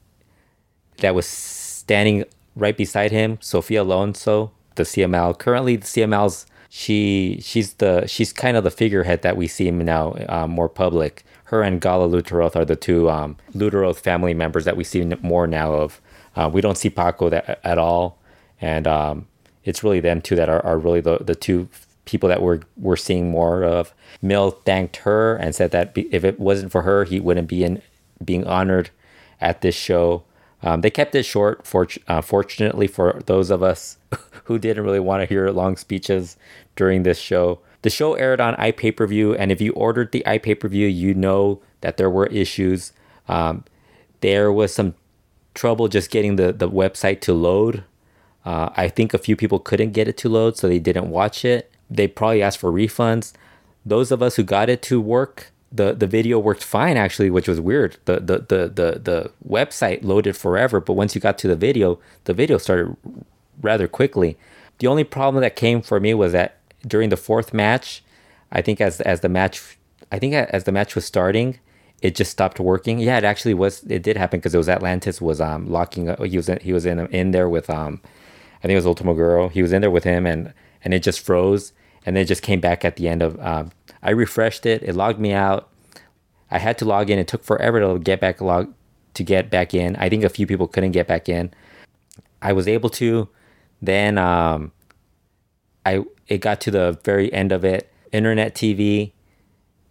that 0.98 1.16
was 1.16 1.26
standing 1.26 2.26
right 2.56 2.78
beside 2.78 3.12
him, 3.12 3.40
Sofia 3.42 3.82
Alonso, 3.82 4.52
the 4.76 4.84
CML. 4.84 5.38
Currently, 5.38 5.78
the 5.78 5.86
CML's 5.86 6.46
she 6.70 7.40
she's 7.42 7.76
the 7.76 8.06
she's 8.08 8.34
kind 8.34 8.58
of 8.58 8.64
the 8.64 8.72
figurehead 8.72 9.22
that 9.22 9.38
we 9.38 9.48
see 9.48 9.72
now 9.72 10.16
um, 10.30 10.52
more 10.52 10.70
public. 10.70 11.24
Her 11.46 11.62
and 11.62 11.80
Gala 11.80 12.08
Lutteroth 12.10 12.56
are 12.56 12.66
the 12.66 12.76
two 12.76 13.10
um, 13.10 13.38
Lutteroth 13.54 13.98
family 13.98 14.34
members 14.34 14.66
that 14.66 14.76
we 14.76 14.84
see 14.84 15.04
more 15.22 15.46
now 15.48 15.74
of. 15.74 16.02
Uh, 16.36 16.50
we 16.52 16.62
don't 16.62 16.78
see 16.78 16.90
Paco 16.90 17.30
that, 17.30 17.60
at 17.64 17.78
all, 17.78 18.18
and 18.60 18.88
um, 18.88 19.28
it's 19.64 19.84
really 19.84 20.00
them 20.00 20.20
two 20.20 20.36
that 20.36 20.50
are, 20.50 20.66
are 20.66 20.80
really 20.80 21.00
the, 21.00 21.20
the 21.20 21.36
two 21.36 21.70
people 22.06 22.30
that 22.30 22.42
we're 22.42 22.62
we're 22.78 22.96
seeing 22.96 23.30
more 23.30 23.64
of. 23.64 23.94
Mil 24.22 24.52
thanked 24.52 24.98
her 24.98 25.36
and 25.36 25.56
said 25.56 25.72
that 25.72 25.94
if 25.96 26.24
it 26.24 26.40
wasn't 26.40 26.72
for 26.72 26.84
her, 26.84 27.04
he 27.04 27.20
wouldn't 27.20 27.48
be 27.48 27.64
in 27.64 27.82
being 28.24 28.46
honored 28.46 28.90
at 29.42 29.62
this 29.62 29.76
show. 29.76 30.24
Um, 30.62 30.82
they 30.82 30.90
kept 30.90 31.14
it 31.14 31.24
short, 31.24 31.68
for, 31.68 31.88
uh, 32.08 32.22
fortunately 32.22 32.88
for 32.88 33.22
those 33.26 33.50
of 33.50 33.62
us 33.62 33.98
who 34.46 34.58
didn't 34.58 34.86
really 34.86 35.00
want 35.00 35.22
to 35.22 35.26
hear 35.26 35.50
long 35.50 35.76
speeches 35.76 36.38
during 36.78 37.04
this 37.04 37.20
show. 37.20 37.60
The 37.82 37.90
show 37.90 38.14
aired 38.14 38.40
on 38.40 38.56
iPay 38.56 38.96
per 38.96 39.06
view, 39.06 39.36
and 39.36 39.52
if 39.52 39.60
you 39.60 39.74
ordered 39.74 40.14
the 40.14 40.24
iPay 40.26 40.58
per 40.58 40.70
view, 40.70 40.88
you 40.88 41.14
know 41.14 41.62
that 41.82 41.98
there 41.98 42.10
were 42.10 42.28
issues. 42.28 42.94
Um, 43.28 43.66
there 44.22 44.54
was 44.54 44.74
some 44.74 44.96
trouble 45.54 45.90
just 45.90 46.10
getting 46.10 46.38
the, 46.38 46.54
the 46.54 46.70
website 46.70 47.20
to 47.22 47.34
load. 47.34 47.84
Uh, 48.46 48.70
I 48.76 48.88
think 48.88 49.14
a 49.14 49.18
few 49.18 49.36
people 49.36 49.60
couldn't 49.60 49.92
get 49.92 50.08
it 50.08 50.16
to 50.20 50.30
load, 50.30 50.56
so 50.56 50.70
they 50.70 50.80
didn't 50.80 51.10
watch 51.10 51.44
it 51.44 51.73
they 51.96 52.08
probably 52.08 52.42
asked 52.42 52.60
for 52.60 52.72
refunds. 52.72 53.34
Those 53.86 54.12
of 54.12 54.22
us 54.22 54.36
who 54.36 54.44
got 54.44 54.70
it 54.70 54.82
to 54.84 55.00
work, 55.00 55.52
the, 55.72 55.94
the 55.94 56.08
video 56.08 56.40
worked 56.40 56.64
fine 56.64 56.98
actually, 56.98 57.30
which 57.30 57.48
was 57.48 57.60
weird. 57.60 57.98
The, 58.06 58.20
the 58.20 58.40
the 58.40 58.68
the 58.70 59.00
the 59.00 59.32
website 59.48 60.04
loaded 60.04 60.36
forever, 60.38 60.80
but 60.80 60.94
once 60.94 61.16
you 61.16 61.22
got 61.22 61.38
to 61.40 61.48
the 61.48 61.56
video, 61.56 62.00
the 62.26 62.34
video 62.34 62.58
started 62.58 62.96
rather 63.62 63.88
quickly. 63.88 64.38
The 64.80 64.88
only 64.88 65.04
problem 65.04 65.42
that 65.42 65.56
came 65.56 65.82
for 65.82 66.00
me 66.00 66.14
was 66.14 66.32
that 66.32 66.58
during 66.86 67.10
the 67.10 67.18
fourth 67.18 67.54
match, 67.54 68.04
I 68.52 68.62
think 68.62 68.82
as 68.82 69.02
as 69.02 69.22
the 69.22 69.30
match, 69.30 69.78
I 70.12 70.20
think 70.20 70.34
as 70.34 70.64
the 70.64 70.72
match 70.72 70.96
was 70.96 71.06
starting, 71.06 71.60
it 72.02 72.16
just 72.16 72.32
stopped 72.32 72.60
working. 72.60 73.00
Yeah, 73.00 73.18
it 73.18 73.24
actually 73.24 73.54
was. 73.54 73.84
It 73.84 74.04
did 74.04 74.18
happen 74.18 74.40
because 74.40 74.54
it 74.54 74.58
was 74.58 74.70
Atlantis 74.70 75.22
was 75.22 75.42
um 75.42 75.70
locking. 75.70 76.16
He 76.26 76.38
was 76.38 76.50
in, 76.50 76.60
he 76.62 76.74
was 76.74 76.86
in 76.86 77.00
in 77.08 77.32
there 77.32 77.50
with 77.50 77.70
um, 77.70 78.02
I 78.60 78.62
think 78.64 78.74
it 78.74 78.76
was 78.76 78.86
Ultimo 78.86 79.14
Guerrero. 79.14 79.50
He 79.50 79.62
was 79.62 79.72
in 79.72 79.82
there 79.82 79.92
with 79.92 80.04
him, 80.04 80.26
and 80.26 80.54
and 80.84 80.94
it 80.94 81.04
just 81.04 81.20
froze 81.22 81.74
and 82.06 82.16
then 82.16 82.26
just 82.26 82.42
came 82.42 82.60
back 82.60 82.84
at 82.86 82.96
the 82.96 83.08
end 83.08 83.22
of 83.22 83.40
um, 83.40 83.72
i 84.04 84.12
refreshed 84.12 84.66
it. 84.66 84.84
It 84.84 84.96
logged 84.96 85.20
me 85.20 85.32
out. 85.34 85.70
I 86.52 86.60
had 86.60 86.78
to 86.80 86.86
log 86.86 87.10
in. 87.10 87.18
It 87.18 87.28
took 87.28 87.44
forever 87.44 87.80
to 87.80 88.00
get 88.00 88.20
back 88.20 88.42
log 88.42 88.74
to 89.16 89.24
get 89.24 89.50
back 89.50 89.74
in. 89.74 89.96
I 89.96 90.10
think 90.10 90.24
a 90.24 90.30
few 90.30 90.46
people 90.46 90.68
couldn't 90.68 90.92
get 90.92 91.08
back 91.08 91.30
in. 91.30 91.52
I 92.42 92.54
was 92.54 92.68
able 92.68 92.90
to. 92.92 93.30
Then 93.82 94.18
um, 94.18 94.72
i 95.86 96.04
it 96.28 96.40
got 96.40 96.62
to 96.62 96.72
the 96.72 97.00
very 97.04 97.32
end 97.34 97.52
of 97.52 97.66
it. 97.66 97.92
Internet 98.12 98.56
tv 98.56 99.12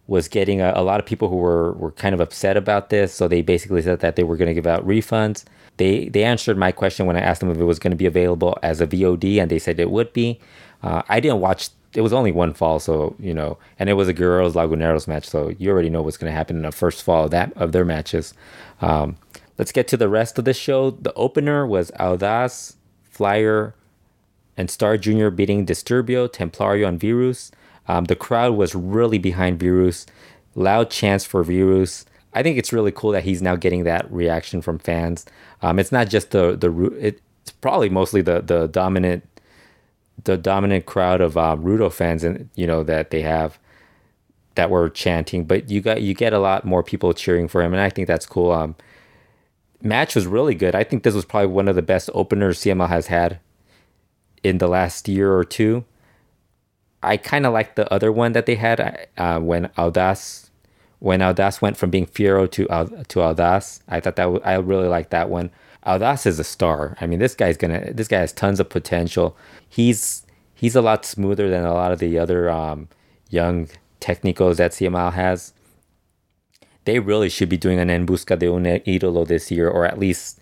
was 0.07 0.27
getting 0.27 0.61
a, 0.61 0.73
a 0.75 0.83
lot 0.83 0.99
of 0.99 1.05
people 1.05 1.29
who 1.29 1.37
were, 1.37 1.73
were 1.73 1.91
kind 1.91 2.13
of 2.13 2.19
upset 2.19 2.57
about 2.57 2.89
this. 2.89 3.13
So 3.13 3.27
they 3.27 3.41
basically 3.41 3.81
said 3.81 3.99
that 4.01 4.15
they 4.15 4.23
were 4.23 4.35
going 4.35 4.47
to 4.47 4.53
give 4.53 4.67
out 4.67 4.85
refunds. 4.85 5.45
They 5.77 6.09
they 6.09 6.23
answered 6.23 6.57
my 6.57 6.71
question 6.71 7.07
when 7.07 7.15
i 7.15 7.19
asked 7.19 7.39
them 7.39 7.49
if 7.49 7.57
it 7.57 7.63
was 7.63 7.79
going 7.79 7.91
to 7.91 7.97
be 7.97 8.05
available 8.05 8.57
as 8.61 8.79
a 8.79 8.85
vod 8.85 9.41
and 9.41 9.49
they 9.49 9.59
said 9.59 9.79
it 9.79 9.89
would 9.89 10.13
be. 10.13 10.39
Uh, 10.83 11.01
i 11.09 11.19
didn't 11.19 11.39
watch 11.39 11.69
it 11.95 12.01
was 12.01 12.13
only 12.13 12.31
one 12.31 12.53
fall, 12.53 12.79
so 12.79 13.15
you 13.19 13.33
know, 13.33 13.57
and 13.79 13.89
it 13.89 13.93
was 13.93 14.07
a 14.07 14.13
Guerreros 14.13 14.53
Laguneros 14.53 15.07
match, 15.07 15.27
so 15.27 15.49
you 15.57 15.69
already 15.69 15.89
know 15.89 16.01
what's 16.01 16.17
going 16.17 16.31
to 16.31 16.35
happen 16.35 16.57
in 16.57 16.63
the 16.63 16.71
first 16.71 17.03
fall 17.03 17.25
of 17.25 17.31
that 17.31 17.53
of 17.55 17.71
their 17.71 17.85
matches. 17.85 18.33
Um, 18.81 19.17
let's 19.57 19.71
get 19.71 19.87
to 19.89 19.97
the 19.97 20.09
rest 20.09 20.39
of 20.39 20.45
the 20.45 20.53
show. 20.53 20.91
The 20.91 21.13
opener 21.13 21.65
was 21.65 21.91
Audaz, 21.99 22.75
Flyer, 23.03 23.75
and 24.57 24.69
Star 24.69 24.97
Junior 24.97 25.29
beating 25.29 25.65
Disturbio, 25.65 26.27
Templario, 26.27 26.87
and 26.87 26.99
Virus. 26.99 27.51
Um, 27.87 28.05
the 28.05 28.15
crowd 28.15 28.55
was 28.55 28.75
really 28.75 29.17
behind 29.17 29.59
Virus. 29.59 30.05
Loud 30.55 30.89
chants 30.89 31.25
for 31.25 31.43
Virus. 31.43 32.05
I 32.33 32.41
think 32.41 32.57
it's 32.57 32.73
really 32.73 32.91
cool 32.91 33.11
that 33.11 33.23
he's 33.23 33.41
now 33.41 33.55
getting 33.55 33.83
that 33.83 34.11
reaction 34.11 34.61
from 34.61 34.79
fans. 34.79 35.25
Um, 35.61 35.79
it's 35.79 35.91
not 35.91 36.09
just 36.09 36.31
the 36.31 36.55
the 36.55 36.71
it's 36.99 37.51
probably 37.61 37.89
mostly 37.89 38.21
the 38.21 38.41
the 38.41 38.67
dominant 38.67 39.27
the 40.23 40.37
dominant 40.37 40.85
crowd 40.85 41.21
of 41.21 41.37
um, 41.37 41.63
Rudo 41.63 41.91
fans 41.91 42.23
and 42.23 42.49
you 42.55 42.67
know 42.67 42.83
that 42.83 43.09
they 43.11 43.21
have 43.21 43.59
that 44.55 44.69
were 44.69 44.89
chanting, 44.89 45.45
but 45.45 45.69
you 45.69 45.81
got 45.81 46.01
you 46.01 46.13
get 46.13 46.33
a 46.33 46.39
lot 46.39 46.65
more 46.65 46.83
people 46.83 47.13
cheering 47.13 47.47
for 47.47 47.61
him, 47.61 47.73
and 47.73 47.81
I 47.81 47.89
think 47.89 48.07
that's 48.07 48.25
cool. 48.25 48.51
Um, 48.51 48.75
match 49.81 50.15
was 50.15 50.27
really 50.27 50.55
good. 50.55 50.75
I 50.75 50.83
think 50.83 51.03
this 51.03 51.15
was 51.15 51.25
probably 51.25 51.47
one 51.47 51.67
of 51.67 51.75
the 51.75 51.81
best 51.81 52.09
openers 52.13 52.59
CML 52.59 52.89
has 52.89 53.07
had 53.07 53.39
in 54.43 54.59
the 54.59 54.67
last 54.67 55.07
year 55.07 55.35
or 55.35 55.43
two. 55.43 55.85
I 57.01 57.17
kind 57.17 57.45
of 57.45 57.53
like 57.53 57.75
the 57.75 57.91
other 57.91 58.11
one 58.11 58.31
that 58.31 58.45
they 58.45 58.55
had 58.55 59.07
uh, 59.17 59.39
when 59.39 59.67
Audaz 59.77 60.49
when 60.99 61.19
Audaz 61.19 61.61
went 61.61 61.75
from 61.75 61.89
being 61.89 62.05
Fiero 62.05 62.49
to 62.51 62.65
to 62.65 63.19
Audaz. 63.19 63.81
I 63.89 63.99
thought 63.99 64.15
that 64.15 64.23
w- 64.23 64.41
I 64.45 64.55
really 64.55 64.87
liked 64.87 65.09
that 65.11 65.29
one. 65.29 65.51
Audaz 65.85 66.25
is 66.25 66.39
a 66.39 66.43
star. 66.43 66.95
I 67.01 67.07
mean, 67.07 67.19
this 67.19 67.35
guy's 67.35 67.57
gonna. 67.57 67.93
This 67.93 68.07
guy 68.07 68.19
has 68.19 68.31
tons 68.31 68.59
of 68.59 68.69
potential. 68.69 69.35
He's 69.67 70.25
he's 70.53 70.75
a 70.75 70.81
lot 70.81 71.05
smoother 71.05 71.49
than 71.49 71.65
a 71.65 71.73
lot 71.73 71.91
of 71.91 71.99
the 71.99 72.17
other 72.17 72.49
um, 72.49 72.87
young 73.29 73.67
technicos 73.99 74.57
that 74.57 74.71
CML 74.71 75.13
has. 75.13 75.53
They 76.85 76.99
really 76.99 77.29
should 77.29 77.49
be 77.49 77.57
doing 77.57 77.79
an 77.79 77.89
En 77.89 78.05
Busca 78.05 78.37
de 78.37 78.51
un 78.51 78.63
Ídolo 78.63 79.27
this 79.27 79.51
year, 79.51 79.69
or 79.69 79.85
at 79.85 79.99
least 79.99 80.39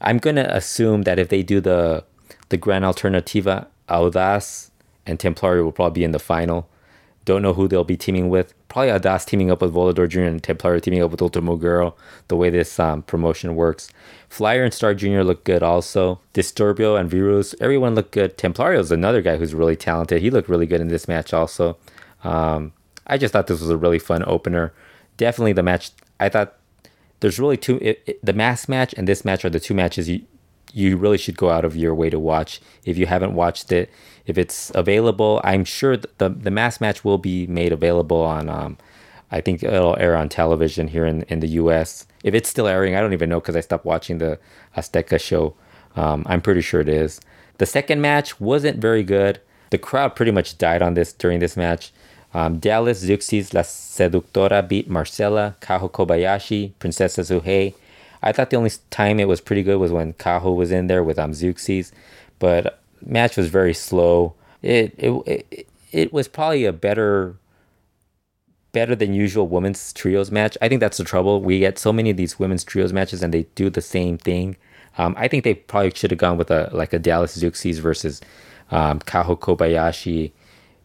I'm 0.00 0.18
gonna 0.18 0.48
assume 0.50 1.02
that 1.02 1.18
if 1.18 1.28
they 1.28 1.42
do 1.42 1.60
the 1.60 2.04
the 2.50 2.56
Gran 2.56 2.82
Alternativa, 2.82 3.68
Audaz 3.88 4.70
and 5.06 5.18
Templario 5.18 5.64
will 5.64 5.72
probably 5.72 6.00
be 6.00 6.04
in 6.04 6.12
the 6.12 6.18
final. 6.18 6.68
Don't 7.24 7.42
know 7.42 7.54
who 7.54 7.68
they'll 7.68 7.84
be 7.84 7.96
teaming 7.96 8.28
with. 8.28 8.52
Probably 8.68 8.90
Audaz 8.90 9.24
teaming 9.24 9.50
up 9.50 9.62
with 9.62 9.72
Volador 9.72 10.08
Jr. 10.08 10.22
and 10.22 10.42
Templario 10.42 10.82
teaming 10.82 11.02
up 11.02 11.10
with 11.10 11.22
Ultimo 11.22 11.56
Guerrero, 11.56 11.94
the 12.28 12.36
way 12.36 12.50
this 12.50 12.80
um, 12.80 13.02
promotion 13.02 13.54
works. 13.54 13.90
Flyer 14.28 14.64
and 14.64 14.74
Star 14.74 14.94
Jr. 14.94 15.20
look 15.20 15.44
good 15.44 15.62
also. 15.62 16.20
Disturbio 16.34 16.98
and 16.98 17.10
Virus, 17.10 17.54
everyone 17.60 17.94
looked 17.94 18.12
good. 18.12 18.36
Templario 18.36 18.78
is 18.78 18.90
another 18.90 19.22
guy 19.22 19.36
who's 19.36 19.54
really 19.54 19.76
talented. 19.76 20.20
He 20.20 20.30
looked 20.30 20.48
really 20.48 20.66
good 20.66 20.80
in 20.80 20.88
this 20.88 21.06
match 21.06 21.32
also. 21.32 21.76
Um, 22.24 22.72
I 23.06 23.18
just 23.18 23.32
thought 23.32 23.46
this 23.46 23.60
was 23.60 23.70
a 23.70 23.76
really 23.76 23.98
fun 23.98 24.24
opener. 24.26 24.72
Definitely 25.16 25.52
the 25.52 25.62
match. 25.62 25.90
I 26.18 26.28
thought 26.28 26.56
there's 27.20 27.38
really 27.38 27.56
two. 27.56 27.78
It, 27.80 28.02
it, 28.06 28.24
the 28.24 28.32
mass 28.32 28.68
match 28.68 28.94
and 28.94 29.06
this 29.06 29.24
match 29.24 29.44
are 29.44 29.50
the 29.50 29.60
two 29.60 29.74
matches 29.74 30.08
you 30.08 30.22
you 30.72 30.96
really 30.96 31.18
should 31.18 31.36
go 31.36 31.50
out 31.50 31.64
of 31.64 31.76
your 31.76 31.94
way 31.94 32.10
to 32.10 32.18
watch 32.18 32.60
if 32.84 32.96
you 32.96 33.06
haven't 33.06 33.34
watched 33.34 33.70
it. 33.72 33.90
If 34.26 34.38
it's 34.38 34.70
available, 34.74 35.40
I'm 35.44 35.64
sure 35.64 35.96
the 35.96 36.28
the 36.28 36.50
mass 36.50 36.80
match 36.80 37.04
will 37.04 37.18
be 37.18 37.46
made 37.46 37.72
available 37.72 38.20
on. 38.22 38.48
Um, 38.48 38.78
I 39.30 39.40
think 39.40 39.62
it'll 39.62 39.96
air 39.98 40.14
on 40.14 40.28
television 40.28 40.88
here 40.88 41.06
in, 41.06 41.22
in 41.22 41.40
the 41.40 41.48
U.S. 41.48 42.06
If 42.22 42.34
it's 42.34 42.50
still 42.50 42.68
airing, 42.68 42.94
I 42.94 43.00
don't 43.00 43.14
even 43.14 43.30
know 43.30 43.40
because 43.40 43.56
I 43.56 43.60
stopped 43.60 43.86
watching 43.86 44.18
the 44.18 44.38
Azteca 44.76 45.18
show. 45.18 45.54
Um, 45.96 46.24
I'm 46.26 46.42
pretty 46.42 46.60
sure 46.60 46.80
it 46.80 46.88
is. 46.88 47.20
The 47.56 47.66
second 47.66 48.02
match 48.02 48.40
wasn't 48.40 48.78
very 48.78 49.02
good. 49.02 49.40
The 49.70 49.78
crowd 49.78 50.14
pretty 50.14 50.32
much 50.32 50.58
died 50.58 50.82
on 50.82 50.94
this 50.94 51.12
during 51.14 51.38
this 51.38 51.56
match. 51.56 51.92
Um, 52.34 52.60
Dalys 52.60 53.04
Zeuxis 53.04 53.54
La 53.54 53.62
Seductora 53.62 54.66
beat 54.66 54.88
Marcela, 54.88 55.56
Kaho 55.60 55.90
Kobayashi, 55.90 56.72
Princesa 56.78 57.22
Sugehit. 57.22 57.74
I 58.22 58.32
thought 58.32 58.50
the 58.50 58.56
only 58.56 58.70
time 58.90 59.18
it 59.18 59.28
was 59.28 59.40
pretty 59.40 59.62
good 59.62 59.78
was 59.78 59.92
when 59.92 60.12
Kaho 60.14 60.54
was 60.54 60.70
in 60.70 60.86
there 60.86 61.02
with 61.02 61.18
um, 61.18 61.32
Zeuxis, 61.32 61.90
but 62.38 62.81
match 63.06 63.36
was 63.36 63.48
very 63.48 63.74
slow. 63.74 64.34
It, 64.62 64.94
it 64.98 65.10
it 65.26 65.68
it 65.90 66.12
was 66.12 66.28
probably 66.28 66.64
a 66.64 66.72
better 66.72 67.36
better 68.72 68.96
than 68.96 69.12
usual 69.12 69.46
women's 69.46 69.92
trios 69.92 70.30
match. 70.30 70.56
I 70.62 70.68
think 70.68 70.80
that's 70.80 70.96
the 70.96 71.04
trouble. 71.04 71.40
We 71.42 71.58
get 71.60 71.78
so 71.78 71.92
many 71.92 72.10
of 72.10 72.16
these 72.16 72.38
women's 72.38 72.64
trios 72.64 72.92
matches 72.92 73.22
and 73.22 73.32
they 73.32 73.44
do 73.54 73.68
the 73.70 73.82
same 73.82 74.16
thing. 74.18 74.56
Um, 74.98 75.14
I 75.18 75.28
think 75.28 75.44
they 75.44 75.54
probably 75.54 75.92
should 75.94 76.10
have 76.10 76.18
gone 76.18 76.38
with 76.38 76.50
a 76.50 76.70
like 76.72 76.92
a 76.92 76.98
Dalys 76.98 77.38
Zeuxis 77.38 77.78
versus 77.78 78.20
um, 78.70 79.00
Kaho 79.00 79.38
Kobayashi 79.38 80.32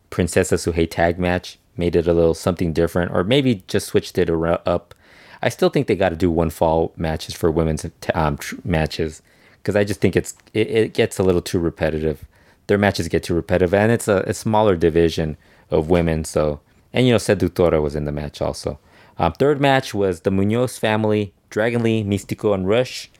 Princesa 0.09 0.55
Sugehit 0.55 0.91
tag 0.91 1.19
match. 1.19 1.59
Made 1.77 1.95
it 1.95 2.07
a 2.07 2.13
little 2.13 2.33
something 2.33 2.73
different, 2.73 3.11
or 3.11 3.23
maybe 3.23 3.63
just 3.67 3.87
switched 3.87 4.17
it 4.17 4.29
up. 4.31 4.95
I 5.43 5.49
still 5.49 5.69
think 5.69 5.85
they 5.85 5.95
got 5.95 6.09
to 6.09 6.15
do 6.15 6.31
one 6.31 6.49
fall 6.49 6.91
matches 6.97 7.35
for 7.35 7.51
women's 7.51 7.85
um, 8.15 8.37
tr- 8.37 8.55
matches 8.63 9.21
because 9.67 9.75
I 9.75 9.83
just 9.83 9.99
think 9.99 10.15
it's 10.15 10.33
it, 10.53 10.67
it, 10.69 10.93
gets 10.93 11.19
a 11.19 11.23
little 11.23 11.41
too 11.41 11.59
repetitive. 11.59 12.23
Their 12.67 12.77
matches 12.77 13.09
get 13.09 13.23
too 13.23 13.33
repetitive, 13.33 13.73
and 13.73 13.91
it's 13.91 14.07
a, 14.07 14.23
a 14.25 14.33
smaller 14.33 14.77
division 14.77 15.35
of 15.69 15.89
women. 15.89 16.23
So, 16.23 16.61
and 16.93 17.05
you 17.05 17.11
know, 17.11 17.17
Seductora 17.17 17.83
was 17.83 17.93
in 17.93 18.05
the 18.05 18.13
match 18.13 18.41
also. 18.41 18.79
Um, 19.19 19.33
third 19.33 19.59
match 19.59 19.93
was 19.93 20.21
the 20.21 20.31
Munoz 20.31 20.77
family, 20.77 21.33
Dragon 21.49 21.83
Lee, 21.83 22.01
Mistico, 22.01 22.53
and 22.53 22.65
Rush, 22.65 23.11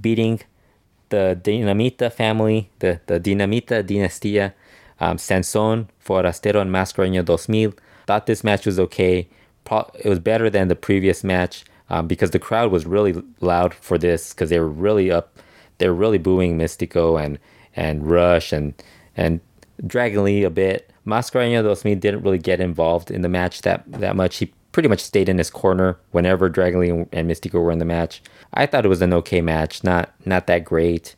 beating 0.00 0.40
the 1.10 1.38
Dinamita 1.40 2.12
family, 2.12 2.68
the, 2.80 3.00
the 3.06 3.20
Dinamita 3.20 3.84
Dinastia, 3.84 4.54
um, 4.98 5.18
Sanson, 5.18 5.88
Forastero, 6.04 6.62
and 6.62 6.72
Mascareño 6.72 7.24
2000. 7.24 7.74
Thought 8.08 8.26
this 8.26 8.42
match 8.42 8.66
was 8.66 8.80
okay. 8.80 9.28
Pro- 9.64 9.88
it 10.00 10.08
was 10.08 10.18
better 10.18 10.50
than 10.50 10.66
the 10.66 10.74
previous 10.74 11.22
match 11.22 11.64
um, 11.88 12.08
because 12.08 12.32
the 12.32 12.40
crowd 12.40 12.72
was 12.72 12.86
really 12.86 13.22
loud 13.40 13.72
for 13.72 13.98
this 13.98 14.34
because 14.34 14.50
they 14.50 14.58
were 14.58 14.68
really 14.68 15.08
up. 15.08 15.38
They 15.78 15.88
were 15.88 15.94
really 15.94 16.18
booing 16.18 16.58
Mistico 16.58 17.22
and 17.22 17.38
and 17.74 18.06
Rush 18.06 18.52
and 18.52 18.74
and 19.16 19.40
Dragon 19.86 20.24
Lee 20.24 20.44
a 20.44 20.50
bit. 20.50 20.92
Mascareño 21.06 21.62
2000 21.62 22.00
didn't 22.00 22.22
really 22.22 22.38
get 22.38 22.60
involved 22.60 23.10
in 23.10 23.22
the 23.22 23.28
match 23.28 23.62
that 23.62 23.84
that 23.90 24.16
much. 24.16 24.36
He 24.36 24.52
pretty 24.72 24.88
much 24.88 25.00
stayed 25.00 25.28
in 25.28 25.38
his 25.38 25.50
corner 25.50 25.98
whenever 26.12 26.48
Dragon 26.48 26.80
Lee 26.80 26.90
and 27.12 27.30
Mistico 27.30 27.62
were 27.62 27.72
in 27.72 27.78
the 27.78 27.84
match. 27.84 28.22
I 28.54 28.66
thought 28.66 28.84
it 28.84 28.88
was 28.88 29.02
an 29.02 29.12
okay 29.14 29.40
match, 29.40 29.84
not 29.84 30.12
not 30.24 30.46
that 30.46 30.64
great. 30.64 31.14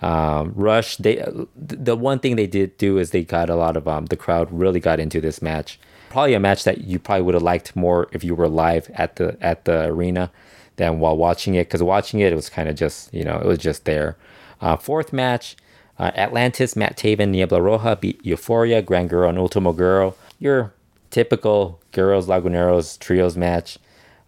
Um, 0.00 0.52
Rush, 0.54 0.96
they 0.96 1.24
the 1.56 1.96
one 1.96 2.18
thing 2.18 2.36
they 2.36 2.46
did 2.46 2.76
do 2.78 2.98
is 2.98 3.10
they 3.10 3.24
got 3.24 3.50
a 3.50 3.56
lot 3.56 3.76
of 3.76 3.88
um, 3.88 4.06
the 4.06 4.16
crowd 4.16 4.48
really 4.52 4.80
got 4.80 5.00
into 5.00 5.20
this 5.20 5.40
match. 5.40 5.78
Probably 6.10 6.34
a 6.34 6.40
match 6.40 6.64
that 6.64 6.82
you 6.82 6.98
probably 6.98 7.22
would 7.22 7.34
have 7.34 7.42
liked 7.42 7.74
more 7.74 8.08
if 8.12 8.22
you 8.22 8.34
were 8.34 8.48
live 8.48 8.90
at 8.94 9.16
the 9.16 9.36
at 9.40 9.64
the 9.64 9.86
arena 9.86 10.30
than 10.76 10.98
while 10.98 11.16
watching 11.16 11.54
it. 11.54 11.68
Because 11.68 11.82
watching 11.82 12.20
it, 12.20 12.32
it 12.32 12.36
was 12.36 12.48
kind 12.48 12.68
of 12.68 12.76
just 12.76 13.12
you 13.12 13.24
know 13.24 13.38
it 13.38 13.46
was 13.46 13.58
just 13.58 13.84
there. 13.84 14.16
Uh, 14.60 14.76
fourth 14.76 15.12
match, 15.12 15.56
uh, 15.98 16.10
Atlantis, 16.14 16.76
Matt 16.76 16.96
Taven, 16.96 17.30
Niebla 17.30 17.60
Roja 17.60 18.00
beat 18.00 18.22
Euforia, 18.22 18.84
Gran 18.84 19.08
Guerrero, 19.08 19.28
and 19.28 19.38
Ultimo 19.38 19.72
Guerrero. 19.72 20.14
Your 20.38 20.72
typical 21.10 21.80
Guerreros 21.92 22.26
Laguneros 22.26 22.98
trios 22.98 23.36
match. 23.36 23.78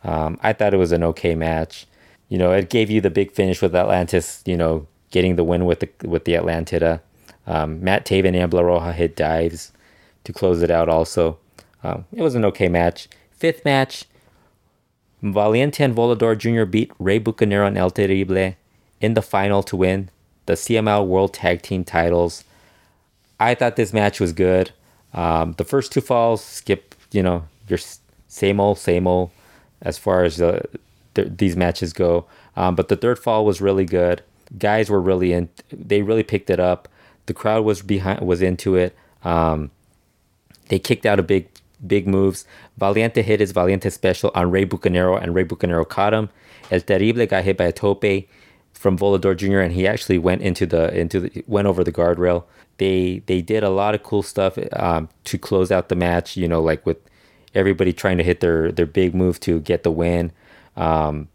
Um, 0.05 0.39
I 0.43 0.53
thought 0.53 0.75
it 0.75 0.79
was 0.79 0.93
an 0.93 1.03
okay 1.03 1.35
match. 1.35 1.87
You 2.29 2.39
know, 2.39 2.53
it 2.53 2.71
gave 2.71 2.91
you 2.91 3.01
the 3.01 3.11
big 3.11 3.33
finish 3.33 3.61
with 3.63 3.75
Atlantis. 3.75 4.43
You 4.47 4.57
know, 4.57 4.87
getting 5.11 5.37
the 5.37 5.45
win 5.45 5.65
with 5.65 5.81
the 5.81 5.89
with 6.07 6.25
the 6.25 6.35
Atlantida. 6.35 7.01
Um, 7.47 7.83
Matt 7.83 8.05
Taven 8.05 8.27
and 8.27 8.37
Niebla 8.37 8.63
Roja 8.63 8.93
hit 8.93 9.17
dives 9.17 9.73
to 10.25 10.33
close 10.33 10.63
it 10.63 10.71
out. 10.71 10.89
Also, 10.89 11.39
um, 11.83 12.05
it 12.13 12.23
was 12.23 12.35
an 12.35 12.45
okay 12.45 12.69
match. 12.69 13.09
Fifth 13.31 13.65
match, 13.65 14.05
Valiente 15.23 15.83
and 15.83 15.95
Volador 15.95 16.37
Jr. 16.37 16.65
beat 16.65 16.93
Rey 16.99 17.19
Bucanero 17.19 17.67
and 17.67 17.79
El 17.79 17.91
Terrible 17.91 18.55
in 19.01 19.15
the 19.15 19.23
final 19.23 19.63
to 19.65 19.77
win 19.77 20.11
the 20.47 20.55
CML 20.55 21.07
World 21.07 21.35
Tag 21.35 21.63
Team 21.63 21.85
titles. 21.85 22.45
I 23.39 23.55
thought 23.55 23.77
this 23.77 23.93
match 23.93 24.21
was 24.21 24.33
good. 24.33 24.73
Um, 25.13 25.53
the 25.59 25.65
first 25.65 25.93
two 25.93 26.01
falls, 26.01 26.45
skip, 26.45 26.95
you 27.11 27.23
know, 27.23 27.45
your 27.69 27.79
same 28.29 28.61
old, 28.61 28.79
same 28.79 29.07
old 29.07 29.31
as 29.83 29.99
far 29.99 30.25
as 30.25 30.37
the, 30.39 30.63
the 31.15 31.25
these 31.25 31.57
matches 31.57 31.93
go. 31.93 32.27
Um, 32.57 32.75
but 32.75 32.89
the 32.89 32.97
third 32.97 33.19
fall 33.19 33.45
was 33.45 33.61
really 33.61 33.85
good. 33.85 34.23
Guys 34.59 34.89
were 34.89 35.01
really 35.01 35.33
in. 35.33 35.49
They 35.71 36.03
really 36.03 36.23
picked 36.23 36.51
it 36.51 36.61
up. 36.61 36.89
The 37.27 37.35
crowd 37.35 37.65
was 37.65 37.83
behind, 37.83 38.21
was 38.21 38.41
into 38.41 38.77
it. 38.77 38.97
Um, 39.25 39.71
they 40.69 40.79
kicked 40.79 41.07
out 41.07 41.19
a 41.19 41.23
big, 41.23 41.49
big 41.85 42.07
moves. 42.07 42.45
Valiente 42.79 43.23
hit 43.23 43.41
his 43.41 43.53
Valiente 43.53 43.91
special 43.91 44.31
on 44.35 44.51
Rey 44.51 44.65
Bucanero, 44.65 45.21
and 45.21 45.35
Rey 45.35 45.45
Bucanero 45.45 45.89
caught 45.89 46.15
him. 46.15 46.31
El 46.71 46.81
Terrible 46.81 47.27
got 47.27 47.45
hit 47.45 47.57
by 47.57 47.65
a 47.65 47.73
tope 47.73 48.27
from 48.73 48.99
Volador 48.99 49.37
Jr. 49.37 49.61
and 49.61 49.73
he 49.73 49.87
actually 49.87 50.19
went 50.19 50.43
into 50.43 50.67
the 50.67 50.95
into 50.97 51.21
the, 51.21 51.45
went 51.47 51.67
over 51.67 51.83
the 51.83 51.93
guardrail. 51.93 52.45
They 52.79 53.23
they 53.27 53.41
did 53.41 53.65
a 53.65 53.71
lot 53.71 53.95
of 53.95 54.03
cool 54.03 54.23
stuff 54.23 54.59
um, 54.75 55.09
to 55.25 55.39
close 55.39 55.71
out 55.71 55.89
the 55.89 55.97
match. 55.97 56.37
You 56.37 56.47
know, 56.47 56.61
like 56.61 56.85
with 56.85 56.99
everybody 57.55 57.93
trying 57.93 58.19
to 58.19 58.25
hit 58.25 58.41
their 58.41 58.71
their 58.71 58.87
big 58.87 59.15
move 59.15 59.41
to 59.41 59.61
get 59.61 59.83
the 59.83 59.91
win. 59.91 60.33
Um, 60.77 61.29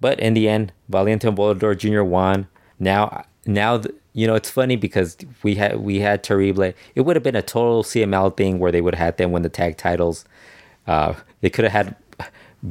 but 0.00 0.18
in 0.18 0.34
the 0.34 0.48
end, 0.48 0.72
Valiente 0.88 1.28
and 1.28 1.36
Volador 1.36 1.76
Jr. 1.76 2.02
won. 2.02 2.48
Now 2.78 3.24
now 3.46 3.80
you 4.12 4.26
know 4.26 4.34
it's 4.34 4.50
funny 4.50 4.76
because 4.76 5.16
we 5.42 5.54
had 5.54 5.80
we 5.80 6.00
had 6.00 6.22
Terrible. 6.22 6.62
It 6.94 7.02
would 7.02 7.16
have 7.16 7.22
been 7.22 7.36
a 7.36 7.42
total 7.42 7.82
CML 7.82 8.36
thing 8.36 8.58
where 8.58 8.72
they 8.72 8.80
would 8.80 8.94
have 8.94 9.04
had 9.06 9.16
them 9.18 9.32
win 9.32 9.42
the 9.42 9.48
tag 9.48 9.76
titles. 9.76 10.24
Uh, 10.86 11.14
they 11.40 11.50
could 11.50 11.64
have 11.64 11.72
had 11.72 11.96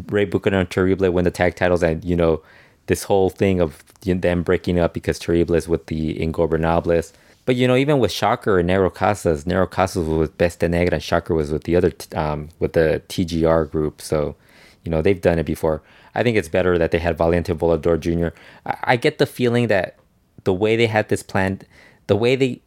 Rey 0.07 0.25
Bucanero 0.25 0.59
and 0.61 0.69
Terrible 0.69 1.09
win 1.11 1.25
the 1.25 1.31
tag 1.31 1.55
titles, 1.55 1.83
and 1.83 2.03
you 2.03 2.15
know 2.15 2.41
this 2.87 3.03
whole 3.03 3.29
thing 3.29 3.61
of 3.61 3.83
them 4.01 4.43
breaking 4.43 4.79
up 4.79 4.93
because 4.93 5.19
Terrible 5.19 5.55
is 5.55 5.67
with 5.67 5.85
the 5.85 6.15
Ingobernables. 6.15 7.13
But 7.45 7.55
you 7.55 7.67
know, 7.67 7.75
even 7.75 7.99
with 7.99 8.11
Shocker 8.11 8.59
and 8.59 8.69
Negro 8.69 8.93
Casas, 8.93 9.45
Negro 9.45 9.69
Casas 9.69 10.05
was 10.07 10.17
with 10.17 10.37
Peste 10.37 10.63
Negra 10.63 10.95
and 10.95 11.03
Shocker 11.03 11.33
was 11.33 11.51
with 11.51 11.63
the 11.63 11.75
other 11.75 11.93
um, 12.15 12.49
with 12.59 12.73
the 12.73 13.01
TGR 13.07 13.71
group. 13.71 14.01
So, 14.01 14.35
you 14.83 14.91
know, 14.91 15.01
they've 15.01 15.21
done 15.21 15.39
it 15.39 15.45
before. 15.45 15.81
I 16.15 16.23
think 16.23 16.35
it's 16.37 16.49
better 16.49 16.77
that 16.77 16.91
they 16.91 16.99
had 16.99 17.17
Valiente 17.17 17.53
Volador 17.53 17.99
Jr. 17.99 18.35
I, 18.65 18.77
I 18.83 18.95
get 18.97 19.19
the 19.19 19.25
feeling 19.25 19.67
that 19.67 19.98
the 20.43 20.53
way 20.53 20.75
they 20.75 20.87
had 20.87 21.09
this 21.09 21.23
planned, 21.23 21.65
the 22.07 22.15
way 22.15 22.35
they 22.35 22.61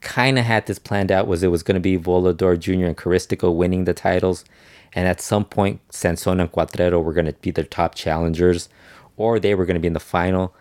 kind 0.00 0.38
of 0.38 0.44
had 0.44 0.66
this 0.66 0.78
planned 0.78 1.10
out 1.10 1.26
was 1.26 1.42
it 1.42 1.48
was 1.48 1.62
going 1.62 1.74
to 1.74 1.80
be 1.80 1.98
Volador 1.98 2.58
Jr. 2.58 2.86
and 2.86 2.96
Caristico 2.96 3.54
winning 3.54 3.84
the 3.84 3.94
titles. 3.94 4.44
And 4.92 5.06
at 5.06 5.20
some 5.20 5.44
point, 5.44 5.80
Sanson 5.90 6.40
and 6.40 6.50
Cuatrero 6.50 7.02
were 7.02 7.12
going 7.12 7.26
to 7.26 7.32
be 7.34 7.50
their 7.50 7.64
top 7.64 7.94
challengers 7.94 8.68
or 9.16 9.38
they 9.38 9.54
were 9.54 9.66
going 9.66 9.74
to 9.74 9.80
be 9.80 9.88
in 9.88 9.92
the 9.92 10.00
final. 10.00 10.54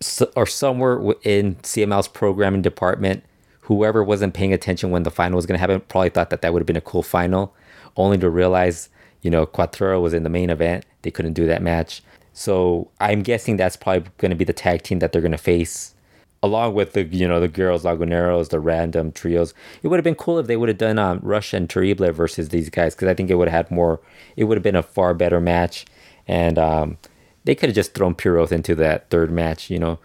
so, 0.00 0.30
or 0.36 0.46
somewhere 0.46 0.98
in 1.22 1.56
CML's 1.56 2.08
programming 2.08 2.62
department, 2.62 3.24
whoever 3.62 4.02
wasn't 4.02 4.34
paying 4.34 4.52
attention 4.52 4.90
when 4.90 5.02
the 5.02 5.10
final 5.10 5.36
was 5.36 5.46
going 5.46 5.56
to 5.56 5.60
happen 5.60 5.80
probably 5.88 6.08
thought 6.08 6.30
that 6.30 6.42
that 6.42 6.52
would 6.52 6.60
have 6.60 6.66
been 6.66 6.76
a 6.76 6.80
cool 6.80 7.02
final, 7.02 7.54
only 7.96 8.16
to 8.18 8.30
realize, 8.30 8.88
you 9.20 9.30
know, 9.30 9.44
Cuatrero 9.46 10.00
was 10.00 10.14
in 10.14 10.22
the 10.22 10.30
main 10.30 10.48
event. 10.48 10.86
They 11.02 11.10
couldn't 11.10 11.34
do 11.34 11.46
that 11.46 11.62
match. 11.62 12.02
So 12.32 12.90
I'm 13.00 13.22
guessing 13.22 13.56
that's 13.56 13.76
probably 13.76 14.10
going 14.18 14.30
to 14.30 14.36
be 14.36 14.44
the 14.44 14.52
tag 14.52 14.82
team 14.82 15.00
that 15.00 15.12
they're 15.12 15.22
going 15.22 15.32
to 15.32 15.38
face, 15.38 15.94
along 16.42 16.74
with 16.74 16.92
the 16.92 17.04
you 17.04 17.26
know 17.26 17.40
the 17.40 17.48
Guerreros 17.48 17.82
Laguneros, 17.82 18.50
the 18.50 18.60
random 18.60 19.12
trios. 19.12 19.52
It 19.82 19.88
would 19.88 19.98
have 19.98 20.04
been 20.04 20.14
cool 20.14 20.38
if 20.38 20.46
they 20.46 20.56
would 20.56 20.68
have 20.68 20.78
done 20.78 20.98
um, 20.98 21.20
Rush 21.22 21.52
and 21.52 21.68
Terrible 21.68 22.10
versus 22.12 22.50
these 22.50 22.70
guys 22.70 22.94
because 22.94 23.08
I 23.08 23.14
think 23.14 23.30
it 23.30 23.34
would 23.34 23.48
have 23.48 23.66
had 23.66 23.70
more. 23.70 24.00
It 24.36 24.44
would 24.44 24.56
have 24.56 24.62
been 24.62 24.76
a 24.76 24.82
far 24.82 25.14
better 25.14 25.40
match, 25.40 25.86
and 26.26 26.58
um, 26.58 26.98
they 27.44 27.54
could 27.54 27.68
have 27.68 27.76
just 27.76 27.94
thrown 27.94 28.14
Pure 28.14 28.38
Oath 28.38 28.52
into 28.52 28.74
that 28.76 29.10
third 29.10 29.30
match. 29.30 29.70
You 29.70 29.78
know, 29.78 29.98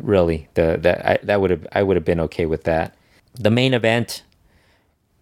really, 0.00 0.48
the 0.54 0.78
that 0.80 1.06
I, 1.06 1.18
that 1.24 1.40
would 1.40 1.50
have 1.50 1.66
I 1.72 1.82
would 1.82 1.96
have 1.96 2.04
been 2.04 2.20
okay 2.20 2.46
with 2.46 2.64
that. 2.64 2.94
The 3.34 3.50
main 3.50 3.74
event. 3.74 4.22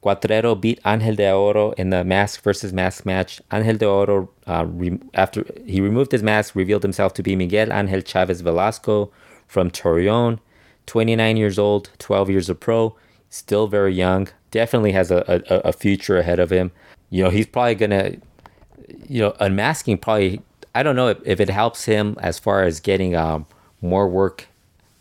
Cuatrero 0.02 0.58
beat 0.58 0.80
Angel 0.84 1.14
de 1.14 1.30
Oro 1.30 1.72
in 1.72 1.90
the 1.90 2.04
mask 2.04 2.42
versus 2.42 2.72
mask 2.72 3.04
match. 3.04 3.40
Angel 3.52 3.76
de 3.76 3.86
Oro, 3.86 4.30
uh, 4.46 4.64
re- 4.66 4.98
after 5.14 5.44
he 5.66 5.80
removed 5.80 6.12
his 6.12 6.22
mask, 6.22 6.54
revealed 6.54 6.82
himself 6.82 7.12
to 7.14 7.22
be 7.22 7.36
Miguel 7.36 7.72
Angel 7.72 8.00
Chavez 8.00 8.40
Velasco 8.40 9.10
from 9.46 9.70
Torreon, 9.70 10.38
29 10.86 11.36
years 11.36 11.58
old, 11.58 11.90
12 11.98 12.30
years 12.30 12.48
of 12.48 12.60
pro, 12.60 12.96
still 13.28 13.66
very 13.66 13.94
young. 13.94 14.28
Definitely 14.50 14.92
has 14.92 15.10
a, 15.10 15.42
a, 15.48 15.68
a 15.68 15.72
future 15.72 16.18
ahead 16.18 16.38
of 16.38 16.50
him. 16.50 16.72
You 17.10 17.24
know, 17.24 17.30
he's 17.30 17.46
probably 17.46 17.74
gonna, 17.74 18.16
you 19.06 19.20
know, 19.20 19.34
unmasking 19.38 19.98
probably. 19.98 20.40
I 20.74 20.82
don't 20.82 20.96
know 20.96 21.08
if, 21.08 21.18
if 21.24 21.40
it 21.40 21.50
helps 21.50 21.84
him 21.84 22.16
as 22.20 22.38
far 22.38 22.62
as 22.62 22.80
getting 22.80 23.14
um, 23.16 23.46
more 23.82 24.08
work 24.08 24.46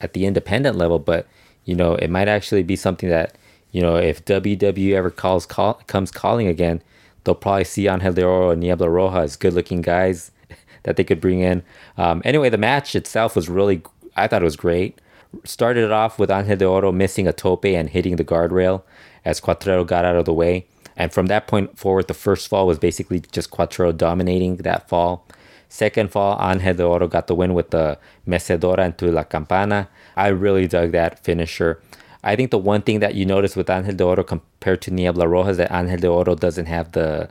at 0.01 0.13
the 0.13 0.25
independent 0.25 0.75
level, 0.77 0.99
but 0.99 1.27
you 1.65 1.75
know, 1.75 1.93
it 1.95 2.09
might 2.09 2.27
actually 2.27 2.63
be 2.63 2.75
something 2.75 3.09
that 3.09 3.35
you 3.71 3.81
know, 3.81 3.95
if 3.95 4.25
WWE 4.25 4.93
ever 4.93 5.09
calls 5.09 5.45
call, 5.45 5.75
comes 5.87 6.11
calling 6.11 6.47
again, 6.47 6.81
they'll 7.23 7.35
probably 7.35 7.63
see 7.63 7.87
Angel 7.87 8.13
de 8.13 8.23
Oro 8.23 8.49
and 8.51 8.61
Niebla 8.61 8.87
Roja 8.87 9.23
as 9.23 9.35
good 9.35 9.53
looking 9.53 9.81
guys 9.81 10.31
that 10.83 10.95
they 10.95 11.03
could 11.03 11.21
bring 11.21 11.39
in. 11.39 11.63
Um, 11.97 12.21
anyway, 12.25 12.49
the 12.49 12.57
match 12.57 12.95
itself 12.95 13.35
was 13.35 13.49
really, 13.49 13.81
I 14.15 14.27
thought 14.27 14.41
it 14.41 14.45
was 14.45 14.55
great. 14.55 14.99
Started 15.43 15.83
it 15.83 15.91
off 15.91 16.17
with 16.17 16.31
Angel 16.31 16.57
de 16.57 16.65
Oro 16.65 16.91
missing 16.91 17.27
a 17.27 17.33
tope 17.33 17.65
and 17.65 17.89
hitting 17.89 18.15
the 18.15 18.25
guardrail 18.25 18.81
as 19.23 19.39
Cuatrero 19.39 19.85
got 19.85 20.05
out 20.05 20.15
of 20.15 20.25
the 20.25 20.33
way. 20.33 20.65
And 20.97 21.13
from 21.13 21.27
that 21.27 21.47
point 21.47 21.77
forward, 21.77 22.07
the 22.07 22.13
first 22.13 22.47
fall 22.47 22.65
was 22.65 22.79
basically 22.79 23.19
just 23.19 23.51
Cuatrero 23.51 23.95
dominating 23.95 24.57
that 24.57 24.89
fall. 24.89 25.25
Second 25.69 26.11
fall, 26.11 26.39
Angel 26.41 26.73
de 26.73 26.83
Oro 26.83 27.07
got 27.07 27.27
the 27.27 27.35
win 27.35 27.53
with 27.53 27.69
the 27.69 27.99
Mecedora 28.25 28.85
into 28.85 29.11
La 29.11 29.23
Campana. 29.23 29.87
I 30.15 30.29
really 30.29 30.67
dug 30.67 30.91
that 30.93 31.23
finisher. 31.23 31.79
I 32.23 32.35
think 32.35 32.51
the 32.51 32.57
one 32.57 32.81
thing 32.81 32.99
that 32.99 33.15
you 33.15 33.25
notice 33.25 33.55
with 33.55 33.69
Angel 33.69 33.95
de 33.95 34.03
Oro 34.03 34.23
compared 34.23 34.81
to 34.83 34.91
Niebla 34.91 35.25
Roja 35.25 35.49
is 35.51 35.57
that 35.57 35.71
Angel 35.71 35.97
de 35.97 36.07
Oro 36.07 36.35
doesn't 36.35 36.65
have 36.65 36.91
the 36.91 37.29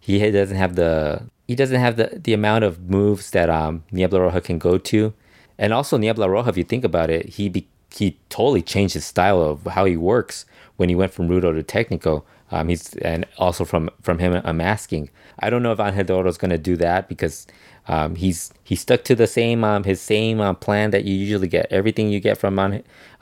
he 0.00 0.18
doesn't 0.30 0.56
have 0.56 0.74
the 0.74 1.22
he 1.46 1.54
doesn't 1.54 1.80
have 1.80 1.96
the, 1.96 2.20
the 2.22 2.34
amount 2.34 2.64
of 2.64 2.90
moves 2.90 3.30
that 3.30 3.48
um 3.48 3.84
Niebla 3.90 4.20
Roja 4.20 4.44
can 4.44 4.58
go 4.58 4.78
to. 4.78 5.14
And 5.58 5.72
also 5.72 5.96
Niebla 5.96 6.28
Roja, 6.28 6.48
if 6.48 6.56
you 6.56 6.64
think 6.64 6.84
about 6.84 7.10
it, 7.10 7.30
he 7.30 7.48
be, 7.48 7.66
he 7.94 8.16
totally 8.28 8.62
changed 8.62 8.94
his 8.94 9.04
style 9.04 9.40
of 9.42 9.64
how 9.64 9.84
he 9.86 9.96
works 9.96 10.44
when 10.76 10.88
he 10.88 10.94
went 10.94 11.12
from 11.12 11.28
Rudo 11.28 11.52
to 11.52 11.62
Technico. 11.64 12.22
Um, 12.50 12.68
he's 12.68 12.94
and 12.96 13.26
also 13.38 13.64
from 13.64 13.90
from 14.02 14.18
him 14.18 14.34
unmasking. 14.44 15.10
I 15.40 15.50
don't 15.50 15.62
know 15.62 15.72
if 15.72 15.80
Angel 15.80 16.04
de 16.04 16.14
Oro 16.14 16.28
is 16.28 16.38
going 16.38 16.50
to 16.50 16.58
do 16.58 16.76
that 16.76 17.08
because 17.08 17.46
um, 17.88 18.16
he's 18.16 18.52
he 18.62 18.76
stuck 18.76 19.02
to 19.04 19.14
the 19.14 19.26
same 19.26 19.64
um, 19.64 19.84
his 19.84 20.00
same 20.00 20.40
um, 20.40 20.56
plan 20.56 20.90
that 20.90 21.04
you 21.04 21.14
usually 21.14 21.48
get. 21.48 21.66
Everything 21.70 22.10
you 22.10 22.20
get 22.20 22.36
from 22.36 22.58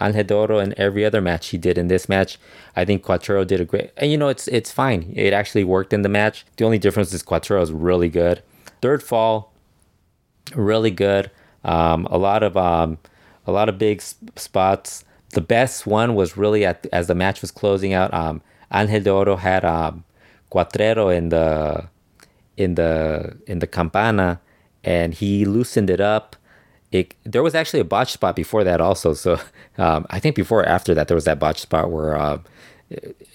Angel 0.01 0.25
de 0.25 0.59
and 0.59 0.75
every 0.75 1.05
other 1.05 1.21
match 1.21 1.49
he 1.49 1.59
did 1.59 1.79
in 1.79 1.87
this 1.87 2.09
match. 2.09 2.39
I 2.75 2.85
think 2.85 3.05
Cuatrero 3.05 3.47
did 3.47 3.61
a 3.61 3.65
great. 3.65 3.93
And 3.97 4.11
you 4.11 4.19
know 4.19 4.29
it's 4.29 4.49
it's 4.49 4.73
fine. 4.73 5.13
It 5.15 5.33
actually 5.33 5.65
worked 5.65 5.93
in 5.93 6.03
the 6.03 6.09
match. 6.09 6.45
The 6.57 6.65
only 6.65 6.79
difference 6.79 7.13
is 7.13 7.23
Cuatrero 7.23 7.63
is 7.63 7.73
really 7.73 8.09
good. 8.09 8.43
Third 8.83 9.03
fall, 9.03 9.53
really 10.55 10.91
good. 10.91 11.31
Um, 11.65 12.07
a 12.11 12.19
lot 12.19 12.43
of 12.43 12.57
um, 12.57 12.99
a 13.47 13.53
lot 13.53 13.69
of 13.69 13.79
big 13.79 14.01
s- 14.01 14.17
spots. 14.35 15.05
The 15.31 15.41
best 15.41 15.87
one 15.87 16.17
was 16.17 16.37
really 16.37 16.65
at 16.65 16.87
as 16.93 17.07
the 17.07 17.15
match 17.15 17.41
was 17.41 17.53
closing 17.53 17.93
out. 17.93 18.13
Um, 18.13 18.43
Angel 18.75 19.01
de 19.01 19.13
Oro 19.13 19.37
had 19.37 19.65
um, 19.65 20.03
Cuatrero 20.51 21.17
in 21.17 21.29
the 21.29 21.89
in 22.57 22.75
the 22.75 23.37
in 23.47 23.61
the 23.61 23.67
campana, 23.67 24.41
and 24.87 25.13
he 25.13 25.45
loosened 25.45 25.91
it 25.91 26.01
up. 26.01 26.37
It 26.93 27.15
there 27.25 27.43
was 27.43 27.55
actually 27.55 27.81
a 27.81 27.85
botch 27.85 28.13
spot 28.13 28.37
before 28.37 28.65
that 28.65 28.81
also. 28.81 29.13
So 29.13 29.39
um, 29.79 30.07
I 30.09 30.21
think 30.21 30.37
before 30.37 30.61
or 30.61 30.69
after 30.69 30.95
that 30.95 31.09
there 31.09 31.17
was 31.17 31.25
that 31.25 31.41
botch 31.41 31.61
spot 31.61 31.91
where 31.91 32.17
uh, 32.17 32.39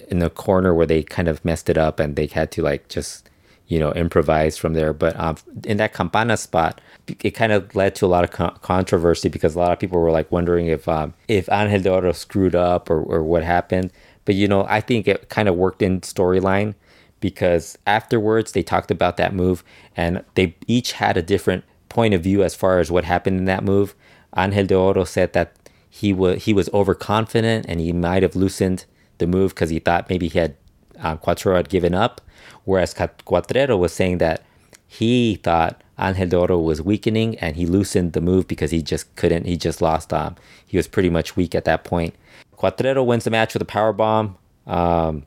in 0.07 0.19
the 0.19 0.29
corner 0.29 0.73
where 0.73 0.87
they 0.87 1.03
kind 1.03 1.27
of 1.27 1.43
messed 1.45 1.69
it 1.69 1.77
up 1.77 1.99
and 1.99 2.15
they 2.15 2.27
had 2.27 2.51
to 2.53 2.63
like 2.63 2.87
just 2.87 3.29
you 3.67 3.77
know 3.77 3.91
improvise 3.91 4.57
from 4.57 4.73
there. 4.73 4.93
But 4.93 5.19
um, 5.19 5.35
in 5.65 5.77
that 5.77 5.93
campana 5.93 6.37
spot, 6.37 6.79
it 7.21 7.31
kind 7.31 7.51
of 7.51 7.75
led 7.75 7.93
to 7.95 8.05
a 8.05 8.07
lot 8.07 8.23
of 8.23 8.31
con- 8.31 8.57
controversy 8.61 9.27
because 9.27 9.55
a 9.55 9.59
lot 9.59 9.73
of 9.73 9.79
people 9.79 9.99
were 9.99 10.11
like 10.11 10.31
wondering 10.31 10.67
if 10.67 10.87
um, 10.87 11.13
if 11.27 11.49
Angel 11.51 11.81
de 11.81 11.91
Oro 11.91 12.11
screwed 12.13 12.55
up 12.55 12.89
or, 12.89 13.01
or 13.01 13.21
what 13.23 13.43
happened. 13.43 13.91
But 14.23 14.35
you 14.35 14.47
know, 14.47 14.65
I 14.69 14.79
think 14.79 15.07
it 15.07 15.27
kind 15.29 15.49
of 15.49 15.55
worked 15.55 15.81
in 15.81 16.01
storyline 16.01 16.75
because 17.21 17.77
afterwards 17.87 18.51
they 18.51 18.63
talked 18.63 18.91
about 18.91 19.15
that 19.15 19.33
move 19.33 19.63
and 19.95 20.23
they 20.35 20.55
each 20.67 20.93
had 20.93 21.15
a 21.15 21.21
different 21.21 21.63
point 21.87 22.13
of 22.13 22.21
view 22.21 22.43
as 22.43 22.55
far 22.55 22.79
as 22.79 22.91
what 22.91 23.05
happened 23.05 23.37
in 23.37 23.45
that 23.45 23.63
move. 23.63 23.95
Angel 24.35 24.65
de 24.65 24.75
Oro 24.75 25.03
said 25.05 25.31
that 25.33 25.55
he 25.89 26.11
was 26.13 26.43
he 26.43 26.53
was 26.53 26.69
overconfident 26.73 27.65
and 27.67 27.79
he 27.79 27.93
might 27.93 28.23
have 28.23 28.35
loosened 28.35 28.85
the 29.19 29.27
move 29.27 29.53
because 29.53 29.69
he 29.69 29.79
thought 29.79 30.09
maybe 30.09 30.27
he 30.27 30.39
had 30.39 30.55
um, 30.99 31.17
Cuatrero 31.17 31.55
had 31.55 31.69
given 31.69 31.93
up, 31.93 32.21
whereas 32.63 32.93
Cuatrero 32.93 33.77
was 33.77 33.93
saying 33.93 34.17
that 34.19 34.43
he 34.87 35.35
thought 35.35 35.81
Angel 35.99 36.27
de 36.27 36.37
Oro 36.37 36.59
was 36.59 36.81
weakening 36.81 37.37
and 37.39 37.55
he 37.55 37.65
loosened 37.65 38.13
the 38.13 38.21
move 38.21 38.47
because 38.47 38.71
he 38.71 38.81
just 38.81 39.13
couldn't. 39.15 39.45
He 39.45 39.57
just 39.57 39.81
lost. 39.81 40.13
Um, 40.13 40.35
he 40.65 40.77
was 40.77 40.87
pretty 40.87 41.09
much 41.09 41.35
weak 41.35 41.53
at 41.53 41.65
that 41.65 41.83
point. 41.83 42.15
Cuatrero 42.57 43.05
wins 43.05 43.25
the 43.25 43.31
match 43.31 43.53
with 43.53 43.61
a 43.61 43.65
power 43.65 43.93
bomb. 43.93 44.37
Um, 44.67 45.25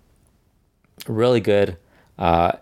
really 1.06 1.40
good. 1.40 1.76
Uh, 2.18 2.52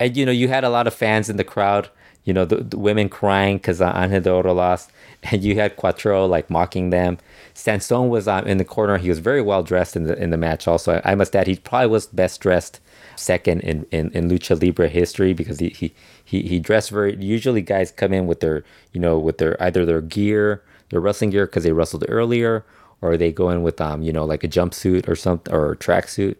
and 0.00 0.16
you 0.16 0.24
know, 0.24 0.32
you 0.32 0.48
had 0.48 0.64
a 0.64 0.70
lot 0.70 0.86
of 0.86 0.94
fans 0.94 1.28
in 1.28 1.36
the 1.36 1.44
crowd. 1.44 1.88
You 2.24 2.34
know, 2.34 2.44
the, 2.44 2.56
the 2.56 2.78
women 2.78 3.08
crying 3.08 3.56
because 3.56 3.80
uh, 3.80 3.92
Angel 3.96 4.20
de 4.20 4.30
Oro 4.30 4.52
lost, 4.52 4.90
and 5.24 5.42
you 5.42 5.54
had 5.56 5.76
Cuatrero 5.76 6.28
like 6.28 6.50
mocking 6.50 6.90
them. 6.90 7.18
Sanson 7.54 8.08
was 8.08 8.28
um, 8.28 8.46
in 8.46 8.58
the 8.58 8.64
corner. 8.64 8.98
He 8.98 9.08
was 9.08 9.18
very 9.18 9.42
well 9.42 9.62
dressed 9.62 9.96
in 9.96 10.04
the 10.04 10.16
in 10.22 10.30
the 10.30 10.36
match. 10.36 10.68
Also, 10.68 11.00
I 11.04 11.14
must 11.14 11.34
add, 11.34 11.46
he 11.46 11.56
probably 11.56 11.88
was 11.88 12.06
best 12.06 12.40
dressed 12.40 12.80
second 13.16 13.60
in, 13.62 13.84
in, 13.90 14.10
in 14.12 14.28
lucha 14.28 14.60
libre 14.62 14.88
history 14.88 15.32
because 15.32 15.58
he, 15.58 15.70
he 15.70 15.92
he 16.24 16.42
he 16.42 16.58
dressed 16.60 16.90
very. 16.90 17.16
Usually, 17.16 17.62
guys 17.62 17.90
come 17.90 18.12
in 18.12 18.26
with 18.26 18.40
their 18.40 18.64
you 18.92 19.00
know 19.00 19.18
with 19.18 19.38
their 19.38 19.60
either 19.62 19.84
their 19.84 20.00
gear, 20.02 20.62
their 20.90 21.00
wrestling 21.00 21.30
gear 21.30 21.46
because 21.46 21.64
they 21.64 21.72
wrestled 21.72 22.04
earlier, 22.08 22.64
or 23.00 23.16
they 23.16 23.32
go 23.32 23.50
in 23.50 23.62
with 23.62 23.80
um 23.80 24.02
you 24.02 24.12
know 24.12 24.24
like 24.24 24.44
a 24.44 24.48
jumpsuit 24.48 25.08
or 25.08 25.16
something 25.16 25.52
or 25.52 25.72
a 25.72 25.76
tracksuit. 25.76 26.36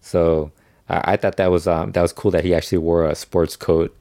So 0.00 0.52
I, 1.04 1.16
thought 1.16 1.36
that 1.36 1.50
was 1.50 1.66
um 1.66 1.92
that 1.92 2.02
was 2.02 2.12
cool 2.12 2.30
that 2.32 2.44
he 2.44 2.54
actually 2.54 2.78
wore 2.78 3.06
a 3.06 3.14
sports 3.14 3.56
coat. 3.56 3.96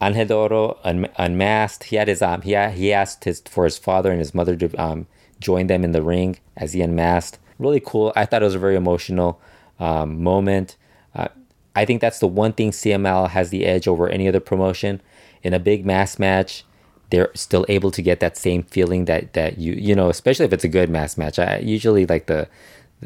Angel 0.00 0.78
un- 0.84 1.08
unmasked. 1.16 1.84
He 1.84 1.96
had 1.96 2.08
his 2.08 2.22
um 2.22 2.42
he 2.42 2.54
he 2.72 2.92
asked 2.92 3.24
his 3.24 3.40
for 3.40 3.64
his 3.64 3.78
father 3.78 4.10
and 4.10 4.18
his 4.18 4.34
mother 4.34 4.56
to 4.56 4.74
um 4.76 5.06
join 5.40 5.66
them 5.66 5.84
in 5.84 5.92
the 5.92 6.02
ring 6.02 6.38
as 6.56 6.72
he 6.72 6.82
unmasked. 6.82 7.38
Really 7.58 7.80
cool. 7.80 8.12
I 8.14 8.26
thought 8.26 8.42
it 8.42 8.46
was 8.46 8.54
a 8.54 8.60
very 8.60 8.76
emotional 8.76 9.40
um, 9.78 10.22
moment. 10.22 10.76
Uh, 11.14 11.28
I 11.74 11.84
think 11.84 12.00
that's 12.00 12.18
the 12.18 12.26
one 12.26 12.52
thing 12.52 12.70
CML 12.70 13.30
has 13.30 13.50
the 13.50 13.64
edge 13.64 13.88
over 13.88 14.08
any 14.08 14.28
other 14.28 14.40
promotion. 14.40 15.00
In 15.42 15.54
a 15.54 15.58
big 15.58 15.86
mass 15.86 16.18
match, 16.18 16.64
they're 17.10 17.30
still 17.34 17.64
able 17.68 17.90
to 17.92 18.02
get 18.02 18.20
that 18.20 18.36
same 18.36 18.62
feeling 18.64 19.04
that 19.06 19.32
that 19.34 19.58
you 19.58 19.72
you 19.74 19.94
know, 19.94 20.08
especially 20.08 20.46
if 20.46 20.52
it's 20.52 20.64
a 20.64 20.68
good 20.68 20.90
mass 20.90 21.16
match. 21.16 21.38
I 21.38 21.58
usually 21.58 22.06
like 22.06 22.26
the 22.26 22.48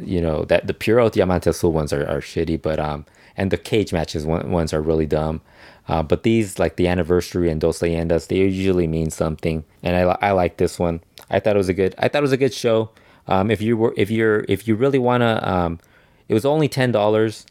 you 0.02 0.20
know 0.20 0.44
that 0.44 0.66
the 0.66 0.74
pure 0.74 1.08
Diamante 1.10 1.50
Azul 1.50 1.72
ones 1.72 1.92
are, 1.92 2.06
are 2.06 2.20
shitty, 2.20 2.60
but 2.62 2.78
um 2.78 3.04
and 3.40 3.50
the 3.50 3.56
cage 3.56 3.90
matches 3.90 4.26
one, 4.26 4.50
ones 4.50 4.74
are 4.74 4.82
really 4.82 5.06
dumb. 5.06 5.40
Uh, 5.88 6.02
but 6.02 6.24
these 6.24 6.58
like 6.58 6.76
the 6.76 6.86
anniversary 6.86 7.50
and 7.50 7.58
Dos 7.58 7.80
Leyendas, 7.80 8.28
they 8.28 8.36
usually 8.36 8.86
mean 8.86 9.10
something, 9.10 9.64
and 9.82 9.96
I, 9.96 10.02
I 10.20 10.32
like 10.32 10.58
this 10.58 10.78
one. 10.78 11.00
I 11.30 11.40
thought 11.40 11.56
it 11.56 11.58
was 11.58 11.70
a 11.70 11.74
good 11.74 11.94
I 11.98 12.08
thought 12.08 12.18
it 12.18 12.28
was 12.30 12.32
a 12.32 12.36
good 12.36 12.52
show. 12.52 12.90
Um, 13.26 13.50
if 13.50 13.62
you 13.62 13.78
were 13.78 13.94
if 13.96 14.10
you're 14.10 14.44
if 14.46 14.68
you 14.68 14.76
really 14.76 14.98
wanna 14.98 15.40
um, 15.42 15.80
it 16.28 16.34
was 16.34 16.44
only 16.44 16.68
ten 16.68 16.92
dollars, 16.92 17.46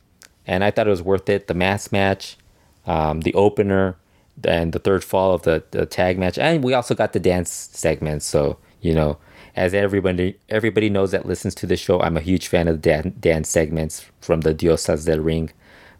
and 0.45 0.63
I 0.63 0.69
thought 0.69 0.85
it 0.85 0.91
was 0.91 1.01
worth 1.01 1.27
it. 1.27 1.47
The 1.47 1.55
mass 1.55 1.91
match, 1.91 2.37
um, 2.85 3.21
the 3.21 3.33
opener, 3.33 3.97
and 4.43 4.71
the 4.73 4.79
third 4.79 5.03
fall 5.03 5.33
of 5.33 5.41
the, 5.41 5.63
the 5.71 5.87
tag 5.87 6.19
match, 6.19 6.37
and 6.37 6.63
we 6.63 6.75
also 6.75 6.93
got 6.93 7.13
the 7.13 7.19
dance 7.19 7.49
segments. 7.73 8.25
So 8.27 8.59
you 8.79 8.93
know, 8.93 9.17
as 9.55 9.73
everybody 9.73 10.37
everybody 10.49 10.89
knows 10.89 11.11
that 11.11 11.25
listens 11.25 11.55
to 11.55 11.65
the 11.65 11.75
show, 11.75 11.99
I'm 11.99 12.15
a 12.15 12.21
huge 12.21 12.47
fan 12.47 12.67
of 12.67 12.75
the 12.75 12.89
dan- 12.89 13.15
dance 13.19 13.49
segments 13.49 14.05
from 14.21 14.41
the 14.41 14.53
Diosas 14.53 15.07
del 15.07 15.19
Ring. 15.19 15.49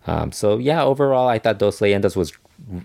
Um, 0.10 0.32
so 0.32 0.58
yeah, 0.58 0.84
overall, 0.84 1.28
I 1.28 1.38
thought 1.38 1.60
Dos 1.60 1.80
Leyendas 1.80 2.16
was 2.16 2.34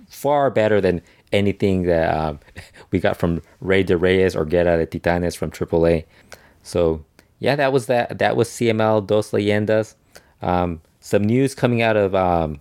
far 0.08 0.50
better 0.50 0.78
than 0.80 1.00
anything 1.32 1.84
that 1.84 2.14
um, 2.14 2.38
we 2.90 2.98
got 2.98 3.16
from 3.16 3.40
Rey 3.60 3.82
de 3.82 3.96
Reyes 3.96 4.36
or 4.36 4.44
Guerra 4.44 4.84
de 4.84 4.86
Titanes 4.86 5.34
from 5.34 5.50
AAA. 5.50 6.04
So 6.62 7.02
yeah, 7.38 7.56
that 7.56 7.72
was 7.72 7.86
that. 7.86 8.18
That 8.18 8.36
was 8.36 8.50
CML 8.50 9.06
Dos 9.06 9.30
Leyendas. 9.30 9.94
Um, 10.42 10.82
some 11.00 11.24
news 11.24 11.54
coming 11.54 11.80
out 11.80 11.96
of 11.96 12.14
um, 12.14 12.60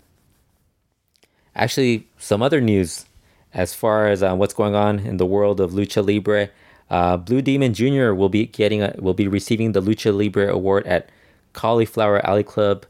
actually 1.56 2.08
some 2.18 2.42
other 2.42 2.62
news 2.62 3.06
as 3.54 3.74
far 3.74 4.08
as 4.08 4.24
uh, 4.24 4.34
what's 4.34 4.54
going 4.54 4.76
on 4.76 5.00
in 5.00 5.18
the 5.18 5.26
world 5.26 5.60
of 5.60 5.72
lucha 5.72 6.06
libre. 6.06 6.50
Uh, 6.90 7.18
Blue 7.18 7.42
Demon 7.42 7.74
Jr. 7.74 8.14
will 8.14 8.30
be 8.30 8.46
getting 8.46 8.82
a, 8.82 8.94
will 8.98 9.14
be 9.14 9.28
receiving 9.28 9.72
the 9.72 9.82
Lucha 9.82 10.16
Libre 10.16 10.54
Award 10.54 10.86
at 10.86 11.10
Cauliflower 11.54 12.24
Alley 12.26 12.44
Club 12.44 12.86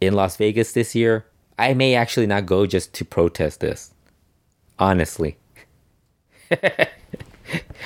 in 0.00 0.14
Las 0.14 0.36
Vegas 0.36 0.72
this 0.72 0.94
year. 0.94 1.26
I 1.58 1.74
may 1.74 1.94
actually 1.94 2.26
not 2.26 2.46
go 2.46 2.66
just 2.66 2.92
to 2.94 3.04
protest 3.04 3.60
this. 3.60 3.92
Honestly. 4.78 5.36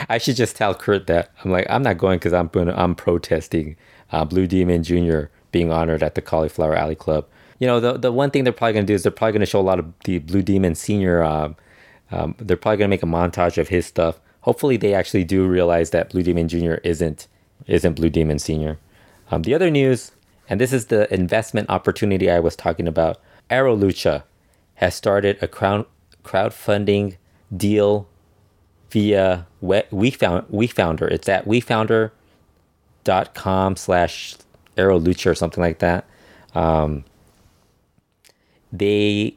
I 0.08 0.18
should 0.18 0.36
just 0.36 0.56
tell 0.56 0.74
Kurt 0.74 1.06
that 1.06 1.30
I'm 1.42 1.50
like 1.50 1.66
I'm 1.68 1.82
not 1.82 1.98
going 1.98 2.18
because 2.18 2.32
I'm 2.32 2.50
I'm 2.54 2.94
protesting 2.94 3.76
uh, 4.12 4.24
Blue 4.24 4.46
Demon 4.46 4.82
Jr. 4.82 5.24
being 5.52 5.72
honored 5.72 6.02
at 6.02 6.14
the 6.14 6.22
Cauliflower 6.22 6.74
Alley 6.74 6.94
Club. 6.94 7.26
You 7.58 7.66
know 7.66 7.80
the 7.80 7.94
the 7.98 8.12
one 8.12 8.30
thing 8.30 8.44
they're 8.44 8.52
probably 8.52 8.74
gonna 8.74 8.86
do 8.86 8.94
is 8.94 9.02
they're 9.02 9.12
probably 9.12 9.32
gonna 9.32 9.46
show 9.46 9.60
a 9.60 9.62
lot 9.62 9.78
of 9.78 9.92
the 10.04 10.18
Blue 10.18 10.42
Demon 10.42 10.74
Senior. 10.74 11.22
Um, 11.22 11.56
um, 12.10 12.34
they're 12.38 12.56
probably 12.56 12.78
gonna 12.78 12.88
make 12.88 13.02
a 13.02 13.06
montage 13.06 13.58
of 13.58 13.68
his 13.68 13.86
stuff. 13.86 14.20
Hopefully 14.40 14.76
they 14.76 14.94
actually 14.94 15.24
do 15.24 15.46
realize 15.46 15.90
that 15.90 16.10
Blue 16.10 16.22
Demon 16.22 16.48
Jr. 16.48 16.74
isn't 16.84 17.28
isn't 17.66 17.94
Blue 17.94 18.10
Demon 18.10 18.38
Senior. 18.38 18.78
Um, 19.30 19.42
the 19.42 19.54
other 19.54 19.70
news, 19.70 20.12
and 20.48 20.60
this 20.60 20.72
is 20.72 20.86
the 20.86 21.12
investment 21.12 21.68
opportunity 21.70 22.30
I 22.30 22.40
was 22.40 22.56
talking 22.56 22.88
about. 22.88 23.20
Aero 23.50 23.76
Lucha 23.76 24.22
has 24.76 24.94
started 24.94 25.36
a 25.42 25.48
crowd 25.48 25.84
crowdfunding 26.22 27.16
deal 27.54 28.08
via 28.90 29.46
we 29.60 30.10
found 30.10 30.46
Wefunder. 30.48 31.10
It's 31.10 31.28
at 31.28 31.44
wefunder.com 31.46 33.76
slash 33.76 34.36
aerolucha 34.76 35.30
or 35.30 35.34
something 35.34 35.62
like 35.62 35.78
that. 35.80 36.06
Um, 36.54 37.04
they 38.72 39.36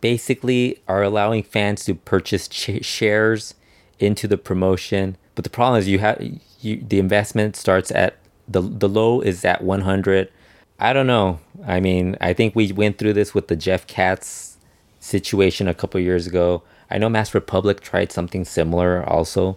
basically 0.00 0.80
are 0.88 1.02
allowing 1.02 1.42
fans 1.42 1.84
to 1.84 1.94
purchase 1.94 2.48
ch- 2.48 2.84
shares 2.84 3.54
into 3.98 4.28
the 4.28 4.36
promotion. 4.36 5.16
But 5.34 5.44
the 5.44 5.50
problem 5.50 5.78
is 5.78 5.88
you 5.88 5.98
have 5.98 6.22
you, 6.60 6.84
the 6.86 6.98
investment 6.98 7.56
starts 7.56 7.90
at 7.90 8.16
the 8.48 8.60
the 8.60 8.88
low 8.88 9.20
is 9.20 9.44
at 9.44 9.62
100 9.62 10.30
i 10.78 10.92
don't 10.92 11.06
know 11.06 11.38
i 11.66 11.80
mean 11.80 12.16
i 12.20 12.32
think 12.32 12.54
we 12.54 12.72
went 12.72 12.98
through 12.98 13.12
this 13.12 13.34
with 13.34 13.48
the 13.48 13.56
jeff 13.56 13.86
katz 13.86 14.56
situation 15.00 15.68
a 15.68 15.74
couple 15.74 16.00
years 16.00 16.26
ago 16.26 16.62
I 16.90 16.98
know 16.98 17.08
Masked 17.08 17.34
Republic 17.34 17.80
tried 17.80 18.12
something 18.12 18.44
similar 18.44 19.04
also. 19.08 19.56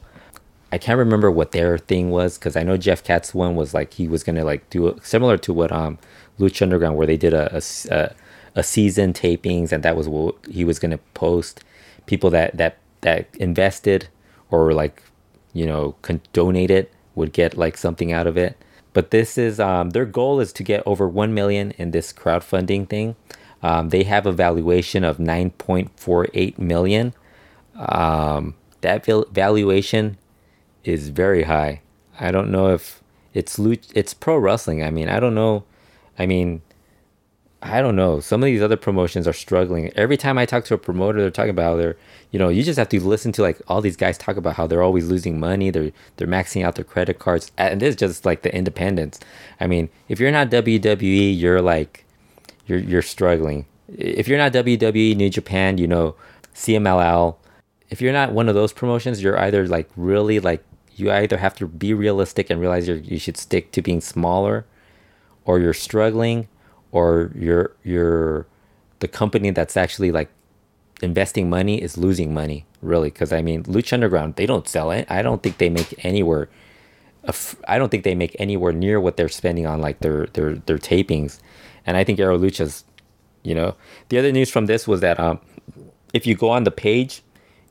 I 0.71 0.77
can't 0.77 0.97
remember 0.97 1.29
what 1.31 1.51
their 1.51 1.77
thing 1.77 2.09
was 2.09 2.37
because 2.37 2.55
I 2.55 2.63
know 2.63 2.77
Jeff 2.77 3.03
Katz 3.03 3.33
one 3.33 3.55
was 3.55 3.73
like 3.73 3.93
he 3.93 4.07
was 4.07 4.23
gonna 4.23 4.43
like 4.43 4.69
do 4.69 4.87
it 4.87 5.05
similar 5.05 5.37
to 5.37 5.53
what 5.53 5.71
um 5.71 5.97
Lucha 6.39 6.63
Underground 6.63 6.97
where 6.97 7.07
they 7.07 7.15
did 7.15 7.33
a 7.33 7.61
a, 7.89 8.15
a 8.55 8.63
season 8.63 9.13
tapings 9.13 9.71
and 9.71 9.83
that 9.83 9.95
was 9.95 10.09
what 10.09 10.35
he 10.49 10.63
was 10.63 10.79
gonna 10.79 10.97
post 11.13 11.63
people 12.05 12.29
that 12.31 12.57
that 12.57 12.77
that 13.01 13.27
invested 13.35 14.07
or 14.51 14.73
like 14.73 15.03
you 15.53 15.65
know 15.65 15.95
con- 16.01 16.21
donated 16.33 16.89
would 17.15 17.33
get 17.33 17.57
like 17.57 17.77
something 17.77 18.11
out 18.11 18.27
of 18.27 18.35
it. 18.35 18.57
But 18.97 19.11
this 19.11 19.37
is 19.37 19.59
um 19.59 19.91
their 19.91 20.07
goal 20.07 20.39
is 20.39 20.51
to 20.53 20.63
get 20.63 20.81
over 20.87 21.07
one 21.07 21.31
million 21.31 21.69
in 21.77 21.91
this 21.91 22.11
crowdfunding 22.11 22.89
thing. 22.89 23.15
Um, 23.61 23.89
they 23.89 24.01
have 24.01 24.25
a 24.25 24.31
valuation 24.31 25.03
of 25.03 25.19
9.48 25.19 26.57
million 26.57 27.13
um, 27.75 28.55
that 28.81 29.05
valuation 29.05 30.17
is 30.83 31.09
very 31.09 31.43
high. 31.43 31.81
I 32.19 32.31
don't 32.31 32.49
know 32.49 32.73
if 32.73 33.03
it's 33.35 33.59
it's 33.93 34.15
pro 34.15 34.35
wrestling. 34.35 34.81
I 34.81 34.89
mean, 34.89 35.09
I 35.09 35.19
don't 35.19 35.35
know. 35.35 35.63
I 36.17 36.25
mean, 36.25 36.63
I 37.61 37.81
don't 37.81 37.95
know. 37.95 38.19
Some 38.19 38.43
of 38.43 38.45
these 38.45 38.61
other 38.61 38.77
promotions 38.77 39.27
are 39.27 39.33
struggling. 39.33 39.91
Every 39.95 40.15
time 40.15 40.37
I 40.37 40.45
talk 40.45 40.65
to 40.65 40.75
a 40.75 40.77
promoter, 40.77 41.19
they're 41.19 41.31
talking 41.31 41.49
about 41.49 41.77
their, 41.77 41.97
you 42.31 42.37
know, 42.37 42.49
you 42.49 42.61
just 42.61 42.77
have 42.77 42.89
to 42.89 43.03
listen 43.03 43.31
to 43.33 43.41
like 43.41 43.59
all 43.67 43.81
these 43.81 43.97
guys 43.97 44.17
talk 44.17 44.37
about 44.37 44.55
how 44.55 44.67
they're 44.67 44.83
always 44.83 45.07
losing 45.07 45.39
money. 45.39 45.71
They're 45.71 45.91
they're 46.17 46.27
maxing 46.27 46.63
out 46.63 46.75
their 46.75 46.85
credit 46.85 47.17
cards, 47.17 47.51
and 47.57 47.81
this 47.81 47.91
is 47.91 47.95
just 47.95 48.25
like 48.25 48.43
the 48.43 48.53
independents. 48.55 49.19
I 49.59 49.65
mean, 49.65 49.89
if 50.07 50.19
you're 50.19 50.31
not 50.31 50.51
WWE, 50.51 51.37
you're 51.37 51.61
like, 51.61 52.05
you're 52.67 52.79
you're 52.79 53.01
struggling. 53.01 53.65
If 53.87 54.27
you're 54.27 54.37
not 54.37 54.53
WWE, 54.53 55.15
New 55.15 55.29
Japan, 55.29 55.79
you 55.79 55.87
know, 55.87 56.15
CMLL, 56.53 57.37
if 57.89 58.01
you're 58.01 58.13
not 58.13 58.33
one 58.33 58.49
of 58.49 58.55
those 58.55 58.73
promotions, 58.73 59.23
you're 59.23 59.39
either 59.39 59.67
like 59.67 59.89
really 59.95 60.39
like 60.39 60.63
you 60.95 61.11
either 61.11 61.37
have 61.37 61.55
to 61.55 61.67
be 61.67 61.93
realistic 61.93 62.49
and 62.51 62.59
realize 62.61 62.87
you 62.87 62.95
you 62.95 63.17
should 63.17 63.37
stick 63.37 63.71
to 63.71 63.81
being 63.81 64.01
smaller, 64.01 64.65
or 65.45 65.59
you're 65.59 65.73
struggling, 65.73 66.47
or 66.91 67.31
you're 67.35 67.71
you're 67.83 68.47
the 68.99 69.07
company 69.07 69.51
that's 69.51 69.77
actually 69.77 70.11
like 70.11 70.29
investing 71.01 71.49
money 71.49 71.81
is 71.81 71.97
losing 71.97 72.33
money 72.33 72.65
really 72.81 73.09
because 73.09 73.31
I 73.31 73.41
mean 73.41 73.63
Lucha 73.63 73.93
Underground 73.93 74.35
they 74.35 74.45
don't 74.45 74.67
sell 74.67 74.91
it. 74.91 75.05
I 75.09 75.21
don't 75.21 75.43
think 75.43 75.57
they 75.57 75.69
make 75.69 76.03
anywhere. 76.05 76.49
I 77.67 77.77
don't 77.77 77.89
think 77.89 78.03
they 78.03 78.15
make 78.15 78.35
anywhere 78.39 78.71
near 78.71 78.99
what 78.99 79.17
they're 79.17 79.29
spending 79.29 79.65
on 79.65 79.81
like 79.81 79.99
their 79.99 80.27
their 80.27 80.55
their 80.55 80.77
tapings, 80.77 81.39
and 81.85 81.97
I 81.97 82.03
think 82.03 82.19
Aero 82.19 82.37
Lucha's, 82.37 82.85
you 83.43 83.53
know, 83.53 83.75
the 84.09 84.17
other 84.17 84.31
news 84.31 84.49
from 84.49 84.65
this 84.67 84.87
was 84.87 85.01
that 85.01 85.19
um, 85.19 85.39
if 86.13 86.25
you 86.25 86.35
go 86.35 86.49
on 86.49 86.63
the 86.63 86.71
page 86.71 87.21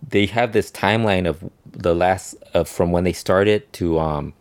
they 0.08 0.26
have 0.26 0.52
this 0.52 0.70
timeline 0.70 1.26
of 1.26 1.44
the 1.64 1.94
last 1.94 2.34
of 2.54 2.68
from 2.68 2.92
when 2.92 3.04
they 3.04 3.12
started 3.12 3.70
to 3.72 3.98
um 3.98 4.32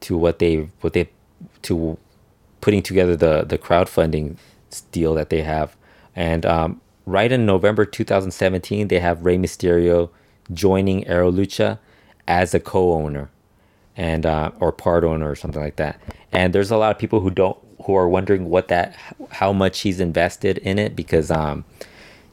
to 0.00 0.16
what 0.16 0.38
they 0.38 0.68
what 0.80 0.92
they 0.92 1.08
to 1.62 1.98
putting 2.64 2.82
together 2.82 3.14
the 3.16 3.44
the 3.44 3.58
crowdfunding 3.58 4.36
deal 4.90 5.14
that 5.14 5.30
they 5.30 5.42
have 5.42 5.76
and 6.16 6.44
um 6.46 6.80
right 7.06 7.30
in 7.30 7.44
November 7.46 7.84
2017 7.84 8.88
they 8.88 9.00
have 9.00 9.24
Rey 9.24 9.36
Mysterio 9.36 10.10
joining 10.52 11.06
Aero 11.06 11.30
Lucha 11.30 11.78
as 12.26 12.54
a 12.54 12.60
co-owner 12.60 13.30
and 13.96 14.26
uh, 14.26 14.50
or 14.58 14.72
part 14.72 15.04
owner 15.04 15.30
or 15.30 15.36
something 15.36 15.62
like 15.62 15.76
that 15.76 16.00
and 16.32 16.52
there's 16.54 16.70
a 16.70 16.76
lot 16.76 16.90
of 16.90 16.98
people 16.98 17.20
who 17.20 17.30
don't 17.30 17.58
who 17.84 17.94
are 17.94 18.08
wondering 18.08 18.48
what 18.48 18.68
that 18.68 18.96
how 19.30 19.52
much 19.52 19.80
he's 19.80 20.00
invested 20.00 20.58
in 20.58 20.78
it 20.78 20.96
because 20.96 21.30
um 21.30 21.64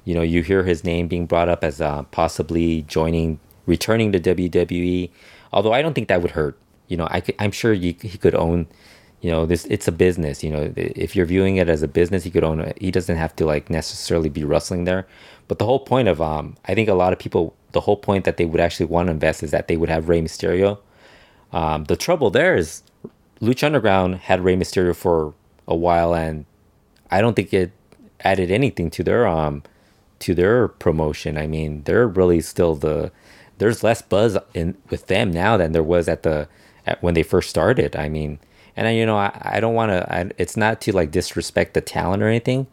you 0.05 0.15
know, 0.15 0.21
you 0.21 0.41
hear 0.41 0.63
his 0.63 0.83
name 0.83 1.07
being 1.07 1.25
brought 1.25 1.49
up 1.49 1.63
as 1.63 1.79
uh, 1.79 2.03
possibly 2.03 2.83
joining, 2.83 3.39
returning 3.65 4.11
to 4.11 4.19
WWE. 4.19 5.09
Although 5.53 5.73
I 5.73 5.81
don't 5.81 5.93
think 5.93 6.07
that 6.07 6.21
would 6.21 6.31
hurt. 6.31 6.57
You 6.87 6.97
know, 6.97 7.05
I 7.05 7.21
am 7.39 7.51
sure 7.51 7.73
you, 7.73 7.95
he 8.01 8.17
could 8.17 8.35
own. 8.35 8.67
You 9.21 9.29
know, 9.31 9.45
this 9.45 9.65
it's 9.65 9.87
a 9.87 9.91
business. 9.91 10.43
You 10.43 10.51
know, 10.51 10.73
if 10.75 11.15
you're 11.15 11.25
viewing 11.25 11.57
it 11.57 11.69
as 11.69 11.83
a 11.83 11.87
business, 11.87 12.23
he 12.23 12.31
could 12.31 12.43
own 12.43 12.59
it. 12.59 12.77
He 12.81 12.91
doesn't 12.91 13.17
have 13.17 13.35
to 13.37 13.45
like 13.45 13.69
necessarily 13.69 14.29
be 14.29 14.43
wrestling 14.43 14.85
there. 14.85 15.07
But 15.47 15.59
the 15.59 15.65
whole 15.65 15.79
point 15.79 16.07
of 16.07 16.21
um, 16.21 16.57
I 16.65 16.73
think 16.73 16.89
a 16.89 16.93
lot 16.93 17.13
of 17.13 17.19
people, 17.19 17.55
the 17.71 17.81
whole 17.81 17.97
point 17.97 18.25
that 18.25 18.37
they 18.37 18.45
would 18.45 18.59
actually 18.59 18.87
want 18.87 19.07
to 19.07 19.11
invest 19.11 19.43
is 19.43 19.51
that 19.51 19.67
they 19.67 19.77
would 19.77 19.89
have 19.89 20.09
Rey 20.09 20.21
Mysterio. 20.21 20.79
Um, 21.53 21.83
the 21.85 21.95
trouble 21.95 22.29
there 22.29 22.55
is, 22.55 22.83
Lucha 23.41 23.65
Underground 23.65 24.15
had 24.15 24.43
Rey 24.43 24.55
Mysterio 24.55 24.95
for 24.95 25.33
a 25.67 25.75
while, 25.75 26.15
and 26.15 26.45
I 27.09 27.21
don't 27.21 27.35
think 27.35 27.53
it 27.53 27.71
added 28.21 28.51
anything 28.51 28.89
to 28.91 29.03
their 29.03 29.27
um 29.27 29.63
to 30.19 30.33
their 30.33 30.67
promotion. 30.67 31.37
I 31.37 31.47
mean, 31.47 31.83
they're 31.83 32.07
really 32.07 32.41
still 32.41 32.75
the 32.75 33.11
there's 33.57 33.83
less 33.83 34.01
buzz 34.01 34.37
in 34.53 34.77
with 34.89 35.07
them 35.07 35.31
now 35.31 35.57
than 35.57 35.71
there 35.71 35.83
was 35.83 36.07
at 36.07 36.23
the 36.23 36.47
at 36.85 37.01
when 37.03 37.13
they 37.13 37.23
first 37.23 37.49
started. 37.49 37.95
I 37.95 38.09
mean, 38.09 38.39
and 38.81 38.87
I, 38.87 38.91
you 38.93 39.05
know, 39.05 39.15
I, 39.15 39.31
I 39.39 39.59
don't 39.59 39.75
want 39.75 39.91
to. 39.91 40.31
It's 40.39 40.57
not 40.57 40.81
to 40.81 40.91
like 40.91 41.11
disrespect 41.11 41.75
the 41.75 41.81
talent 41.81 42.23
or 42.23 42.27
anything. 42.27 42.65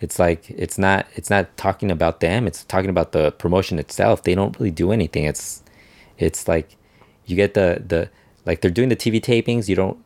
It's 0.00 0.16
like 0.16 0.48
it's 0.48 0.78
not 0.78 1.08
it's 1.16 1.28
not 1.28 1.56
talking 1.56 1.90
about 1.90 2.20
them. 2.20 2.46
It's 2.46 2.62
talking 2.66 2.88
about 2.88 3.10
the 3.10 3.32
promotion 3.32 3.80
itself. 3.80 4.22
They 4.22 4.36
don't 4.36 4.56
really 4.60 4.70
do 4.70 4.92
anything. 4.92 5.24
It's 5.24 5.64
it's 6.18 6.46
like 6.46 6.76
you 7.26 7.34
get 7.34 7.54
the 7.54 7.82
the 7.84 8.10
like 8.46 8.60
they're 8.60 8.70
doing 8.70 8.90
the 8.90 8.96
TV 8.96 9.20
tapings. 9.20 9.68
You 9.68 9.74
don't 9.74 9.98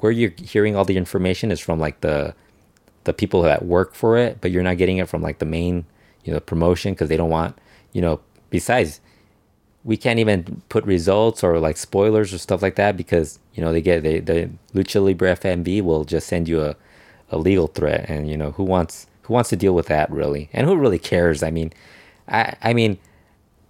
where 0.00 0.10
you're 0.10 0.32
hearing 0.36 0.74
all 0.74 0.84
the 0.84 0.96
information 0.96 1.52
is 1.52 1.60
from 1.60 1.78
like 1.78 2.00
the 2.00 2.34
the 3.04 3.12
people 3.12 3.42
that 3.42 3.64
work 3.64 3.94
for 3.94 4.18
it, 4.18 4.40
but 4.40 4.50
you're 4.50 4.64
not 4.64 4.78
getting 4.78 4.96
it 4.96 5.08
from 5.08 5.22
like 5.22 5.38
the 5.38 5.46
main 5.46 5.86
you 6.24 6.32
know 6.32 6.40
promotion 6.40 6.92
because 6.92 7.08
they 7.08 7.16
don't 7.16 7.30
want 7.30 7.56
you 7.92 8.02
know 8.02 8.18
besides 8.50 9.00
we 9.84 9.96
can't 9.96 10.18
even 10.18 10.62
put 10.68 10.84
results 10.84 11.42
or 11.42 11.58
like 11.58 11.76
spoilers 11.76 12.32
or 12.34 12.38
stuff 12.38 12.62
like 12.62 12.74
that 12.76 12.96
because 12.96 13.38
you 13.54 13.62
know 13.62 13.72
they 13.72 13.80
get 13.80 14.02
they 14.02 14.20
the 14.20 14.50
lucha 14.74 15.02
libre 15.02 15.34
fmv 15.36 15.82
will 15.82 16.04
just 16.04 16.26
send 16.26 16.48
you 16.48 16.60
a, 16.62 16.76
a 17.30 17.38
legal 17.38 17.68
threat 17.68 18.04
and 18.08 18.28
you 18.30 18.36
know 18.36 18.52
who 18.52 18.64
wants 18.64 19.06
who 19.22 19.34
wants 19.34 19.50
to 19.50 19.56
deal 19.56 19.74
with 19.74 19.86
that 19.86 20.10
really? 20.10 20.48
And 20.54 20.66
who 20.66 20.74
really 20.74 20.98
cares? 20.98 21.42
I 21.42 21.50
mean 21.50 21.72
i 22.28 22.56
i 22.62 22.72
mean 22.72 22.98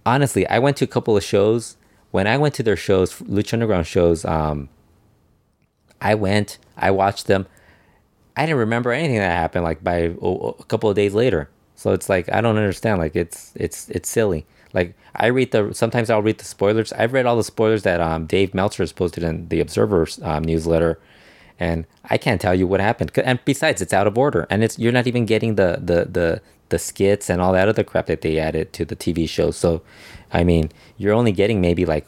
honestly 0.05 0.47
i 0.47 0.57
went 0.57 0.77
to 0.77 0.85
a 0.85 0.87
couple 0.87 1.15
of 1.15 1.23
shows. 1.23 1.75
When 2.11 2.25
i 2.25 2.37
went 2.37 2.55
to 2.55 2.63
their 2.63 2.77
shows 2.77 3.13
lucha 3.19 3.53
underground 3.53 3.85
shows 3.85 4.25
um 4.25 4.69
i 6.01 6.15
went 6.15 6.57
i 6.77 6.89
watched 6.91 7.27
them. 7.27 7.45
I 8.35 8.45
didn't 8.45 8.59
remember 8.59 8.91
anything 8.93 9.17
that 9.17 9.33
happened 9.33 9.65
like 9.65 9.83
by 9.83 9.95
a, 9.97 10.11
a 10.11 10.63
couple 10.65 10.89
of 10.89 10.95
days 10.95 11.13
later. 11.13 11.49
So 11.75 11.91
it's 11.91 12.09
like 12.09 12.31
I 12.31 12.41
don't 12.41 12.57
understand. 12.57 12.99
Like 12.99 13.15
it's 13.15 13.51
it's 13.55 13.89
it's 13.89 14.09
silly. 14.09 14.45
Like 14.73 14.95
I 15.15 15.27
read 15.27 15.51
the 15.51 15.73
sometimes 15.73 16.09
I'll 16.09 16.21
read 16.21 16.37
the 16.37 16.45
spoilers. 16.45 16.93
I've 16.93 17.13
read 17.13 17.25
all 17.25 17.35
the 17.35 17.43
spoilers 17.43 17.83
that 17.83 18.01
um, 18.01 18.25
Dave 18.25 18.53
Meltzer 18.53 18.83
has 18.83 18.91
posted 18.91 19.23
in 19.23 19.47
the 19.49 19.59
Observer's 19.59 20.19
um, 20.21 20.43
newsletter, 20.43 20.99
and 21.59 21.85
I 22.05 22.17
can't 22.17 22.39
tell 22.39 22.53
you 22.53 22.67
what 22.67 22.79
happened. 22.79 23.11
And 23.17 23.39
besides, 23.45 23.81
it's 23.81 23.93
out 23.93 24.07
of 24.07 24.17
order, 24.17 24.45
and 24.49 24.63
it's 24.63 24.77
you're 24.77 24.91
not 24.91 25.07
even 25.07 25.25
getting 25.25 25.55
the 25.55 25.79
the 25.81 26.05
the 26.05 26.41
the 26.69 26.79
skits 26.79 27.29
and 27.29 27.41
all 27.41 27.53
that 27.53 27.67
other 27.67 27.83
crap 27.83 28.05
that 28.05 28.21
they 28.21 28.37
added 28.37 28.71
to 28.73 28.85
the 28.85 28.95
TV 28.95 29.27
show. 29.27 29.49
So, 29.51 29.81
I 30.31 30.43
mean, 30.43 30.71
you're 30.97 31.13
only 31.13 31.31
getting 31.31 31.61
maybe 31.61 31.85
like 31.85 32.07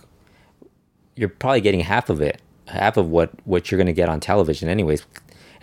you're 1.16 1.30
probably 1.30 1.62
getting 1.62 1.82
half 1.82 2.10
of 2.10 2.22
it, 2.22 2.42
half 2.68 2.96
of 2.98 3.10
what 3.10 3.32
what 3.46 3.72
you're 3.72 3.80
gonna 3.80 3.94
get 3.94 4.10
on 4.10 4.20
television, 4.20 4.70
anyways. 4.70 5.06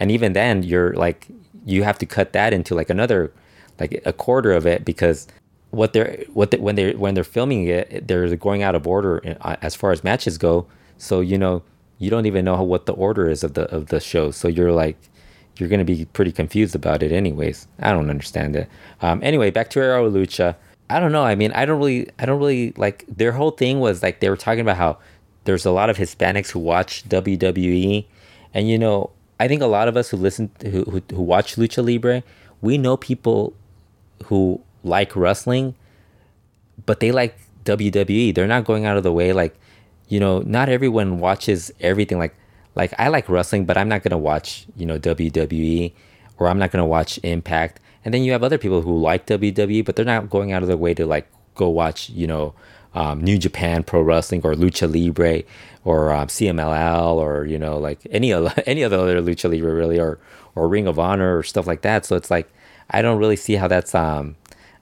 And 0.01 0.11
even 0.11 0.32
then, 0.32 0.62
you're 0.64 0.94
like 0.94 1.28
you 1.64 1.84
have 1.84 1.99
to 1.99 2.07
cut 2.07 2.32
that 2.32 2.53
into 2.53 2.74
like 2.74 2.90
another 2.90 3.32
like 3.78 4.03
a 4.05 4.12
quarter 4.12 4.53
of 4.53 4.66
it 4.66 4.84
because 4.84 5.28
what 5.70 5.92
they're 5.92 6.24
what 6.32 6.50
they, 6.50 6.58
when 6.58 6.76
they 6.76 6.94
when 6.94 7.14
they're 7.14 7.24
filming 7.24 7.66
it, 7.66 8.08
they're 8.08 8.34
going 8.36 8.62
out 8.62 8.74
of 8.74 8.86
order 8.86 9.22
uh, 9.42 9.56
as 9.62 9.74
far 9.74 9.92
as 9.92 10.02
matches 10.02 10.38
go. 10.38 10.66
So 10.96 11.20
you 11.20 11.38
know 11.38 11.62
you 11.98 12.10
don't 12.10 12.26
even 12.26 12.44
know 12.44 12.62
what 12.62 12.86
the 12.86 12.92
order 12.92 13.28
is 13.28 13.44
of 13.44 13.54
the 13.54 13.62
of 13.74 13.86
the 13.86 14.00
show. 14.00 14.30
So 14.30 14.48
you're 14.48 14.72
like 14.72 14.96
you're 15.56 15.68
gonna 15.68 15.84
be 15.84 16.04
pretty 16.06 16.32
confused 16.32 16.74
about 16.74 17.02
it, 17.02 17.12
anyways. 17.12 17.66
I 17.80 17.92
don't 17.92 18.10
understand 18.10 18.56
it. 18.56 18.68
Um, 19.02 19.20
anyway, 19.22 19.50
back 19.50 19.70
to 19.70 19.80
Aero 19.80 20.10
Lucha. 20.10 20.56
I 20.90 21.00
don't 21.00 21.12
know. 21.12 21.24
I 21.24 21.34
mean, 21.34 21.52
I 21.52 21.66
don't 21.66 21.78
really, 21.78 22.08
I 22.18 22.24
don't 22.24 22.38
really 22.38 22.72
like 22.76 23.04
their 23.08 23.32
whole 23.32 23.50
thing 23.50 23.80
was 23.80 24.02
like 24.02 24.20
they 24.20 24.30
were 24.30 24.36
talking 24.36 24.60
about 24.60 24.76
how 24.76 24.98
there's 25.44 25.66
a 25.66 25.70
lot 25.70 25.90
of 25.90 25.96
Hispanics 25.96 26.50
who 26.50 26.60
watch 26.60 27.06
WWE, 27.08 28.06
and 28.54 28.68
you 28.68 28.78
know, 28.78 29.10
I 29.38 29.48
think 29.48 29.60
a 29.60 29.66
lot 29.66 29.88
of 29.88 29.96
us 29.96 30.08
who 30.08 30.16
listen, 30.16 30.50
who 30.62 30.84
who, 30.84 31.02
who 31.10 31.22
watch 31.22 31.56
Lucha 31.56 31.84
Libre, 31.84 32.22
we 32.62 32.78
know 32.78 32.96
people 32.96 33.54
who 34.24 34.62
like 34.85 35.14
wrestling, 35.16 35.74
but 36.87 37.01
they 37.01 37.12
like 37.12 37.39
WWE. 37.64 38.35
They're 38.35 38.47
not 38.47 38.64
going 38.64 38.87
out 38.87 38.97
of 38.97 39.03
the 39.03 39.12
way. 39.12 39.33
Like, 39.33 39.59
you 40.09 40.20
know, 40.20 40.41
not 40.41 40.68
everyone 40.68 41.20
watches 41.20 41.70
everything. 41.81 42.18
Like, 42.18 42.35
like 42.74 42.93
I 42.99 43.09
like 43.09 43.29
wrestling, 43.29 43.64
but 43.64 43.76
I'm 43.76 43.89
not 43.89 44.03
gonna 44.03 44.18
watch, 44.18 44.66
you 44.76 44.87
know, 44.87 44.99
WWE, 44.99 45.93
or 46.39 46.49
I'm 46.49 46.59
not 46.59 46.70
gonna 46.70 46.87
watch 46.87 47.18
Impact. 47.22 47.81
And 48.05 48.14
then 48.14 48.22
you 48.22 48.33
have 48.33 48.43
other 48.43 48.59
people 48.59 48.81
who 48.83 48.97
like 48.99 49.26
WWE, 49.26 49.85
but 49.85 49.97
they're 49.97 50.05
not 50.05 50.31
going 50.31 50.53
out 50.53 50.62
of 50.62 50.68
their 50.68 50.76
way 50.76 50.95
to 50.95 51.05
like 51.05 51.29
go 51.55 51.68
watch, 51.68 52.09
you 52.11 52.26
know, 52.26 52.55
um, 52.95 53.20
New 53.20 53.39
Japan 53.39 53.83
Pro 53.83 54.01
Wrestling 54.03 54.41
or 54.45 54.55
Lucha 54.55 54.93
Libre 54.93 55.43
or 55.85 56.12
um, 56.12 56.29
CMLL 56.29 57.14
or 57.14 57.45
you 57.45 57.59
know 57.59 57.79
like 57.79 58.01
any 58.11 58.33
other 58.33 58.53
any 58.66 58.83
other 58.85 59.20
Lucha 59.20 59.51
Libre 59.51 59.74
really 59.74 59.99
or 59.99 60.18
or 60.55 60.68
Ring 60.68 60.87
of 60.87 60.99
Honor 60.99 61.39
or 61.39 61.43
stuff 61.43 61.66
like 61.66 61.83
that. 61.83 62.07
So 62.07 62.16
it's 62.16 62.31
like 62.31 62.51
I 62.91 63.03
don't 63.03 63.18
really 63.18 63.37
see 63.37 63.55
how 63.55 63.68
that's 63.68 63.95
um 63.95 64.37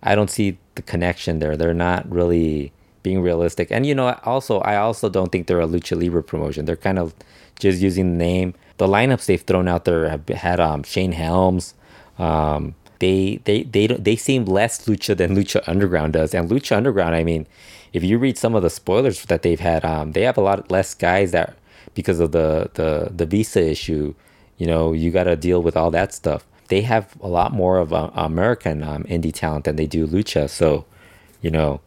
I 0.07 0.15
don't 0.15 0.31
see 0.31 0.59
the 0.77 0.83
connection 0.83 1.39
there. 1.41 1.57
They're 1.57 1.75
not 1.75 2.11
really 2.11 2.73
being 3.03 3.21
realistic. 3.23 3.71
And 3.71 3.87
you 3.87 3.95
know 3.95 4.19
also 4.25 4.61
I 4.61 4.77
also 4.77 5.09
don't 5.09 5.31
think 5.31 5.47
they're 5.47 5.61
a 5.61 5.67
Lucha 5.67 6.01
Libre 6.01 6.23
promotion. 6.23 6.65
They're 6.65 6.77
kind 6.77 6.99
of 6.99 7.15
just 7.59 7.81
using 7.81 8.13
the 8.13 8.25
name. 8.25 8.55
The 8.79 8.87
lineups 8.87 9.27
they've 9.27 9.41
thrown 9.41 9.69
out 9.69 9.85
there 9.85 10.09
have 10.09 10.29
had 10.29 10.61
um 10.61 10.83
Shane 10.83 11.13
Helms. 11.13 11.75
Um, 12.19 12.75
they 12.99 13.41
they 13.45 13.63
they 13.63 13.87
they 13.87 14.17
seem 14.17 14.45
less 14.47 14.87
lucha 14.87 15.17
than 15.17 15.37
Lucha 15.37 15.63
Underground 15.67 16.15
does. 16.15 16.35
And 16.35 16.49
Lucha 16.49 16.77
Underground, 16.77 17.15
I 17.15 17.25
mean, 17.25 17.47
if 17.93 18.03
you 18.03 18.19
read 18.19 18.39
some 18.39 18.55
of 18.55 18.63
the 18.63 18.71
spoilers 18.71 19.23
that 19.27 19.43
they've 19.43 19.61
had, 19.61 19.85
um, 19.85 20.13
they 20.13 20.23
have 20.23 20.39
a 20.39 20.41
lot 20.41 20.71
less 20.71 20.95
guys 20.95 21.33
that 21.33 21.57
because 21.95 22.21
of 22.21 22.33
the 22.33 22.71
the 22.75 23.11
the 23.15 23.27
visa 23.27 23.63
issue. 23.63 24.15
You 24.59 24.67
know, 24.67 24.95
you 24.95 25.11
got 25.11 25.25
to 25.25 25.37
deal 25.37 25.63
with 25.63 25.77
all 25.77 25.91
that 25.91 26.15
stuff. 26.15 26.47
They 26.69 26.83
have 26.83 27.15
a 27.21 27.29
lot 27.29 27.53
more 27.53 27.79
of 27.79 27.93
uh, 27.93 28.11
American 28.15 28.83
um, 28.83 29.05
indie 29.05 29.33
talent 29.33 29.65
than 29.65 29.77
they 29.77 29.87
do 29.87 30.07
lucha. 30.07 30.49
So, 30.51 30.85
you 31.41 31.51
know, 31.51 31.81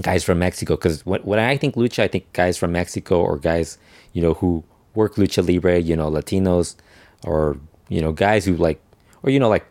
guys 0.00 0.24
from 0.24 0.38
Mexico. 0.40 0.74
Because 0.74 1.06
when, 1.06 1.20
when 1.22 1.38
I 1.38 1.56
think 1.56 1.74
lucha, 1.76 2.02
I 2.02 2.08
think 2.08 2.32
guys 2.32 2.58
from 2.58 2.72
Mexico 2.72 3.20
or 3.20 3.38
guys, 3.38 3.78
you 4.12 4.22
know, 4.22 4.34
who 4.34 4.64
work 4.94 5.14
lucha 5.14 5.46
libre, 5.46 5.78
you 5.78 5.96
know, 5.96 6.10
Latinos 6.10 6.76
or, 7.24 7.56
you 7.88 8.00
know, 8.00 8.12
guys 8.12 8.44
who 8.44 8.56
like, 8.56 8.80
or, 9.22 9.30
you 9.30 9.38
know, 9.38 9.48
like, 9.48 9.66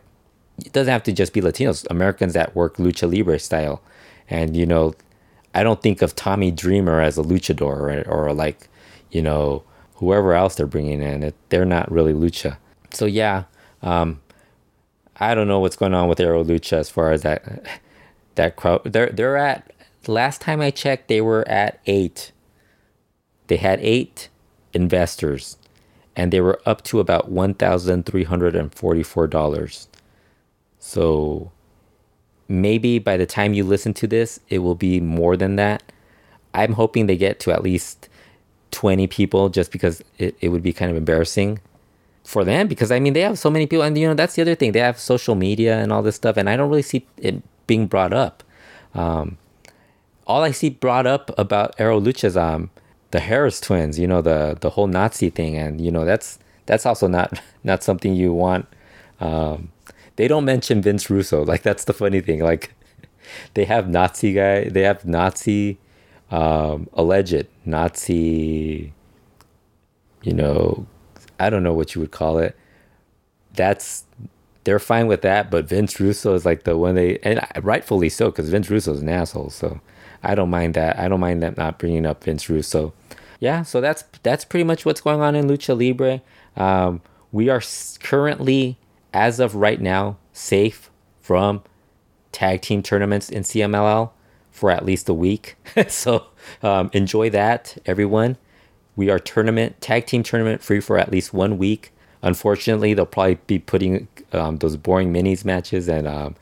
it 0.64 0.72
doesn't 0.72 0.92
have 0.92 1.02
to 1.02 1.12
just 1.12 1.32
be 1.32 1.40
Latinos, 1.40 1.86
Americans 1.90 2.32
that 2.34 2.54
work 2.54 2.76
lucha 2.76 3.10
libre 3.12 3.38
style. 3.38 3.82
And, 4.30 4.56
you 4.56 4.66
know, 4.66 4.94
I 5.54 5.62
don't 5.62 5.82
think 5.82 6.00
of 6.00 6.14
Tommy 6.14 6.50
Dreamer 6.50 7.00
as 7.00 7.18
a 7.18 7.22
luchador 7.22 8.06
or, 8.06 8.08
or 8.08 8.32
like, 8.32 8.68
you 9.10 9.20
know, 9.20 9.64
whoever 9.96 10.32
else 10.32 10.54
they're 10.54 10.66
bringing 10.66 11.02
in. 11.02 11.22
It, 11.22 11.34
they're 11.48 11.64
not 11.64 11.90
really 11.90 12.12
lucha. 12.12 12.56
So, 12.92 13.06
yeah, 13.06 13.44
um, 13.84 14.20
I 15.20 15.34
don't 15.34 15.46
know 15.46 15.60
what's 15.60 15.76
going 15.76 15.94
on 15.94 16.08
with 16.08 16.18
Aero 16.18 16.42
Lucha 16.42 16.78
as 16.78 16.90
far 16.90 17.12
as 17.12 17.22
that 17.22 17.64
that 18.34 18.56
crowd. 18.56 18.82
They're 18.84 19.10
they're 19.10 19.36
at 19.36 19.72
last 20.08 20.40
time 20.40 20.60
I 20.60 20.70
checked, 20.70 21.08
they 21.08 21.20
were 21.20 21.46
at 21.48 21.78
eight. 21.86 22.32
They 23.46 23.58
had 23.58 23.78
eight 23.80 24.30
investors, 24.72 25.58
and 26.16 26.32
they 26.32 26.40
were 26.40 26.60
up 26.66 26.82
to 26.84 26.98
about 26.98 27.30
one 27.30 27.54
thousand 27.54 28.06
three 28.06 28.24
hundred 28.24 28.56
and 28.56 28.74
forty-four 28.74 29.26
dollars. 29.26 29.86
So 30.78 31.52
maybe 32.48 32.98
by 32.98 33.16
the 33.16 33.26
time 33.26 33.54
you 33.54 33.64
listen 33.64 33.94
to 33.94 34.06
this, 34.06 34.40
it 34.48 34.58
will 34.58 34.74
be 34.74 34.98
more 35.00 35.36
than 35.36 35.56
that. 35.56 35.82
I'm 36.54 36.72
hoping 36.72 37.06
they 37.06 37.16
get 37.16 37.40
to 37.40 37.52
at 37.52 37.62
least 37.62 38.08
20 38.70 39.06
people 39.08 39.48
just 39.48 39.72
because 39.72 40.02
it, 40.18 40.36
it 40.40 40.50
would 40.50 40.62
be 40.62 40.72
kind 40.72 40.90
of 40.90 40.96
embarrassing 40.96 41.60
for 42.24 42.42
them 42.42 42.66
because 42.66 42.90
I 42.90 42.98
mean 42.98 43.12
they 43.12 43.20
have 43.20 43.38
so 43.38 43.50
many 43.50 43.66
people. 43.66 43.84
And 43.84 43.96
you 43.96 44.08
know 44.08 44.14
that's 44.14 44.34
the 44.34 44.42
other 44.42 44.54
thing. 44.54 44.72
They 44.72 44.80
have 44.80 44.98
social 44.98 45.34
media 45.34 45.78
and 45.78 45.92
all 45.92 46.02
this 46.02 46.16
stuff 46.16 46.36
and 46.36 46.48
I 46.48 46.56
don't 46.56 46.70
really 46.70 46.82
see 46.82 47.06
it 47.18 47.42
being 47.66 47.86
brought 47.86 48.12
up. 48.12 48.42
Um, 48.94 49.38
all 50.26 50.42
I 50.42 50.50
see 50.52 50.70
brought 50.70 51.06
up 51.06 51.30
about 51.38 51.74
Aero 51.78 52.00
Lucha 52.00 52.24
is 52.24 52.36
um, 52.36 52.70
the 53.10 53.20
Harris 53.20 53.60
twins, 53.60 53.98
you 53.98 54.06
know 54.06 54.22
the 54.22 54.56
the 54.60 54.70
whole 54.70 54.86
Nazi 54.86 55.30
thing. 55.30 55.56
And 55.56 55.80
you 55.80 55.90
know 55.90 56.04
that's 56.04 56.38
that's 56.66 56.86
also 56.86 57.06
not 57.06 57.40
not 57.64 57.82
something 57.82 58.14
you 58.14 58.32
want. 58.32 58.66
Um, 59.20 59.70
they 60.16 60.28
don't 60.28 60.44
mention 60.44 60.80
Vince 60.82 61.10
Russo. 61.10 61.44
Like 61.52 61.62
that's 61.62 61.84
the 61.84 61.92
funny 61.92 62.20
thing. 62.20 62.40
Like 62.40 62.72
they 63.54 63.64
have 63.66 63.88
Nazi 63.88 64.32
guy 64.32 64.64
they 64.64 64.82
have 64.82 65.04
Nazi 65.04 65.78
um, 66.30 66.88
alleged 66.94 67.46
Nazi 67.64 68.92
you 70.22 70.32
know 70.32 70.86
I 71.44 71.50
don't 71.50 71.62
know 71.62 71.74
what 71.74 71.94
you 71.94 72.00
would 72.00 72.10
call 72.10 72.38
it. 72.38 72.56
That's 73.54 74.04
they're 74.64 74.78
fine 74.78 75.06
with 75.06 75.20
that, 75.22 75.50
but 75.50 75.66
Vince 75.66 76.00
Russo 76.00 76.34
is 76.34 76.46
like 76.46 76.64
the 76.64 76.76
one 76.76 76.94
they 76.94 77.18
and 77.18 77.40
rightfully 77.62 78.08
so 78.08 78.30
because 78.30 78.48
Vince 78.48 78.70
Russo 78.70 78.92
is 78.92 79.02
an 79.02 79.08
asshole. 79.08 79.50
So 79.50 79.80
I 80.22 80.34
don't 80.34 80.50
mind 80.50 80.74
that. 80.74 80.98
I 80.98 81.08
don't 81.08 81.20
mind 81.20 81.42
them 81.42 81.54
not 81.56 81.78
bringing 81.78 82.06
up 82.06 82.24
Vince 82.24 82.48
Russo. 82.48 82.94
Yeah, 83.40 83.62
so 83.62 83.80
that's 83.80 84.04
that's 84.22 84.44
pretty 84.44 84.64
much 84.64 84.86
what's 84.86 85.02
going 85.02 85.20
on 85.20 85.34
in 85.34 85.46
Lucha 85.46 85.78
Libre. 85.78 86.22
Um, 86.56 87.02
we 87.30 87.50
are 87.50 87.60
currently, 88.00 88.78
as 89.12 89.38
of 89.38 89.54
right 89.54 89.80
now, 89.80 90.16
safe 90.32 90.90
from 91.20 91.62
tag 92.32 92.62
team 92.62 92.82
tournaments 92.82 93.28
in 93.28 93.42
CMLL 93.42 94.10
for 94.50 94.70
at 94.70 94.84
least 94.84 95.08
a 95.08 95.14
week. 95.14 95.56
so 95.88 96.26
um, 96.62 96.90
enjoy 96.92 97.28
that, 97.30 97.76
everyone. 97.84 98.36
We 98.96 99.10
are 99.10 99.18
tournament 99.18 99.80
tag 99.80 100.06
team 100.06 100.22
tournament 100.22 100.62
free 100.62 100.80
for 100.80 100.98
at 100.98 101.10
least 101.10 101.32
one 101.32 101.58
week. 101.58 101.92
Unfortunately, 102.22 102.94
they'll 102.94 103.06
probably 103.06 103.38
be 103.46 103.58
putting 103.58 104.08
um, 104.32 104.56
those 104.58 104.76
boring 104.76 105.12
minis 105.12 105.44
matches, 105.44 105.88
and 105.88 106.06
um, 106.06 106.36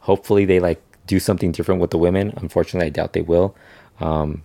hopefully 0.00 0.44
they 0.44 0.60
like 0.60 0.82
do 1.06 1.18
something 1.18 1.52
different 1.52 1.80
with 1.80 1.90
the 1.90 1.98
women. 1.98 2.32
Unfortunately, 2.36 2.86
I 2.86 2.90
doubt 2.90 3.12
they 3.12 3.22
will. 3.22 3.54
Um, 4.00 4.42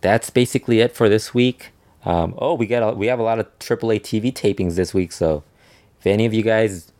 that's 0.00 0.30
basically 0.30 0.80
it 0.80 0.94
for 0.94 1.08
this 1.08 1.34
week. 1.34 1.70
Um, 2.04 2.34
oh, 2.38 2.54
we 2.54 2.66
got 2.66 2.82
a, 2.82 2.94
we 2.94 3.06
have 3.08 3.18
a 3.18 3.24
lot 3.24 3.38
of 3.38 3.58
AAA 3.58 4.00
TV 4.00 4.32
tapings 4.32 4.76
this 4.76 4.94
week, 4.94 5.12
so 5.12 5.42
if 5.98 6.06
any 6.06 6.24
of 6.24 6.32
you 6.32 6.42
guys 6.42 6.92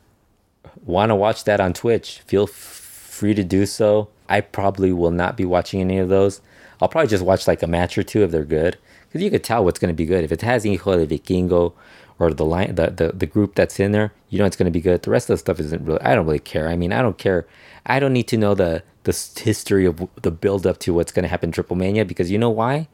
want 0.84 1.10
to 1.10 1.14
watch 1.14 1.44
that 1.44 1.60
on 1.60 1.72
Twitch, 1.72 2.20
feel 2.26 2.44
f- 2.44 2.50
free 2.50 3.34
to 3.34 3.44
do 3.44 3.66
so. 3.66 4.08
I 4.28 4.40
probably 4.40 4.92
will 4.92 5.12
not 5.12 5.36
be 5.36 5.44
watching 5.44 5.80
any 5.80 5.98
of 5.98 6.08
those. 6.08 6.40
I'll 6.80 6.88
probably 6.88 7.08
just 7.08 7.24
watch 7.24 7.46
like 7.46 7.62
a 7.62 7.66
match 7.66 7.96
or 7.96 8.02
two 8.02 8.22
if 8.22 8.30
they're 8.30 8.44
good, 8.44 8.76
because 9.08 9.22
you 9.22 9.30
could 9.30 9.44
tell 9.44 9.64
what's 9.64 9.78
going 9.78 9.88
to 9.88 9.94
be 9.94 10.06
good. 10.06 10.24
If 10.24 10.32
it 10.32 10.42
has 10.42 10.64
Hijo 10.64 11.04
de 11.04 11.18
Vikingo 11.18 11.72
or 12.18 12.32
the 12.32 12.44
line, 12.44 12.74
the, 12.74 12.90
the 12.90 13.12
the 13.12 13.26
group 13.26 13.54
that's 13.54 13.78
in 13.80 13.92
there, 13.92 14.12
you 14.30 14.38
know 14.38 14.44
it's 14.44 14.56
going 14.56 14.66
to 14.66 14.70
be 14.70 14.80
good. 14.80 15.02
The 15.02 15.10
rest 15.10 15.30
of 15.30 15.34
the 15.34 15.38
stuff 15.38 15.60
isn't 15.60 15.84
really. 15.84 16.00
I 16.00 16.14
don't 16.14 16.26
really 16.26 16.38
care. 16.38 16.68
I 16.68 16.76
mean, 16.76 16.92
I 16.92 17.02
don't 17.02 17.18
care. 17.18 17.46
I 17.84 18.00
don't 18.00 18.12
need 18.12 18.28
to 18.28 18.36
know 18.36 18.54
the 18.54 18.82
the 19.04 19.12
history 19.42 19.86
of 19.86 20.08
the 20.22 20.30
build 20.30 20.66
up 20.66 20.78
to 20.78 20.92
what's 20.94 21.12
going 21.12 21.22
to 21.22 21.28
happen 21.28 21.52
Triple 21.52 21.76
Mania 21.76 22.04
because 22.04 22.30
you 22.30 22.38
know 22.38 22.50
why? 22.50 22.88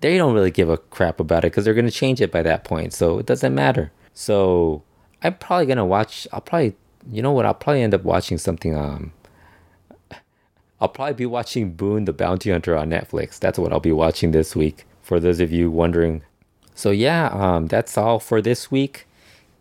They 0.00 0.18
don't 0.18 0.34
really 0.34 0.50
give 0.50 0.68
a 0.68 0.78
crap 0.78 1.20
about 1.20 1.44
it 1.44 1.52
because 1.52 1.64
they're 1.64 1.74
going 1.74 1.86
to 1.86 1.92
change 1.92 2.20
it 2.20 2.32
by 2.32 2.42
that 2.42 2.64
point, 2.64 2.92
so 2.92 3.18
it 3.18 3.26
doesn't 3.26 3.54
matter. 3.54 3.92
So 4.14 4.82
I'm 5.22 5.34
probably 5.34 5.66
gonna 5.66 5.86
watch. 5.86 6.26
I'll 6.32 6.40
probably, 6.40 6.74
you 7.10 7.22
know 7.22 7.32
what? 7.32 7.46
I'll 7.46 7.54
probably 7.54 7.82
end 7.82 7.94
up 7.94 8.02
watching 8.02 8.38
something. 8.38 8.76
Um, 8.76 9.12
I'll 10.82 10.88
probably 10.88 11.14
be 11.14 11.26
watching 11.26 11.74
Boone 11.74 12.06
the 12.06 12.12
Bounty 12.12 12.50
Hunter 12.50 12.76
on 12.76 12.90
Netflix. 12.90 13.38
That's 13.38 13.56
what 13.56 13.72
I'll 13.72 13.78
be 13.78 13.92
watching 13.92 14.32
this 14.32 14.56
week. 14.56 14.84
For 15.00 15.20
those 15.20 15.38
of 15.38 15.52
you 15.52 15.70
wondering. 15.70 16.22
So 16.74 16.90
yeah, 16.90 17.28
um, 17.28 17.68
that's 17.68 17.96
all 17.96 18.18
for 18.18 18.42
this 18.42 18.68
week. 18.68 19.06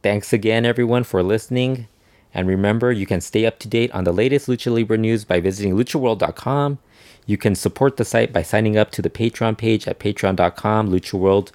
Thanks 0.01 0.33
again, 0.33 0.65
everyone, 0.65 1.03
for 1.03 1.21
listening. 1.21 1.87
And 2.33 2.47
remember, 2.47 2.91
you 2.91 3.05
can 3.05 3.21
stay 3.21 3.45
up 3.45 3.59
to 3.59 3.67
date 3.67 3.91
on 3.91 4.03
the 4.03 4.11
latest 4.11 4.47
Lucha 4.47 4.73
Libre 4.73 4.97
news 4.97 5.23
by 5.23 5.39
visiting 5.39 5.75
luchaworld.com. 5.75 6.79
You 7.27 7.37
can 7.37 7.53
support 7.53 7.97
the 7.97 8.05
site 8.05 8.33
by 8.33 8.41
signing 8.41 8.75
up 8.75 8.89
to 8.91 9.03
the 9.03 9.09
Patreon 9.11 9.59
page 9.59 9.87
at 9.87 9.99
patreon.com, 9.99 10.89
luchaworld, 10.89 11.51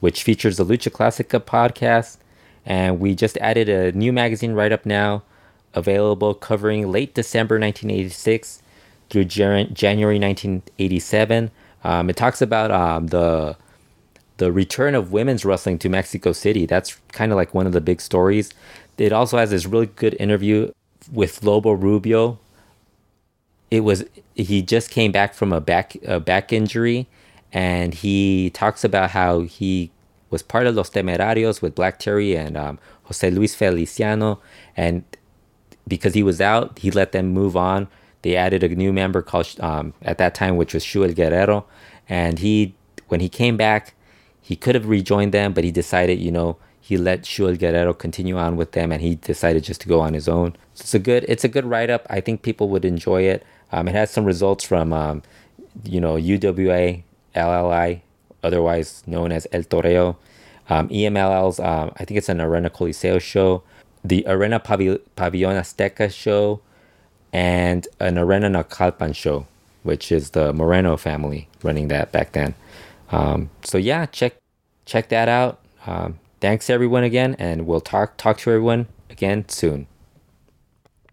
which 0.00 0.24
features 0.24 0.58
the 0.58 0.66
Lucha 0.66 0.92
Classica 0.92 1.40
podcast. 1.40 2.18
And 2.66 3.00
we 3.00 3.14
just 3.14 3.38
added 3.38 3.70
a 3.70 3.92
new 3.92 4.12
magazine 4.12 4.52
right 4.52 4.72
up 4.72 4.84
now, 4.84 5.22
available 5.72 6.34
covering 6.34 6.92
late 6.92 7.14
December 7.14 7.54
1986 7.54 8.60
through 9.10 9.24
January 9.24 10.18
1987. 10.18 11.50
Um, 11.84 12.10
it 12.10 12.16
talks 12.16 12.42
about 12.42 12.70
um, 12.70 13.08
the 13.08 13.56
the 14.38 14.52
return 14.52 14.94
of 14.94 15.12
women's 15.12 15.44
wrestling 15.44 15.78
to 15.78 15.88
Mexico 15.88 16.32
City. 16.32 16.66
That's 16.66 16.96
kind 17.12 17.32
of 17.32 17.36
like 17.36 17.54
one 17.54 17.66
of 17.66 17.72
the 17.72 17.80
big 17.80 18.00
stories. 18.00 18.50
It 18.98 19.12
also 19.12 19.38
has 19.38 19.50
this 19.50 19.66
really 19.66 19.86
good 19.86 20.14
interview 20.20 20.72
with 21.12 21.42
Lobo 21.42 21.72
Rubio. 21.72 22.38
It 23.70 23.80
was 23.80 24.04
he 24.34 24.62
just 24.62 24.90
came 24.90 25.12
back 25.12 25.34
from 25.34 25.52
a 25.52 25.60
back 25.60 25.96
a 26.04 26.20
back 26.20 26.52
injury, 26.52 27.06
and 27.52 27.94
he 27.94 28.50
talks 28.50 28.84
about 28.84 29.10
how 29.10 29.40
he 29.40 29.90
was 30.30 30.42
part 30.42 30.66
of 30.66 30.74
Los 30.74 30.90
Temerarios 30.90 31.62
with 31.62 31.74
Black 31.74 31.98
Terry 31.98 32.36
and 32.36 32.56
um, 32.56 32.78
Jose 33.04 33.30
Luis 33.30 33.54
Feliciano, 33.54 34.40
and 34.76 35.04
because 35.88 36.14
he 36.14 36.22
was 36.22 36.40
out, 36.40 36.78
he 36.80 36.90
let 36.90 37.12
them 37.12 37.28
move 37.28 37.56
on. 37.56 37.88
They 38.26 38.34
added 38.34 38.64
a 38.64 38.68
new 38.68 38.92
member 38.92 39.22
called 39.22 39.54
um, 39.60 39.94
at 40.02 40.18
that 40.18 40.34
time, 40.34 40.56
which 40.56 40.74
was 40.74 40.84
Shuel 40.84 41.14
Guerrero, 41.14 41.64
and 42.08 42.40
he 42.40 42.74
when 43.06 43.20
he 43.20 43.28
came 43.28 43.56
back, 43.56 43.94
he 44.42 44.56
could 44.56 44.74
have 44.74 44.88
rejoined 44.88 45.30
them, 45.32 45.52
but 45.52 45.62
he 45.62 45.70
decided, 45.70 46.18
you 46.18 46.32
know, 46.32 46.56
he 46.80 46.96
let 46.96 47.22
Shuel 47.22 47.56
Guerrero 47.56 47.94
continue 47.94 48.36
on 48.36 48.56
with 48.56 48.72
them, 48.72 48.90
and 48.90 49.00
he 49.00 49.14
decided 49.14 49.62
just 49.62 49.80
to 49.82 49.88
go 49.88 50.00
on 50.00 50.12
his 50.12 50.28
own. 50.28 50.56
So 50.74 50.82
it's 50.82 50.94
a 50.94 50.98
good 50.98 51.24
it's 51.28 51.44
a 51.44 51.48
good 51.48 51.66
write 51.66 51.88
up. 51.88 52.04
I 52.10 52.20
think 52.20 52.42
people 52.42 52.68
would 52.70 52.84
enjoy 52.84 53.22
it. 53.22 53.46
Um, 53.70 53.86
it 53.86 53.94
has 53.94 54.10
some 54.10 54.24
results 54.24 54.64
from 54.64 54.92
um, 54.92 55.22
you 55.84 56.00
know 56.00 56.16
UWA, 56.16 57.04
LLI, 57.36 58.00
otherwise 58.42 59.04
known 59.06 59.30
as 59.30 59.46
El 59.52 59.62
Toreo, 59.62 60.16
um, 60.68 60.88
EMLL's. 60.88 61.60
Um, 61.60 61.92
I 62.00 62.04
think 62.04 62.18
it's 62.18 62.28
an 62.28 62.40
Arena 62.40 62.70
Coliseo 62.70 63.20
show, 63.20 63.62
the 64.02 64.24
Arena 64.26 64.58
Pavi- 64.58 64.98
Pavillon 65.16 65.60
Azteca 65.60 66.12
show, 66.12 66.60
and 67.36 67.86
an 68.00 68.16
Arena 68.16 68.48
Naucalpan 68.48 69.14
show, 69.14 69.46
which 69.82 70.10
is 70.10 70.30
the 70.30 70.54
Moreno 70.54 70.96
family 70.96 71.48
running 71.62 71.88
that 71.88 72.10
back 72.10 72.32
then. 72.32 72.54
Um, 73.10 73.50
so 73.62 73.76
yeah, 73.76 74.06
check 74.06 74.36
check 74.86 75.10
that 75.10 75.28
out. 75.28 75.60
Um, 75.86 76.18
thanks 76.40 76.70
everyone 76.70 77.04
again, 77.04 77.36
and 77.38 77.66
we'll 77.66 77.82
talk 77.82 78.16
talk 78.16 78.38
to 78.38 78.50
everyone 78.50 78.86
again 79.10 79.46
soon. 79.50 79.86